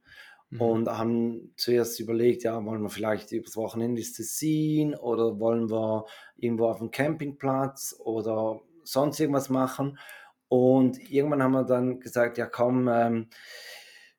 Mhm. 0.50 0.60
Und 0.60 0.88
haben 0.88 1.52
zuerst 1.56 2.00
überlegt, 2.00 2.44
ja, 2.44 2.64
wollen 2.64 2.82
wir 2.82 2.90
vielleicht 2.90 3.32
übers 3.32 3.56
Wochenende 3.56 4.00
ins 4.00 4.12
Tessin 4.12 4.94
oder 4.94 5.38
wollen 5.40 5.70
wir 5.70 6.06
irgendwo 6.36 6.68
auf 6.68 6.78
dem 6.78 6.90
Campingplatz 6.90 7.96
oder 7.98 8.60
sonst 8.84 9.18
irgendwas 9.20 9.48
machen. 9.48 9.98
Und 10.48 10.98
irgendwann 11.10 11.42
haben 11.42 11.52
wir 11.52 11.64
dann 11.64 12.00
gesagt, 12.00 12.38
ja 12.38 12.46
komm, 12.46 12.88
ähm, 12.88 13.28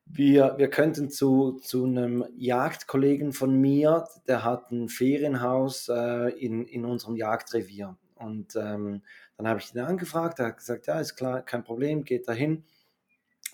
wir, 0.06 0.54
wir 0.56 0.70
könnten 0.70 1.10
zu, 1.10 1.58
zu 1.60 1.84
einem 1.84 2.24
Jagdkollegen 2.36 3.32
von 3.32 3.60
mir, 3.60 4.06
der 4.28 4.44
hat 4.44 4.70
ein 4.70 4.88
Ferienhaus 4.88 5.88
äh, 5.88 6.28
in, 6.30 6.64
in 6.64 6.84
unserem 6.84 7.16
Jagdrevier. 7.16 7.96
Und 8.14 8.56
ähm, 8.56 9.02
dann 9.36 9.48
habe 9.48 9.60
ich 9.60 9.74
ihn 9.74 9.80
angefragt, 9.80 10.38
er 10.38 10.46
hat 10.46 10.58
gesagt, 10.58 10.86
ja, 10.86 11.00
ist 11.00 11.16
klar, 11.16 11.42
kein 11.42 11.64
Problem, 11.64 12.04
geht 12.04 12.28
dahin. 12.28 12.64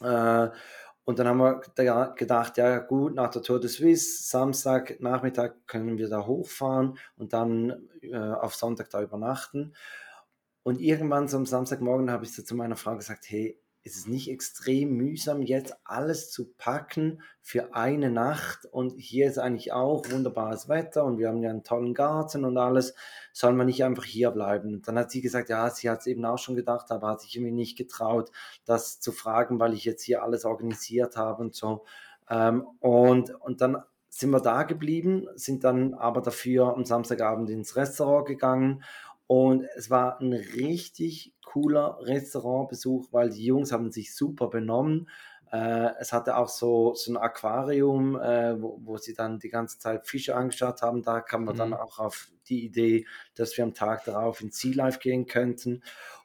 Äh, 0.00 0.48
und 1.04 1.18
dann 1.18 1.26
haben 1.26 1.38
wir 1.38 1.62
da 1.74 2.14
gedacht, 2.16 2.58
ja 2.58 2.78
gut, 2.78 3.14
nach 3.14 3.30
der 3.30 3.42
Tour 3.42 3.58
de 3.58 3.68
Suisse, 3.68 4.22
Samstag 4.22 5.00
Nachmittag 5.00 5.66
können 5.66 5.98
wir 5.98 6.08
da 6.08 6.26
hochfahren 6.26 6.96
und 7.16 7.32
dann 7.32 7.88
äh, 8.02 8.16
auf 8.16 8.54
Sonntag 8.54 8.90
da 8.90 9.02
übernachten. 9.02 9.74
Und 10.62 10.80
irgendwann 10.80 11.26
so 11.26 11.38
am 11.38 11.46
Samstagmorgen 11.46 12.10
habe 12.10 12.24
ich 12.24 12.32
so 12.32 12.42
zu 12.42 12.54
meiner 12.54 12.76
Frau 12.76 12.94
gesagt, 12.94 13.24
hey, 13.28 13.58
ist 13.84 13.96
es 13.96 14.06
nicht 14.06 14.30
extrem 14.30 14.96
mühsam, 14.96 15.42
jetzt 15.42 15.74
alles 15.84 16.30
zu 16.30 16.52
packen 16.56 17.20
für 17.40 17.74
eine 17.74 18.10
Nacht? 18.10 18.66
Und 18.66 18.92
hier 18.96 19.26
ist 19.26 19.38
eigentlich 19.38 19.72
auch 19.72 20.04
wunderbares 20.10 20.68
Wetter 20.68 21.04
und 21.04 21.18
wir 21.18 21.28
haben 21.28 21.42
ja 21.42 21.50
einen 21.50 21.64
tollen 21.64 21.94
Garten 21.94 22.44
und 22.44 22.56
alles. 22.58 22.94
Sollen 23.32 23.56
wir 23.56 23.64
nicht 23.64 23.82
einfach 23.84 24.04
hier 24.04 24.30
bleiben? 24.30 24.82
Dann 24.82 24.98
hat 24.98 25.10
sie 25.10 25.20
gesagt, 25.20 25.48
ja, 25.48 25.68
sie 25.70 25.90
hat 25.90 26.00
es 26.00 26.06
eben 26.06 26.24
auch 26.24 26.38
schon 26.38 26.54
gedacht, 26.54 26.90
aber 26.90 27.08
hat 27.08 27.22
sich 27.22 27.34
irgendwie 27.34 27.52
nicht 27.52 27.76
getraut, 27.76 28.30
das 28.64 29.00
zu 29.00 29.10
fragen, 29.10 29.58
weil 29.58 29.74
ich 29.74 29.84
jetzt 29.84 30.02
hier 30.02 30.22
alles 30.22 30.44
organisiert 30.44 31.16
habe 31.16 31.42
und 31.42 31.54
so. 31.54 31.84
Ähm, 32.30 32.66
und, 32.78 33.34
und 33.40 33.60
dann 33.60 33.82
sind 34.08 34.30
wir 34.30 34.40
da 34.40 34.62
geblieben, 34.62 35.26
sind 35.34 35.64
dann 35.64 35.94
aber 35.94 36.20
dafür 36.20 36.74
am 36.74 36.84
Samstagabend 36.84 37.48
ins 37.48 37.76
Restaurant 37.76 38.26
gegangen 38.26 38.84
und 39.32 39.66
es 39.76 39.88
war 39.88 40.20
ein 40.20 40.34
richtig 40.34 41.32
cooler 41.42 41.96
Restaurantbesuch, 42.02 43.08
weil 43.12 43.30
die 43.30 43.46
Jungs 43.46 43.72
haben 43.72 43.90
sich 43.90 44.14
super 44.14 44.48
benommen. 44.48 45.08
Äh, 45.50 45.88
es 46.00 46.12
hatte 46.12 46.36
auch 46.36 46.50
so, 46.50 46.92
so 46.94 47.12
ein 47.12 47.16
Aquarium, 47.16 48.20
äh, 48.20 48.60
wo, 48.60 48.78
wo, 48.84 48.98
sie 48.98 49.14
dann 49.14 49.38
die 49.38 49.48
ganze 49.48 49.78
Zeit 49.78 50.06
Fische 50.06 50.36
angeschaut 50.36 50.82
haben. 50.82 51.02
Da 51.02 51.22
kam 51.22 51.46
man 51.46 51.54
mhm. 51.54 51.58
dann 51.60 51.72
auch 51.72 51.98
auf 51.98 52.30
die 52.50 52.62
Idee, 52.66 53.06
dass 53.34 53.56
wir 53.56 53.64
am 53.64 53.72
Tag 53.72 54.04
darauf 54.04 54.42
ins 54.42 54.58
Sea 54.58 54.74
Life 54.74 54.98
gehen 54.98 55.24
könnten. 55.24 55.82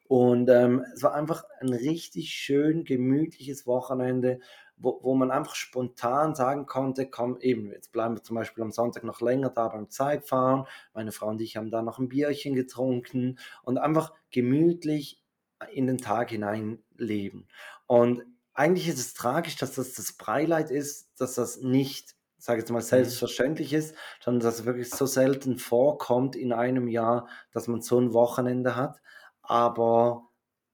Und 0.10 0.50
ähm, 0.50 0.84
es 0.94 1.02
war 1.02 1.14
einfach 1.14 1.46
ein 1.62 1.72
richtig 1.72 2.32
schön 2.32 2.84
gemütliches 2.84 3.66
Wochenende, 3.66 4.42
wo, 4.78 5.00
wo 5.02 5.16
man 5.16 5.32
einfach 5.32 5.56
spontan 5.56 6.36
sagen 6.36 6.66
konnte, 6.66 7.10
komm 7.10 7.38
eben, 7.40 7.72
jetzt 7.72 7.92
bleiben 7.92 8.16
wir 8.16 8.24
zum 8.24 8.36
Beispiel 8.36 8.64
am 8.64 8.72
Sonntag 8.72 9.04
noch 9.04 9.22
länger 9.22 9.50
da 9.50 9.68
beim 9.68 9.90
Zeitfahren. 9.90 10.66
Meine 10.94 11.12
Frau 11.12 11.28
und 11.28 11.42
ich 11.42 11.58
haben 11.58 11.72
da 11.72 11.82
noch 11.82 12.00
ein 12.00 12.10
Bierchen 12.10 12.56
getrunken 12.56 13.40
und 13.64 13.78
einfach 13.78 14.14
gemütlich 14.32 15.24
in 15.72 15.88
den 15.88 15.98
Tag 15.98 16.30
hinein 16.30 16.84
leben. 16.96 17.48
Und 17.88 18.24
eigentlich 18.54 18.88
ist 18.88 19.00
es 19.00 19.14
tragisch, 19.14 19.56
dass 19.56 19.74
das 19.74 19.94
das 19.94 20.14
Breileid 20.14 20.72
ist, 20.72 21.10
dass 21.20 21.36
das 21.36 21.62
nicht, 21.62 22.16
sage 22.38 22.60
ich 22.60 22.64
jetzt 22.64 22.72
mal, 22.72 22.80
mhm. 22.80 22.84
selbstverständlich 22.84 23.74
ist, 23.74 23.96
sondern 24.20 24.42
dass 24.42 24.60
es 24.60 24.66
wirklich 24.66 24.90
so 24.90 25.06
selten 25.06 25.58
vorkommt 25.58 26.36
in 26.36 26.54
einem 26.54 26.88
Jahr, 26.88 27.28
dass 27.52 27.68
man 27.68 27.82
so 27.82 28.00
ein 28.00 28.14
Wochenende 28.14 28.76
hat. 28.76 29.00
Aber 29.42 30.27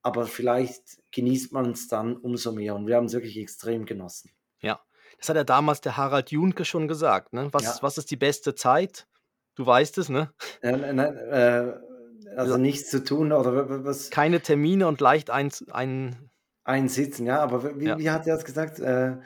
aber 0.04 0.28
vielleicht 0.28 1.00
genießt 1.12 1.54
man 1.54 1.72
es 1.72 1.88
dann 1.88 2.16
umso 2.18 2.52
mehr. 2.52 2.76
Und 2.76 2.88
wir 2.88 2.98
haben 2.98 3.06
es 3.06 3.14
wirklich 3.14 3.38
extrem 3.38 3.86
genossen. 3.86 4.32
Ja, 4.60 4.82
das 5.18 5.30
hat 5.30 5.38
ja 5.38 5.44
damals 5.44 5.82
der 5.82 5.98
Harald 5.98 6.32
Junke 6.32 6.66
schon 6.66 6.88
gesagt. 6.88 7.34
Ne? 7.34 7.50
Was, 7.52 7.64
ja. 7.64 7.78
was 7.82 7.98
ist 7.98 8.12
die 8.12 8.18
beste 8.18 8.54
Zeit? 8.54 9.08
Du 9.56 9.66
weißt 9.66 9.98
es, 10.00 10.10
ne? 10.10 10.32
Äh, 10.62 10.94
nein, 10.94 11.00
äh, 11.00 11.74
also 12.36 12.58
nichts 12.58 12.90
zu 12.90 13.04
tun 13.04 13.32
oder 13.32 13.86
was? 13.86 14.10
Keine 14.10 14.42
Termine 14.42 14.88
und 14.88 15.00
leicht 15.00 15.30
ein, 15.30 15.52
ein 15.72 16.30
Einsitzen, 16.64 17.26
ja, 17.26 17.40
aber 17.40 17.80
wie, 17.80 17.86
ja. 17.86 18.00
wie 18.00 18.10
hat 18.10 18.28
er 18.28 18.36
das 18.36 18.46
gesagt? 18.46 18.80
Äh, 18.80 19.18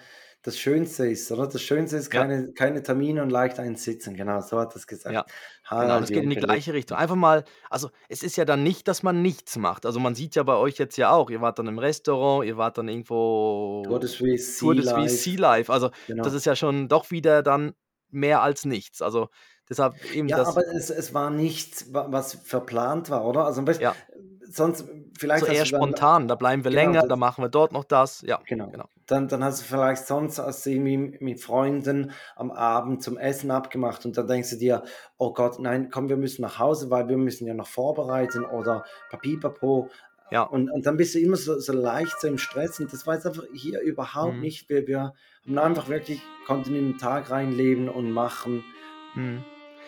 das 0.44 0.58
Schönste 0.58 1.08
ist, 1.08 1.32
oder? 1.32 1.48
Das 1.48 1.62
Schönste 1.62 1.98
ist 1.98 2.10
keine, 2.10 2.48
ja. 2.48 2.52
keine 2.54 2.82
Termine 2.82 3.22
und 3.22 3.30
leicht 3.30 3.60
einsitzen. 3.60 4.16
Genau, 4.16 4.40
so 4.42 4.60
hat 4.60 4.76
es 4.76 4.88
gesagt. 4.88 5.14
Ja, 5.14 5.26
genau, 5.70 6.00
das 6.00 6.10
geht 6.10 6.24
in 6.24 6.30
die 6.30 6.36
gleiche 6.38 6.74
Richtung. 6.74 6.98
Einfach 6.98 7.16
mal, 7.16 7.44
also 7.70 7.90
es 8.08 8.24
ist 8.24 8.38
ja 8.38 8.46
dann 8.46 8.64
nicht, 8.64 8.88
dass 8.88 9.04
man 9.04 9.22
nichts 9.22 9.58
macht. 9.58 9.86
Also 9.86 10.00
man 10.00 10.16
sieht 10.16 10.36
ja 10.36 10.44
bei 10.44 10.56
euch 10.56 10.78
jetzt 10.78 10.98
ja 10.98 11.12
auch, 11.12 11.30
ihr 11.30 11.42
wart 11.42 11.60
dann 11.60 11.68
im 11.68 11.80
Restaurant, 11.80 12.46
ihr 12.46 12.58
wart 12.58 12.78
dann 12.78 12.88
irgendwo 12.88 13.84
Tour 13.86 14.00
de 14.00 14.10
Suisse, 14.10 14.60
Tour 14.60 14.76
de 14.76 14.84
Suisse, 14.86 15.18
Sea 15.18 15.40
Life. 15.40 15.72
Also 15.72 15.90
genau. 16.08 16.24
das 16.24 16.34
ist 16.34 16.46
ja 16.46 16.56
schon 16.56 16.88
doch 16.88 17.12
wieder 17.12 17.44
dann 17.44 17.74
mehr 18.10 18.42
als 18.42 18.64
nichts. 18.64 19.02
Also 19.02 19.30
deshalb 19.70 19.96
eben 20.14 20.30
ja, 20.30 20.38
das. 20.38 20.50
aber 20.50 20.66
es, 20.68 20.90
es 20.90 21.14
war 21.14 21.30
nichts, 21.30 21.88
was 21.92 22.36
verplant 22.36 23.10
war, 23.10 23.26
oder? 23.26 23.46
Also 23.46 23.60
am 23.60 23.66
besten, 23.66 23.84
ja 23.84 23.96
sonst 24.50 24.86
vielleicht. 25.18 25.46
So 25.46 25.52
eher 25.52 25.66
spontan, 25.66 26.28
da 26.28 26.36
bleiben 26.36 26.64
wir 26.64 26.72
genau, 26.72 26.84
länger, 26.84 27.08
da 27.08 27.16
machen 27.16 27.44
wir 27.44 27.50
dort 27.50 27.72
noch 27.72 27.84
das. 27.84 28.22
Ja, 28.22 28.40
genau. 28.46 28.70
genau. 28.70 28.86
Dann, 29.06 29.28
dann 29.28 29.44
hast 29.44 29.62
du 29.62 29.66
vielleicht 29.66 30.06
sonst 30.06 30.38
du 30.38 30.70
irgendwie 30.70 31.18
mit 31.24 31.42
Freunden 31.42 32.12
am 32.36 32.52
Abend 32.52 33.02
zum 33.02 33.18
Essen 33.18 33.52
abgemacht 33.52 34.06
und 34.06 34.18
dann 34.18 34.28
denkst 34.28 34.50
du 34.52 34.58
dir, 34.58 34.84
oh 35.18 35.34
Gott, 35.34 35.60
nein, 35.60 35.90
komm, 35.90 36.10
wir 36.10 36.18
müssen 36.18 36.42
nach 36.42 36.60
Hause, 36.60 36.90
weil 36.90 37.08
wir 37.08 37.18
müssen 37.18 37.48
ja 37.48 37.54
noch 37.54 37.68
vorbereiten 37.68 38.44
oder 38.44 38.84
Papipapo. 39.10 39.90
Ja. 40.30 40.44
Und, 40.44 40.70
und 40.70 40.86
dann 40.86 40.98
bist 40.98 41.16
du 41.16 41.20
immer 41.20 41.38
so, 41.38 41.58
so 41.60 41.72
leicht 41.72 42.20
so 42.20 42.28
im 42.28 42.38
Stress 42.38 42.80
und 42.80 42.92
das 42.92 43.08
war 43.08 43.16
jetzt 43.16 43.26
einfach 43.26 43.44
hier 43.54 43.80
überhaupt 43.82 44.36
mhm. 44.36 44.42
nicht. 44.42 44.70
Wir, 44.70 44.86
wir 44.88 45.14
haben 45.46 45.58
einfach 45.58 45.88
wirklich, 45.88 46.22
konnten 46.46 46.76
in 46.76 46.92
den 46.92 46.98
Tag 46.98 47.32
reinleben 47.32 47.88
und 47.88 48.12
machen. 48.12 48.64
Mhm. 49.16 49.46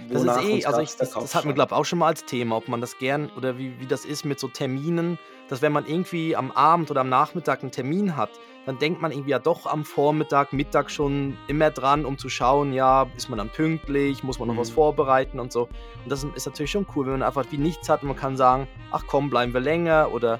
Das 0.07 0.23
ist 0.23 0.43
eh, 0.43 0.65
also 0.65 0.81
ich, 0.81 0.95
das, 0.95 1.11
das 1.11 1.35
hatten 1.35 1.47
wir, 1.47 1.53
glaube 1.53 1.73
ich, 1.73 1.77
auch 1.77 1.85
schon 1.85 1.99
mal 1.99 2.07
als 2.07 2.25
Thema, 2.25 2.55
ob 2.57 2.67
man 2.67 2.81
das 2.81 2.97
gern 2.97 3.29
oder 3.35 3.57
wie, 3.57 3.79
wie 3.79 3.85
das 3.85 4.05
ist 4.05 4.25
mit 4.25 4.39
so 4.39 4.47
Terminen, 4.47 5.19
dass 5.49 5.61
wenn 5.61 5.71
man 5.71 5.85
irgendwie 5.85 6.35
am 6.35 6.51
Abend 6.51 6.89
oder 6.91 7.01
am 7.01 7.09
Nachmittag 7.09 7.61
einen 7.61 7.71
Termin 7.71 8.15
hat, 8.15 8.29
dann 8.65 8.77
denkt 8.77 9.01
man 9.01 9.11
irgendwie 9.11 9.31
ja 9.31 9.39
doch 9.39 9.65
am 9.65 9.83
Vormittag, 9.83 10.53
Mittag 10.53 10.91
schon 10.91 11.37
immer 11.47 11.71
dran, 11.71 12.05
um 12.05 12.17
zu 12.17 12.29
schauen, 12.29 12.71
ja, 12.71 13.07
ist 13.17 13.29
man 13.29 13.37
dann 13.39 13.49
pünktlich, 13.49 14.23
muss 14.23 14.37
man 14.39 14.47
noch 14.47 14.55
mhm. 14.55 14.59
was 14.59 14.69
vorbereiten 14.69 15.39
und 15.39 15.51
so. 15.51 15.63
Und 16.03 16.09
das 16.09 16.23
ist 16.23 16.45
natürlich 16.45 16.71
schon 16.71 16.85
cool, 16.95 17.05
wenn 17.05 17.13
man 17.13 17.23
einfach 17.23 17.45
wie 17.49 17.57
nichts 17.57 17.89
hat 17.89 18.03
und 18.03 18.09
man 18.09 18.17
kann 18.17 18.37
sagen, 18.37 18.67
ach 18.91 19.03
komm, 19.07 19.29
bleiben 19.29 19.53
wir 19.53 19.61
länger 19.61 20.09
oder 20.13 20.39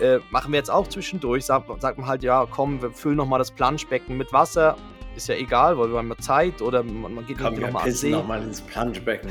äh, 0.00 0.18
machen 0.30 0.52
wir 0.52 0.58
jetzt 0.58 0.70
auch 0.70 0.86
zwischendurch, 0.88 1.44
sagt, 1.44 1.68
sagt 1.80 1.98
man 1.98 2.06
halt, 2.06 2.22
ja, 2.22 2.46
komm, 2.50 2.80
wir 2.80 2.90
füllen 2.90 3.16
nochmal 3.16 3.38
das 3.38 3.50
Planschbecken 3.50 4.16
mit 4.16 4.32
Wasser 4.32 4.76
ist 5.18 5.28
ja 5.28 5.34
egal, 5.34 5.76
weil 5.78 5.90
wir 5.90 5.98
haben 5.98 6.08
ja 6.08 6.16
Zeit 6.16 6.62
oder 6.62 6.82
man, 6.82 7.14
man 7.14 7.26
geht 7.26 7.40
nochmal 7.40 7.82
ans 7.82 8.00
See. 8.00 8.10
nochmal 8.10 8.42
ins 8.42 8.60
Planschbecken. 8.60 9.30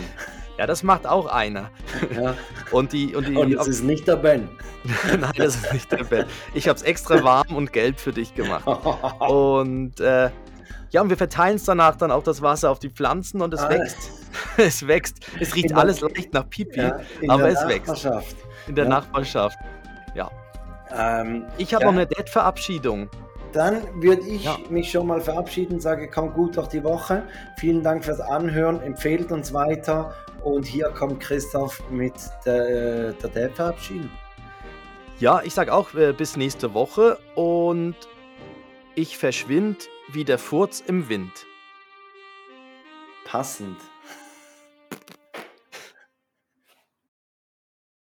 Ja, 0.57 0.65
das 0.65 0.83
macht 0.83 1.05
auch 1.05 1.27
einer. 1.27 1.69
Ja. 2.15 2.35
Und 2.71 2.91
die 2.91 3.15
und 3.15 3.27
die. 3.27 3.35
Und 3.35 3.53
es 3.53 3.67
ist 3.67 3.83
nicht 3.83 4.07
der 4.07 4.17
Ben. 4.17 4.49
Nein, 5.19 5.31
das 5.37 5.55
ist 5.55 5.73
nicht 5.73 5.91
der 5.91 6.03
Ben. 6.03 6.25
Ich 6.53 6.67
habe 6.67 6.77
es 6.77 6.83
extra 6.83 7.23
warm 7.23 7.55
und 7.55 7.73
gelb 7.73 7.99
für 7.99 8.11
dich 8.11 8.33
gemacht. 8.35 8.67
Und 9.19 9.99
äh, 9.99 10.29
ja, 10.89 11.01
und 11.01 11.09
wir 11.09 11.17
verteilen 11.17 11.57
es 11.57 11.65
danach 11.65 11.95
dann 11.95 12.11
auch 12.11 12.23
das 12.23 12.41
Wasser 12.41 12.71
auf 12.71 12.79
die 12.79 12.89
Pflanzen 12.89 13.41
und 13.41 13.53
es 13.53 13.61
ah. 13.61 13.69
wächst. 13.69 14.11
es 14.57 14.87
wächst. 14.87 15.17
Es 15.39 15.55
riecht 15.55 15.71
der, 15.71 15.77
alles 15.77 16.01
leicht 16.01 16.33
nach 16.33 16.49
Pipi, 16.49 16.79
ja, 16.79 16.99
aber 17.27 17.49
es 17.49 17.67
wächst. 17.67 18.07
In 18.67 18.75
der 18.75 18.85
ja. 18.85 18.89
Nachbarschaft. 18.89 19.57
Ja. 20.15 20.31
Ähm, 20.91 21.45
ich 21.57 21.73
habe 21.73 21.85
noch 21.85 21.91
eine 21.91 22.07
Dad-Verabschiedung. 22.07 23.09
Dann 23.53 23.81
würde 24.01 24.21
ich 24.27 24.43
ja. 24.43 24.57
mich 24.69 24.91
schon 24.91 25.07
mal 25.07 25.21
verabschieden, 25.21 25.79
sage, 25.79 26.09
komm 26.09 26.33
gut 26.33 26.57
durch 26.57 26.67
die 26.67 26.83
Woche. 26.83 27.23
Vielen 27.57 27.81
Dank 27.81 28.03
fürs 28.03 28.19
Anhören, 28.19 28.81
empfehlt 28.81 29.31
uns 29.31 29.53
weiter 29.53 30.13
und 30.43 30.65
hier 30.65 30.89
kommt 30.89 31.19
Christoph 31.19 31.81
mit 31.89 32.13
der, 32.45 33.13
der 33.13 33.29
Dad-Verabschiedung. 33.29 34.11
Ja, 35.19 35.41
ich 35.43 35.53
sage 35.53 35.73
auch 35.73 35.93
äh, 35.95 36.13
bis 36.13 36.37
nächste 36.37 36.73
Woche 36.73 37.17
und 37.35 37.95
Ich 38.95 39.17
verschwind 39.17 39.89
wie 40.11 40.25
der 40.25 40.37
Furz 40.37 40.83
im 40.85 41.09
Wind. 41.09 41.31
Passend. 43.25 43.77